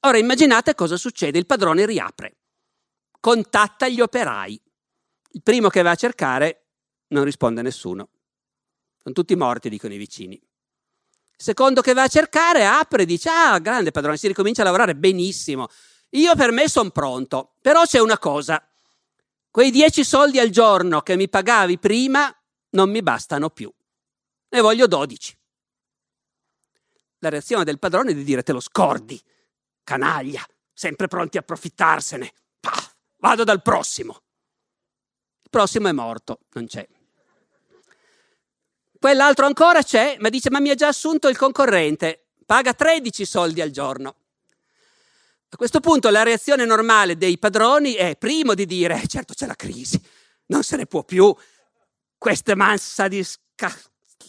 Ora 0.00 0.16
immaginate 0.16 0.74
cosa 0.74 0.96
succede, 0.96 1.36
il 1.36 1.44
padrone 1.44 1.84
riapre, 1.84 2.36
contatta 3.20 3.86
gli 3.86 4.00
operai. 4.00 4.58
Il 5.32 5.42
primo 5.42 5.68
che 5.68 5.82
va 5.82 5.90
a 5.90 5.94
cercare 5.94 6.68
non 7.08 7.24
risponde 7.24 7.60
nessuno. 7.60 8.08
Sono 9.06 9.18
tutti 9.20 9.36
morti, 9.36 9.68
dicono 9.68 9.94
i 9.94 9.98
vicini. 9.98 10.40
Secondo 11.36 11.80
che 11.80 11.92
va 11.92 12.02
a 12.02 12.08
cercare 12.08 12.66
apre 12.66 13.02
e 13.02 13.06
dice: 13.06 13.28
Ah, 13.30 13.56
grande 13.60 13.92
padrone, 13.92 14.16
si 14.16 14.26
ricomincia 14.26 14.62
a 14.62 14.64
lavorare 14.64 14.96
benissimo. 14.96 15.68
Io 16.10 16.34
per 16.34 16.50
me 16.50 16.68
sono 16.68 16.90
pronto, 16.90 17.52
però 17.60 17.84
c'è 17.84 18.00
una 18.00 18.18
cosa. 18.18 18.60
Quei 19.48 19.70
dieci 19.70 20.02
soldi 20.02 20.40
al 20.40 20.50
giorno 20.50 21.02
che 21.02 21.14
mi 21.14 21.28
pagavi 21.28 21.78
prima 21.78 22.36
non 22.70 22.90
mi 22.90 23.00
bastano 23.00 23.48
più. 23.50 23.72
Ne 24.48 24.60
voglio 24.60 24.88
dodici. 24.88 25.38
La 27.20 27.28
reazione 27.28 27.62
del 27.62 27.78
padrone 27.78 28.10
è 28.10 28.14
di 28.14 28.24
dire: 28.24 28.42
Te 28.42 28.50
lo 28.50 28.60
scordi, 28.60 29.22
canaglia, 29.84 30.44
sempre 30.72 31.06
pronti 31.06 31.36
a 31.36 31.42
approfittarsene. 31.42 32.32
Pah, 32.58 32.92
vado 33.18 33.44
dal 33.44 33.62
prossimo. 33.62 34.20
Il 35.44 35.50
prossimo 35.50 35.86
è 35.86 35.92
morto, 35.92 36.40
non 36.54 36.66
c'è. 36.66 36.88
Quell'altro 38.98 39.46
ancora 39.46 39.82
c'è, 39.82 40.16
ma 40.20 40.28
dice: 40.28 40.50
Ma 40.50 40.60
mi 40.60 40.70
ha 40.70 40.74
già 40.74 40.88
assunto 40.88 41.28
il 41.28 41.36
concorrente, 41.36 42.28
paga 42.44 42.72
13 42.72 43.24
soldi 43.24 43.60
al 43.60 43.70
giorno. 43.70 44.14
A 45.48 45.56
questo 45.56 45.80
punto 45.80 46.10
la 46.10 46.22
reazione 46.22 46.64
normale 46.64 47.16
dei 47.16 47.38
padroni 47.38 47.94
è 47.94 48.16
primo 48.16 48.54
di 48.54 48.66
dire: 48.66 49.00
eh, 49.00 49.06
Certo, 49.06 49.34
c'è 49.34 49.46
la 49.46 49.54
crisi, 49.54 50.00
non 50.46 50.62
se 50.62 50.76
ne 50.76 50.86
può 50.86 51.04
più. 51.04 51.34
Questa 52.18 52.56
massa 52.56 53.08
di 53.08 53.24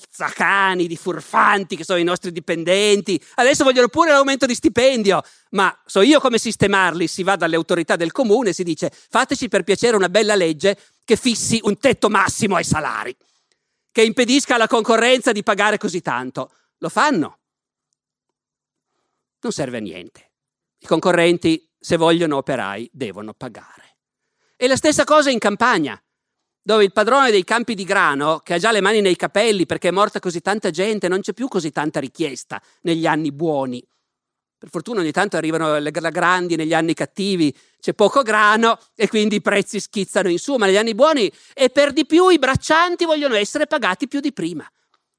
zacani, 0.10 0.88
di 0.88 0.98
furfanti 0.98 1.76
che 1.76 1.86
sono 1.86 2.00
i 2.00 2.04
nostri 2.04 2.32
dipendenti, 2.32 3.22
adesso 3.36 3.64
vogliono 3.64 3.88
pure 3.88 4.12
l'aumento 4.12 4.46
di 4.46 4.54
stipendio, 4.54 5.22
ma 5.52 5.76
so 5.86 6.02
io 6.02 6.20
come 6.20 6.38
sistemarli. 6.38 7.08
Si 7.08 7.24
va 7.24 7.36
dalle 7.38 7.56
autorità 7.56 7.96
del 7.96 8.12
comune 8.12 8.50
e 8.50 8.54
si 8.54 8.64
dice: 8.64 8.92
Fateci 8.92 9.48
per 9.48 9.64
piacere 9.64 9.96
una 9.96 10.10
bella 10.10 10.36
legge 10.36 10.78
che 11.06 11.16
fissi 11.16 11.60
un 11.64 11.78
tetto 11.78 12.10
massimo 12.10 12.58
ai 12.58 12.66
salari 12.66 13.16
che 13.98 14.04
impedisca 14.04 14.54
alla 14.54 14.68
concorrenza 14.68 15.32
di 15.32 15.42
pagare 15.42 15.80
così 15.80 16.02
tanto. 16.02 16.52
Lo 16.78 16.90
fanno. 16.90 17.40
Non 19.42 19.52
serve 19.52 19.78
a 19.78 19.80
niente. 19.80 20.34
I 20.78 20.86
concorrenti, 20.86 21.68
se 21.80 21.98
vogliono 21.98 22.38
operai, 22.38 22.88
devono 22.94 23.34
pagare. 23.34 23.98
E 24.56 24.68
la 24.68 24.76
stessa 24.76 25.04
cosa 25.04 25.32
in 25.32 25.40
campagna, 25.40 26.00
dove 26.62 26.84
il 26.84 26.92
padrone 26.92 27.32
dei 27.32 27.44
campi 27.44 27.74
di 27.74 27.86
grano, 27.86 28.38
che 28.38 28.54
ha 28.54 28.60
già 28.60 28.72
le 28.72 28.82
mani 28.82 29.02
nei 29.02 29.16
capelli 29.16 29.66
perché 29.66 29.88
è 29.88 29.92
morta 29.92 30.20
così 30.20 30.42
tanta 30.42 30.70
gente, 30.70 31.08
non 31.08 31.22
c'è 31.22 31.34
più 31.34 31.48
così 31.48 31.72
tanta 31.72 32.00
richiesta 32.00 32.62
negli 32.82 33.08
anni 33.08 33.32
buoni. 33.32 33.84
Per 34.60 34.70
fortuna 34.70 35.02
ogni 35.02 35.12
tanto 35.12 35.38
arrivano 35.38 35.78
le 35.78 35.92
grandi 35.92 36.56
negli 36.56 36.74
anni 36.74 36.96
cattivi, 36.96 37.56
c'è 37.80 37.94
poco 37.94 38.24
grano 38.24 38.80
e 38.96 39.08
quindi 39.08 39.36
i 39.36 39.42
prezzi 39.42 39.80
schizzano 39.80 40.30
in 40.30 40.40
su, 40.40 40.56
ma 40.56 40.66
negli 40.66 40.78
anni 40.78 40.96
buoni 40.96 41.32
e 41.54 41.70
per 41.70 41.94
di 41.94 42.08
più 42.08 42.30
i 42.30 42.40
braccianti 42.40 43.06
vogliono 43.06 43.36
essere 43.36 43.68
pagati 43.68 44.08
più 44.08 44.20
di 44.20 44.34
prima. 44.34 44.68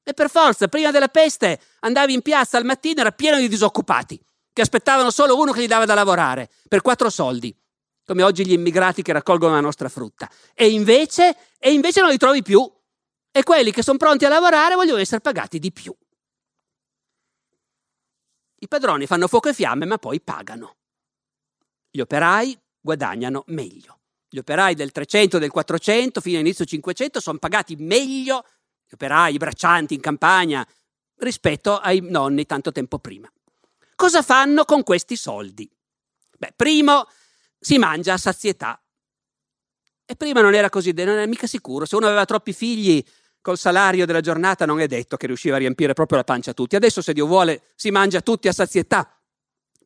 E 0.03 0.13
per 0.13 0.29
forza, 0.29 0.67
prima 0.67 0.91
della 0.91 1.07
peste 1.07 1.59
andavi 1.79 2.13
in 2.13 2.21
piazza 2.21 2.57
al 2.57 2.65
mattino 2.65 2.99
era 2.99 3.11
pieno 3.11 3.37
di 3.37 3.47
disoccupati, 3.47 4.19
che 4.51 4.61
aspettavano 4.61 5.09
solo 5.09 5.37
uno 5.37 5.53
che 5.53 5.61
gli 5.61 5.67
dava 5.67 5.85
da 5.85 5.93
lavorare, 5.93 6.49
per 6.67 6.81
quattro 6.81 7.09
soldi, 7.09 7.55
come 8.03 8.23
oggi 8.23 8.45
gli 8.45 8.51
immigrati 8.51 9.01
che 9.01 9.13
raccolgono 9.13 9.53
la 9.53 9.61
nostra 9.61 9.87
frutta. 9.87 10.29
E 10.53 10.69
invece, 10.69 11.37
e 11.57 11.71
invece 11.71 12.01
non 12.01 12.09
li 12.09 12.17
trovi 12.17 12.41
più. 12.41 12.69
E 13.31 13.43
quelli 13.43 13.71
che 13.71 13.83
sono 13.83 13.97
pronti 13.97 14.25
a 14.25 14.29
lavorare 14.29 14.75
vogliono 14.75 14.99
essere 14.99 15.21
pagati 15.21 15.59
di 15.59 15.71
più. 15.71 15.95
I 18.61 18.67
padroni 18.67 19.05
fanno 19.07 19.27
fuoco 19.27 19.49
e 19.49 19.53
fiamme, 19.53 19.85
ma 19.85 19.97
poi 19.97 20.19
pagano. 20.21 20.75
Gli 21.89 22.01
operai 22.01 22.57
guadagnano 22.79 23.43
meglio. 23.47 23.99
Gli 24.29 24.37
operai 24.37 24.75
del 24.75 24.91
300 24.91 25.39
del 25.39 25.49
400 25.49 26.21
fino 26.21 26.37
all'inizio 26.37 26.65
500 26.65 27.19
sono 27.19 27.37
pagati 27.39 27.75
meglio, 27.77 28.45
gli 28.85 28.93
operai, 28.93 29.33
i 29.33 29.37
braccianti 29.37 29.93
in 29.93 30.01
campagna, 30.01 30.67
rispetto 31.17 31.77
ai 31.77 31.99
nonni 32.01 32.45
tanto 32.45 32.71
tempo 32.71 32.99
prima. 32.99 33.31
Cosa 33.95 34.21
fanno 34.21 34.65
con 34.65 34.83
questi 34.83 35.15
soldi? 35.15 35.69
Beh, 36.37 36.53
primo, 36.55 37.07
si 37.59 37.77
mangia 37.77 38.13
a 38.13 38.17
sazietà. 38.17 38.81
E 40.05 40.15
prima 40.15 40.41
non 40.41 40.53
era 40.53 40.69
così, 40.69 40.91
non 40.91 41.09
era 41.09 41.25
mica 41.27 41.47
sicuro. 41.47 41.85
Se 41.85 41.95
uno 41.95 42.07
aveva 42.07 42.25
troppi 42.25 42.53
figli, 42.53 43.03
col 43.41 43.57
salario 43.57 44.05
della 44.05 44.21
giornata 44.21 44.65
non 44.65 44.79
è 44.79 44.87
detto 44.87 45.17
che 45.17 45.27
riusciva 45.27 45.55
a 45.55 45.59
riempire 45.59 45.93
proprio 45.93 46.17
la 46.17 46.23
pancia 46.23 46.51
a 46.51 46.53
tutti. 46.53 46.75
Adesso, 46.75 47.01
se 47.01 47.13
Dio 47.13 47.25
vuole, 47.25 47.63
si 47.75 47.91
mangia 47.91 48.21
tutti 48.21 48.47
a 48.47 48.53
sazietà. 48.53 49.11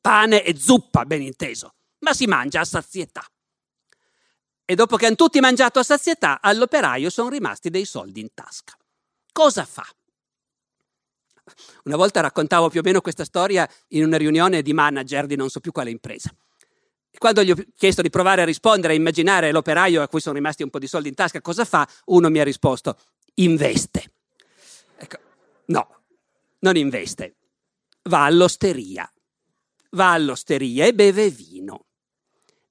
Pane 0.01 0.43
e 0.43 0.57
zuppa, 0.57 1.05
ben 1.05 1.21
inteso, 1.21 1.75
ma 1.99 2.13
si 2.13 2.25
mangia 2.25 2.61
a 2.61 2.65
sazietà. 2.65 3.23
E 4.65 4.75
dopo 4.75 4.95
che 4.95 5.05
hanno 5.05 5.15
tutti 5.15 5.39
mangiato 5.39 5.79
a 5.79 5.83
sazietà, 5.83 6.39
all'operaio 6.41 7.09
sono 7.09 7.29
rimasti 7.29 7.69
dei 7.69 7.85
soldi 7.85 8.21
in 8.21 8.33
tasca. 8.33 8.73
Cosa 9.31 9.65
fa? 9.65 9.85
Una 11.83 11.97
volta 11.97 12.21
raccontavo 12.21 12.69
più 12.69 12.79
o 12.79 12.83
meno 12.83 13.01
questa 13.01 13.25
storia 13.25 13.69
in 13.89 14.03
una 14.03 14.17
riunione 14.17 14.61
di 14.61 14.73
manager 14.73 15.25
di 15.25 15.35
non 15.35 15.49
so 15.49 15.59
più 15.59 15.71
quale 15.71 15.89
impresa. 15.89 16.33
Quando 17.17 17.43
gli 17.43 17.51
ho 17.51 17.55
chiesto 17.75 18.01
di 18.01 18.09
provare 18.09 18.41
a 18.41 18.45
rispondere, 18.45 18.93
a 18.93 18.95
immaginare 18.95 19.51
l'operaio 19.51 20.01
a 20.01 20.07
cui 20.07 20.19
sono 20.19 20.35
rimasti 20.35 20.63
un 20.63 20.69
po' 20.69 20.79
di 20.79 20.87
soldi 20.87 21.09
in 21.09 21.15
tasca, 21.15 21.41
cosa 21.41 21.65
fa? 21.65 21.87
Uno 22.05 22.29
mi 22.29 22.39
ha 22.39 22.43
risposto, 22.43 22.97
investe. 23.36 24.11
Ecco, 24.97 25.17
no, 25.65 26.03
non 26.59 26.75
investe, 26.75 27.36
va 28.03 28.25
all'osteria, 28.25 29.11
va 29.91 30.11
all'osteria 30.11 30.86
e 30.86 30.93
beve 30.93 31.29
vino. 31.29 31.86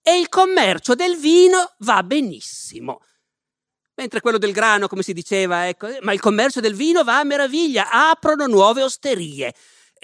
E 0.03 0.19
il 0.19 0.29
commercio 0.29 0.95
del 0.95 1.17
vino 1.17 1.75
va 1.79 2.03
benissimo. 2.03 3.01
Mentre 3.95 4.21
quello 4.21 4.39
del 4.39 4.53
grano, 4.53 4.89
come 4.89 5.03
si 5.03 5.13
diceva, 5.13 5.69
ecco, 5.69 5.89
ma 6.01 6.13
il 6.13 6.21
commercio 6.21 6.61
del 6.61 6.75
vino 6.75 7.05
va 7.05 7.21
a 7.21 7.25
meraviglia, 7.25 7.91
aprono 7.91 8.47
nuove 8.47 8.83
osterie 8.83 9.55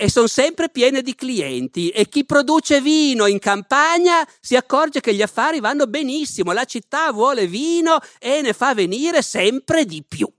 e 0.00 0.08
sono 0.08 0.28
sempre 0.28 0.68
piene 0.68 1.02
di 1.02 1.16
clienti 1.16 1.88
e 1.88 2.08
chi 2.08 2.24
produce 2.24 2.80
vino 2.80 3.26
in 3.26 3.40
campagna 3.40 4.24
si 4.40 4.54
accorge 4.54 5.00
che 5.00 5.12
gli 5.12 5.22
affari 5.22 5.58
vanno 5.58 5.88
benissimo, 5.88 6.52
la 6.52 6.64
città 6.64 7.10
vuole 7.10 7.48
vino 7.48 7.98
e 8.20 8.40
ne 8.40 8.52
fa 8.52 8.74
venire 8.74 9.22
sempre 9.22 9.84
di 9.84 10.04
più. 10.06 10.32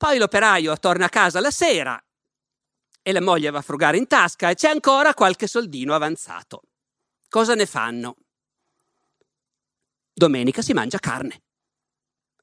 Poi 0.00 0.16
l'operaio 0.16 0.78
torna 0.78 1.04
a 1.04 1.08
casa 1.10 1.40
la 1.40 1.50
sera 1.50 2.02
e 3.02 3.12
la 3.12 3.20
moglie 3.20 3.50
va 3.50 3.58
a 3.58 3.62
frugare 3.62 3.98
in 3.98 4.06
tasca 4.06 4.48
e 4.48 4.54
c'è 4.54 4.70
ancora 4.70 5.12
qualche 5.12 5.46
soldino 5.46 5.94
avanzato. 5.94 6.62
Cosa 7.28 7.54
ne 7.54 7.66
fanno? 7.66 8.16
Domenica 10.10 10.62
si 10.62 10.72
mangia 10.72 10.98
carne. 10.98 11.42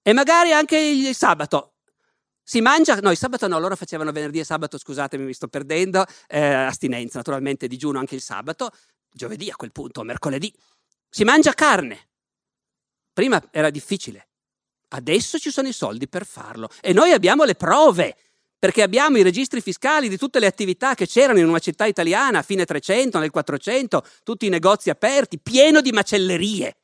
E 0.04 0.14
magari 0.14 0.54
anche 0.54 0.78
il 0.78 1.16
sabato. 1.16 1.78
Si 2.44 2.62
mangia, 2.62 2.96
no, 2.98 3.10
il 3.10 3.18
sabato 3.18 3.48
no, 3.48 3.58
loro 3.58 3.76
facevano 3.76 4.12
venerdì 4.12 4.38
e 4.38 4.44
sabato, 4.44 4.78
scusatemi, 4.78 5.26
mi 5.26 5.34
sto 5.34 5.48
perdendo, 5.48 6.06
eh, 6.28 6.40
astinenza 6.40 7.18
naturalmente, 7.18 7.66
digiuno 7.66 7.98
anche 7.98 8.14
il 8.14 8.22
sabato, 8.22 8.70
giovedì 9.10 9.50
a 9.50 9.56
quel 9.56 9.72
punto, 9.72 10.04
mercoledì. 10.04 10.54
Si 11.10 11.24
mangia 11.24 11.54
carne. 11.54 12.10
Prima 13.14 13.44
era 13.50 13.72
difficile, 13.72 14.28
Adesso 14.90 15.38
ci 15.38 15.52
sono 15.52 15.68
i 15.68 15.74
soldi 15.74 16.08
per 16.08 16.26
farlo 16.26 16.70
e 16.82 16.94
noi 16.94 17.12
abbiamo 17.12 17.44
le 17.44 17.56
prove 17.56 18.16
perché 18.60 18.82
abbiamo 18.82 19.18
i 19.18 19.24
registri 19.24 19.62
fiscali 19.62 20.10
di 20.10 20.18
tutte 20.18 20.40
le 20.40 20.48
attività 20.48 20.96
che 20.96 21.06
c'erano 21.06 21.40
in 21.40 21.48
una 21.48 21.60
città 21.60 21.86
italiana 21.86 22.40
a 22.40 22.44
fine 22.44 22.66
300, 22.66 23.20
nel 23.20 23.30
400, 23.30 24.04
tutti 24.24 24.48
i 24.48 24.50
negozi 24.50 24.90
aperti, 24.90 25.38
pieno 25.38 25.82
di 25.82 25.92
macellerie. 25.92 26.76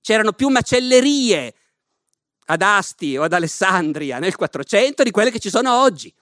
C'erano 0.00 0.32
più 0.32 0.48
macellerie 0.48 1.54
ad 2.46 2.62
Asti 2.62 3.16
o 3.16 3.24
ad 3.24 3.32
Alessandria 3.32 4.18
nel 4.18 4.36
400 4.36 5.02
di 5.02 5.10
quelle 5.10 5.30
che 5.30 5.38
ci 5.38 5.50
sono 5.50 5.82
oggi. 5.82 6.12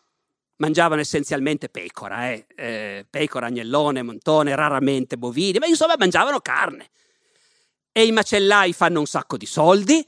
Mangiavano 0.56 1.00
essenzialmente 1.00 1.68
pecora, 1.68 2.32
eh? 2.32 2.46
Eh, 2.54 3.06
pecora, 3.08 3.46
agnellone, 3.46 4.02
montone, 4.02 4.54
raramente 4.54 5.16
bovini, 5.16 5.58
ma 5.58 5.66
insomma 5.66 5.94
mangiavano 5.96 6.40
carne. 6.40 6.90
E 7.92 8.04
i 8.04 8.12
macellai 8.12 8.72
fanno 8.72 8.98
un 8.98 9.06
sacco 9.06 9.36
di 9.36 9.46
soldi 9.46 10.06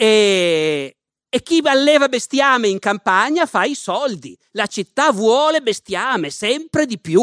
e, 0.00 0.96
e 1.28 1.42
chi 1.42 1.60
alleva 1.64 2.08
bestiame 2.08 2.68
in 2.68 2.78
campagna 2.78 3.46
fa 3.46 3.64
i 3.64 3.74
soldi. 3.74 4.38
La 4.52 4.66
città 4.66 5.10
vuole 5.10 5.60
bestiame, 5.60 6.30
sempre 6.30 6.86
di 6.86 7.00
più. 7.00 7.20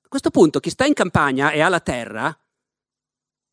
A 0.00 0.08
questo 0.08 0.30
punto 0.30 0.60
chi 0.60 0.70
sta 0.70 0.86
in 0.86 0.94
campagna 0.94 1.50
e 1.50 1.60
ha 1.60 1.68
la 1.68 1.80
terra, 1.80 2.34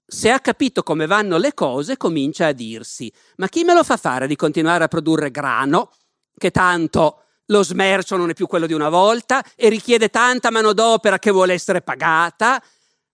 se 0.07 0.31
ha 0.31 0.39
capito 0.39 0.81
come 0.81 1.07
vanno 1.07 1.37
le 1.37 1.53
cose, 1.53 1.97
comincia 1.97 2.47
a 2.47 2.51
dirsi, 2.53 3.11
ma 3.37 3.49
chi 3.49 3.65
me 3.65 3.73
lo 3.73 3.83
fa 3.83 3.97
fare 3.97 4.25
di 4.25 4.37
continuare 4.37 4.85
a 4.85 4.87
produrre 4.87 5.31
grano, 5.31 5.91
che 6.37 6.51
tanto 6.51 7.23
lo 7.47 7.63
smercio 7.63 8.15
non 8.15 8.29
è 8.29 8.33
più 8.33 8.47
quello 8.47 8.67
di 8.67 8.73
una 8.73 8.87
volta 8.87 9.43
e 9.55 9.67
richiede 9.67 10.09
tanta 10.09 10.49
manodopera 10.49 11.19
che 11.19 11.31
vuole 11.31 11.53
essere 11.53 11.81
pagata? 11.81 12.63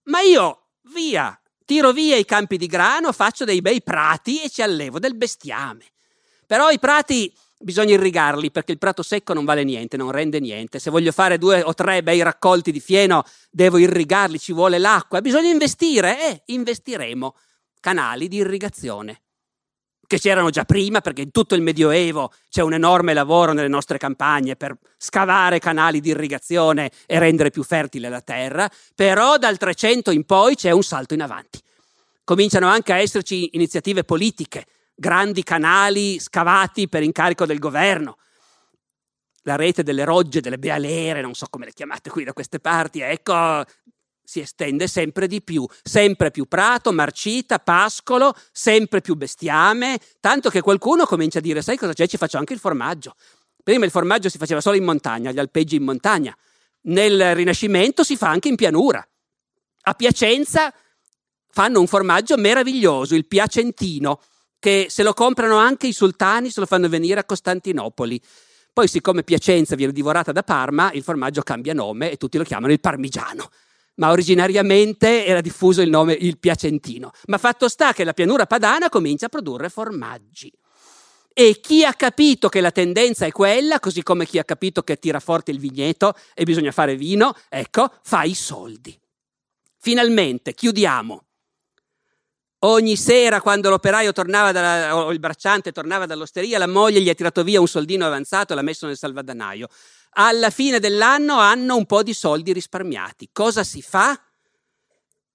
Ma 0.03 0.21
io, 0.21 0.67
via, 0.93 1.40
tiro 1.71 1.93
via 1.93 2.17
i 2.17 2.25
campi 2.25 2.57
di 2.57 2.67
grano, 2.67 3.13
faccio 3.13 3.45
dei 3.45 3.61
bei 3.61 3.81
prati 3.81 4.41
e 4.41 4.49
ci 4.49 4.61
allevo 4.61 4.99
del 4.99 5.15
bestiame. 5.15 5.85
Però 6.45 6.69
i 6.69 6.79
prati 6.79 7.33
bisogna 7.57 7.93
irrigarli 7.93 8.51
perché 8.51 8.73
il 8.73 8.77
prato 8.77 9.03
secco 9.03 9.33
non 9.33 9.45
vale 9.45 9.63
niente, 9.63 9.95
non 9.95 10.11
rende 10.11 10.41
niente. 10.41 10.79
Se 10.79 10.89
voglio 10.89 11.13
fare 11.13 11.37
due 11.37 11.61
o 11.61 11.73
tre 11.73 12.03
bei 12.03 12.21
raccolti 12.23 12.73
di 12.73 12.81
fieno, 12.81 13.23
devo 13.49 13.77
irrigarli, 13.77 14.37
ci 14.37 14.51
vuole 14.51 14.79
l'acqua. 14.79 15.21
Bisogna 15.21 15.49
investire 15.49 16.19
e 16.19 16.25
eh, 16.25 16.41
investiremo 16.47 17.35
canali 17.79 18.27
di 18.27 18.35
irrigazione 18.35 19.21
che 20.11 20.19
c'erano 20.19 20.49
già 20.49 20.65
prima, 20.65 20.99
perché 20.99 21.21
in 21.21 21.31
tutto 21.31 21.55
il 21.55 21.61
Medioevo 21.61 22.33
c'è 22.49 22.61
un 22.61 22.73
enorme 22.73 23.13
lavoro 23.13 23.53
nelle 23.53 23.69
nostre 23.69 23.97
campagne 23.97 24.57
per 24.57 24.75
scavare 24.97 25.59
canali 25.59 26.01
di 26.01 26.09
irrigazione 26.09 26.91
e 27.05 27.17
rendere 27.17 27.49
più 27.49 27.63
fertile 27.63 28.09
la 28.09 28.19
terra, 28.19 28.69
però 28.93 29.37
dal 29.37 29.55
300 29.55 30.11
in 30.11 30.25
poi 30.25 30.55
c'è 30.55 30.71
un 30.71 30.83
salto 30.83 31.13
in 31.13 31.21
avanti. 31.21 31.61
Cominciano 32.25 32.67
anche 32.67 32.91
a 32.91 32.97
esserci 32.97 33.51
iniziative 33.53 34.03
politiche, 34.03 34.65
grandi 34.93 35.43
canali 35.43 36.19
scavati 36.19 36.89
per 36.89 37.03
incarico 37.03 37.45
del 37.45 37.59
governo. 37.59 38.17
La 39.43 39.55
rete 39.55 39.81
delle 39.81 40.03
rogge, 40.03 40.41
delle 40.41 40.59
bealere, 40.59 41.21
non 41.21 41.35
so 41.35 41.47
come 41.49 41.63
le 41.63 41.71
chiamate 41.71 42.09
qui 42.09 42.25
da 42.25 42.33
queste 42.33 42.59
parti, 42.59 42.99
ecco, 42.99 43.63
si 44.31 44.39
estende 44.39 44.87
sempre 44.87 45.27
di 45.27 45.41
più, 45.41 45.67
sempre 45.83 46.31
più 46.31 46.45
prato, 46.45 46.93
marcita, 46.93 47.59
pascolo, 47.59 48.33
sempre 48.53 49.01
più 49.01 49.15
bestiame, 49.15 49.99
tanto 50.21 50.49
che 50.49 50.61
qualcuno 50.61 51.05
comincia 51.05 51.39
a 51.39 51.41
dire, 51.41 51.61
sai 51.61 51.75
cosa 51.75 51.91
c'è? 51.91 52.07
Ci 52.07 52.15
faccio 52.15 52.37
anche 52.37 52.53
il 52.53 52.59
formaggio. 52.59 53.15
Prima 53.61 53.83
il 53.83 53.91
formaggio 53.91 54.29
si 54.29 54.37
faceva 54.37 54.61
solo 54.61 54.77
in 54.77 54.85
montagna, 54.85 55.31
gli 55.31 55.39
alpeggi 55.39 55.75
in 55.75 55.83
montagna. 55.83 56.33
Nel 56.83 57.35
Rinascimento 57.35 58.05
si 58.05 58.15
fa 58.15 58.29
anche 58.29 58.47
in 58.47 58.55
pianura. 58.55 59.05
A 59.81 59.93
Piacenza 59.95 60.73
fanno 61.49 61.81
un 61.81 61.87
formaggio 61.87 62.37
meraviglioso, 62.37 63.15
il 63.15 63.27
piacentino, 63.27 64.21
che 64.59 64.85
se 64.89 65.03
lo 65.03 65.11
comprano 65.11 65.57
anche 65.57 65.87
i 65.87 65.93
sultani, 65.93 66.51
se 66.51 66.61
lo 66.61 66.65
fanno 66.67 66.87
venire 66.87 67.19
a 67.19 67.25
Costantinopoli. 67.25 68.21
Poi, 68.71 68.87
siccome 68.87 69.23
Piacenza 69.23 69.75
viene 69.75 69.91
divorata 69.91 70.31
da 70.31 70.43
Parma, 70.43 70.89
il 70.93 71.03
formaggio 71.03 71.41
cambia 71.41 71.73
nome 71.73 72.11
e 72.11 72.15
tutti 72.15 72.37
lo 72.37 72.45
chiamano 72.45 72.71
il 72.71 72.79
parmigiano 72.79 73.49
ma 73.95 74.11
originariamente 74.11 75.25
era 75.25 75.41
diffuso 75.41 75.81
il 75.81 75.89
nome 75.89 76.13
il 76.13 76.39
piacentino. 76.39 77.11
Ma 77.27 77.37
fatto 77.37 77.67
sta 77.67 77.93
che 77.93 78.03
la 78.03 78.13
pianura 78.13 78.45
padana 78.45 78.89
comincia 78.89 79.27
a 79.27 79.29
produrre 79.29 79.69
formaggi. 79.69 80.51
E 81.33 81.59
chi 81.61 81.85
ha 81.85 81.93
capito 81.93 82.49
che 82.49 82.59
la 82.59 82.71
tendenza 82.71 83.25
è 83.25 83.31
quella, 83.31 83.79
così 83.79 84.03
come 84.03 84.25
chi 84.25 84.37
ha 84.37 84.43
capito 84.43 84.81
che 84.81 84.97
tira 84.97 85.19
forte 85.19 85.51
il 85.51 85.59
vigneto 85.59 86.13
e 86.33 86.43
bisogna 86.43 86.71
fare 86.71 86.95
vino, 86.95 87.33
ecco, 87.47 87.89
fa 88.03 88.23
i 88.23 88.33
soldi. 88.33 88.97
Finalmente, 89.77 90.53
chiudiamo. 90.53 91.25
Ogni 92.63 92.95
sera, 92.95 93.41
quando 93.41 93.69
l'operaio 93.69 94.11
tornava 94.11 94.51
dalla, 94.51 94.95
o 94.95 95.11
il 95.11 95.19
bracciante 95.19 95.71
tornava 95.71 96.05
dall'osteria, 96.05 96.59
la 96.59 96.67
moglie 96.67 97.01
gli 97.01 97.09
ha 97.09 97.15
tirato 97.15 97.43
via 97.43 97.59
un 97.59 97.67
soldino 97.67 98.05
avanzato 98.05 98.51
e 98.53 98.55
l'ha 98.55 98.61
messo 98.61 98.85
nel 98.85 98.97
salvadanaio 98.97 99.67
alla 100.13 100.49
fine 100.49 100.79
dell'anno 100.79 101.37
hanno 101.37 101.75
un 101.75 101.85
po' 101.85 102.03
di 102.03 102.13
soldi 102.13 102.53
risparmiati. 102.53 103.29
Cosa 103.31 103.63
si 103.63 103.81
fa? 103.81 104.19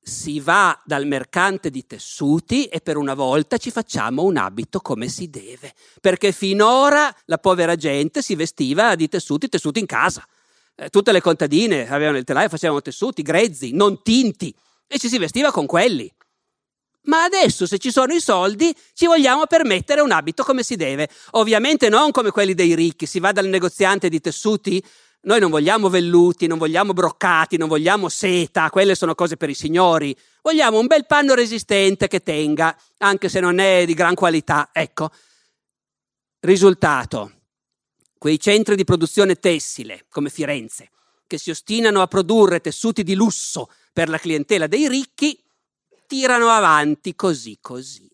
Si 0.01 0.39
va 0.39 0.81
dal 0.85 1.07
mercante 1.07 1.71
di 1.71 1.85
tessuti 1.85 2.67
e 2.67 2.81
per 2.81 2.97
una 2.97 3.15
volta 3.15 3.57
ci 3.57 3.71
facciamo 3.71 4.23
un 4.23 4.37
abito 4.37 4.81
come 4.81 5.09
si 5.09 5.29
deve, 5.29 5.75
perché 6.01 6.31
finora 6.31 7.13
la 7.25 7.39
povera 7.39 7.75
gente 7.75 8.23
si 8.23 8.37
vestiva 8.37 8.95
di 8.95 9.09
tessuti, 9.09 9.49
tessuti 9.49 9.81
in 9.81 9.87
casa. 9.87 10.25
Eh, 10.77 10.91
tutte 10.91 11.11
le 11.11 11.21
contadine 11.21 11.89
avevano 11.89 12.19
il 12.19 12.25
telaio, 12.25 12.49
facevano 12.49 12.83
tessuti 12.83 13.23
grezzi, 13.23 13.73
non 13.73 14.03
tinti, 14.03 14.55
e 14.87 14.99
ci 14.99 15.09
si 15.09 15.19
vestiva 15.19 15.51
con 15.51 15.67
quelli. 15.67 16.13
Ma 17.07 17.25
adesso, 17.25 17.67
se 17.67 17.79
ci 17.79 17.91
sono 17.91 18.13
i 18.13 18.21
soldi, 18.21 18.75
ci 18.95 19.07
vogliamo 19.07 19.47
permettere 19.47 20.01
un 20.01 20.11
abito 20.11 20.43
come 20.43 20.63
si 20.63 20.77
deve. 20.77 21.09
Ovviamente 21.33 21.89
non 21.89 22.11
come 22.11 22.31
quelli 22.31 22.55
dei 22.55 22.75
ricchi. 22.75 23.07
Si 23.07 23.21
va 23.21 23.33
dal 23.33 23.47
negoziante 23.47 24.09
di 24.09 24.21
tessuti. 24.21 24.83
Noi 25.23 25.41
non 25.41 25.51
vogliamo 25.51 25.89
velluti, 25.89 26.47
non 26.47 26.59
vogliamo 26.59 26.93
broccati, 26.93 27.57
non 27.57 27.69
vogliamo 27.69 28.09
seta, 28.09 28.71
quelle 28.71 28.95
sono 28.95 29.15
cose 29.15 29.37
per 29.37 29.51
i 29.51 29.55
signori. 29.55 30.17
Vogliamo 30.43 30.79
un 30.79 30.87
bel 30.87 31.07
panno 31.07 31.35
resistente 31.35 32.07
che 32.07 32.23
tenga, 32.23 32.77
anche 32.99 33.29
se 33.29 33.41
non 33.41 33.59
è 33.59 33.85
di 33.85 33.95
gran 33.95 34.15
qualità. 34.15 34.71
Ecco. 34.73 35.11
Risultato. 36.41 37.33
Quei 38.19 38.39
centri 38.39 38.77
di 38.77 38.85
produzione 38.85 39.37
tessile, 39.37 40.07
come 40.09 40.31
Firenze, 40.31 40.91
che 41.27 41.39
si 41.39 41.51
ostinano 41.51 42.03
a 42.03 42.07
produrre 42.07 42.61
tessuti 42.61 43.03
di 43.03 43.15
lusso 43.15 43.69
per 43.93 44.09
la 44.09 44.19
clientela 44.19 44.67
dei 44.67 44.89
ricchi, 44.89 45.41
tirano 46.07 46.49
avanti 46.49 47.15
così 47.15 47.59
così, 47.61 48.09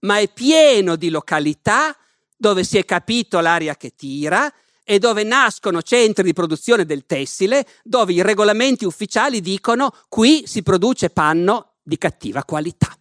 ma 0.00 0.18
è 0.18 0.32
pieno 0.32 0.96
di 0.96 1.10
località 1.10 1.96
dove 2.36 2.64
si 2.64 2.78
è 2.78 2.84
capito 2.84 3.40
l'aria 3.40 3.76
che 3.76 3.94
tira 3.94 4.52
e 4.82 4.98
dove 4.98 5.22
nascono 5.22 5.82
centri 5.82 6.24
di 6.24 6.32
produzione 6.32 6.84
del 6.84 7.06
tessile, 7.06 7.66
dove 7.84 8.12
i 8.12 8.22
regolamenti 8.22 8.84
ufficiali 8.84 9.40
dicono 9.40 9.94
qui 10.08 10.44
si 10.46 10.62
produce 10.62 11.10
panno 11.10 11.74
di 11.82 11.96
cattiva 11.98 12.44
qualità. 12.44 12.99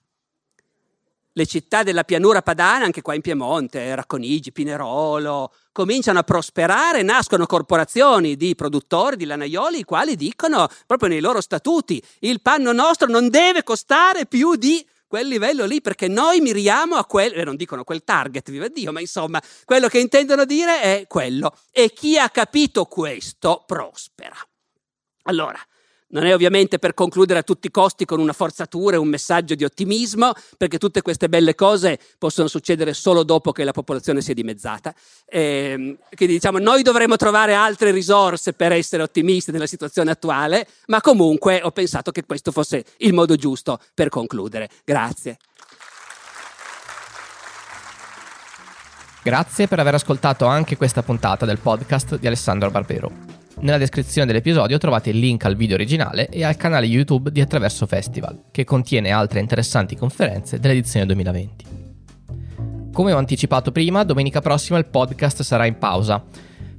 Le 1.39 1.45
città 1.45 1.83
della 1.83 2.03
pianura 2.03 2.41
padana, 2.41 2.83
anche 2.83 3.01
qua 3.01 3.13
in 3.13 3.21
Piemonte, 3.21 3.95
Racconigi, 3.95 4.51
Pinerolo, 4.51 5.53
cominciano 5.71 6.19
a 6.19 6.23
prosperare, 6.23 7.01
nascono 7.01 7.45
corporazioni 7.45 8.35
di 8.35 8.55
produttori, 8.55 9.15
di 9.15 9.23
lanaioli, 9.23 9.79
i 9.79 9.83
quali 9.85 10.17
dicono 10.17 10.67
proprio 10.85 11.07
nei 11.07 11.21
loro 11.21 11.39
statuti 11.39 12.03
il 12.19 12.41
panno 12.41 12.73
nostro 12.73 13.07
non 13.07 13.29
deve 13.29 13.63
costare 13.63 14.25
più 14.25 14.57
di 14.57 14.85
quel 15.07 15.29
livello 15.29 15.63
lì, 15.63 15.79
perché 15.79 16.09
noi 16.09 16.41
miriamo 16.41 16.97
a 16.97 17.05
quel, 17.05 17.31
eh, 17.33 17.45
non 17.45 17.55
dicono 17.55 17.85
quel 17.85 18.03
target, 18.03 18.51
viva 18.51 18.67
Dio, 18.67 18.91
ma 18.91 18.99
insomma, 18.99 19.41
quello 19.63 19.87
che 19.87 19.99
intendono 19.99 20.43
dire 20.43 20.81
è 20.81 21.05
quello. 21.07 21.55
E 21.71 21.93
chi 21.93 22.17
ha 22.17 22.29
capito 22.29 22.83
questo 22.83 23.63
prospera. 23.65 24.35
Allora, 25.23 25.59
non 26.09 26.25
è 26.25 26.33
ovviamente 26.33 26.79
per 26.79 26.93
concludere 26.93 27.39
a 27.39 27.43
tutti 27.43 27.67
i 27.67 27.71
costi 27.71 28.05
con 28.05 28.19
una 28.19 28.33
forzatura 28.33 28.95
e 28.95 28.99
un 28.99 29.07
messaggio 29.07 29.55
di 29.55 29.63
ottimismo, 29.63 30.31
perché 30.57 30.77
tutte 30.77 31.01
queste 31.01 31.29
belle 31.29 31.55
cose 31.55 31.99
possono 32.17 32.47
succedere 32.47 32.93
solo 32.93 33.23
dopo 33.23 33.51
che 33.51 33.63
la 33.63 33.71
popolazione 33.71 34.21
si 34.21 34.31
è 34.31 34.33
dimezzata. 34.33 34.93
Eh, 35.25 35.97
quindi 36.15 36.35
diciamo, 36.35 36.59
noi 36.59 36.81
dovremmo 36.81 37.15
trovare 37.15 37.53
altre 37.53 37.91
risorse 37.91 38.53
per 38.53 38.71
essere 38.71 39.03
ottimisti 39.03 39.51
nella 39.51 39.67
situazione 39.67 40.11
attuale, 40.11 40.67
ma 40.87 41.01
comunque 41.01 41.61
ho 41.63 41.71
pensato 41.71 42.11
che 42.11 42.25
questo 42.25 42.51
fosse 42.51 42.83
il 42.97 43.13
modo 43.13 43.35
giusto 43.35 43.79
per 43.93 44.09
concludere. 44.09 44.69
Grazie. 44.83 45.37
Grazie 49.21 49.67
per 49.67 49.79
aver 49.79 49.95
ascoltato 49.95 50.45
anche 50.45 50.77
questa 50.77 51.03
puntata 51.03 51.45
del 51.45 51.59
podcast 51.59 52.17
di 52.17 52.25
Alessandro 52.25 52.71
Barbero. 52.71 53.38
Nella 53.61 53.77
descrizione 53.77 54.25
dell'episodio 54.25 54.77
trovate 54.77 55.09
il 55.09 55.19
link 55.19 55.43
al 55.43 55.57
video 55.57 55.75
originale 55.75 56.29
e 56.29 56.45
al 56.45 56.55
canale 56.55 56.85
YouTube 56.85 57.29
di 57.29 57.41
Attraverso 57.41 57.85
Festival, 57.85 58.43
che 58.51 58.63
contiene 58.63 59.11
altre 59.11 59.41
interessanti 59.41 59.97
conferenze 59.97 60.59
dell'edizione 60.59 61.05
2020. 61.05 61.65
Come 62.93 63.11
ho 63.11 63.17
anticipato 63.17 63.73
prima, 63.73 64.03
domenica 64.03 64.39
prossima 64.39 64.77
il 64.77 64.85
podcast 64.85 65.41
sarà 65.41 65.65
in 65.65 65.77
pausa 65.77 66.23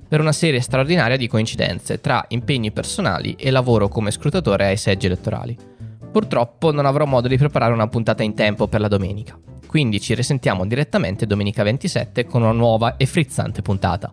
per 0.08 0.20
una 0.20 0.32
serie 0.32 0.60
straordinaria 0.60 1.18
di 1.18 1.28
coincidenze 1.28 2.00
tra 2.00 2.24
impegni 2.28 2.72
personali 2.72 3.36
e 3.38 3.50
lavoro 3.50 3.88
come 3.88 4.10
scrutatore 4.10 4.66
ai 4.66 4.78
seggi 4.78 5.04
elettorali. 5.04 5.56
Purtroppo 6.10 6.72
non 6.72 6.86
avrò 6.86 7.04
modo 7.04 7.28
di 7.28 7.36
preparare 7.36 7.74
una 7.74 7.88
puntata 7.88 8.22
in 8.22 8.34
tempo 8.34 8.68
per 8.68 8.80
la 8.80 8.88
domenica. 8.88 9.38
quindi 9.66 10.00
ci 10.00 10.14
risentiamo 10.14 10.66
direttamente 10.66 11.26
domenica 11.26 11.62
27 11.62 12.24
con 12.26 12.42
una 12.42 12.50
nuova 12.50 12.96
e 12.96 13.06
frizzante 13.06 13.62
puntata. 13.62 14.10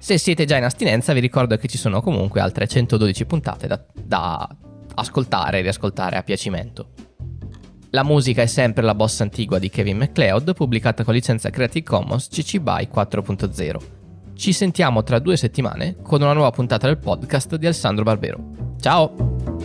Se 0.00 0.16
siete 0.16 0.46
già 0.46 0.56
in 0.56 0.64
astinenza 0.64 1.12
vi 1.12 1.20
ricordo 1.20 1.58
che 1.58 1.68
ci 1.68 1.76
sono 1.76 2.00
comunque 2.00 2.40
altre 2.40 2.66
112 2.66 3.26
puntate 3.26 3.66
da, 3.66 3.84
da 4.02 4.48
ascoltare 4.94 5.58
e 5.58 5.60
riascoltare 5.60 6.16
a 6.16 6.22
piacimento. 6.22 6.88
La 7.90 8.02
musica 8.02 8.40
è 8.40 8.46
sempre 8.46 8.82
la 8.82 8.94
bossa 8.94 9.24
antigua 9.24 9.58
di 9.58 9.68
Kevin 9.68 9.98
MacLeod, 9.98 10.54
pubblicata 10.54 11.04
con 11.04 11.12
licenza 11.12 11.50
Creative 11.50 11.84
Commons 11.84 12.28
CC 12.28 12.58
BY 12.58 12.88
4.0. 12.92 13.76
Ci 14.34 14.52
sentiamo 14.54 15.02
tra 15.02 15.18
due 15.18 15.36
settimane 15.36 15.96
con 16.02 16.22
una 16.22 16.32
nuova 16.32 16.50
puntata 16.50 16.86
del 16.86 16.96
podcast 16.96 17.56
di 17.56 17.66
Alessandro 17.66 18.02
Barbero. 18.02 18.76
Ciao! 18.80 19.59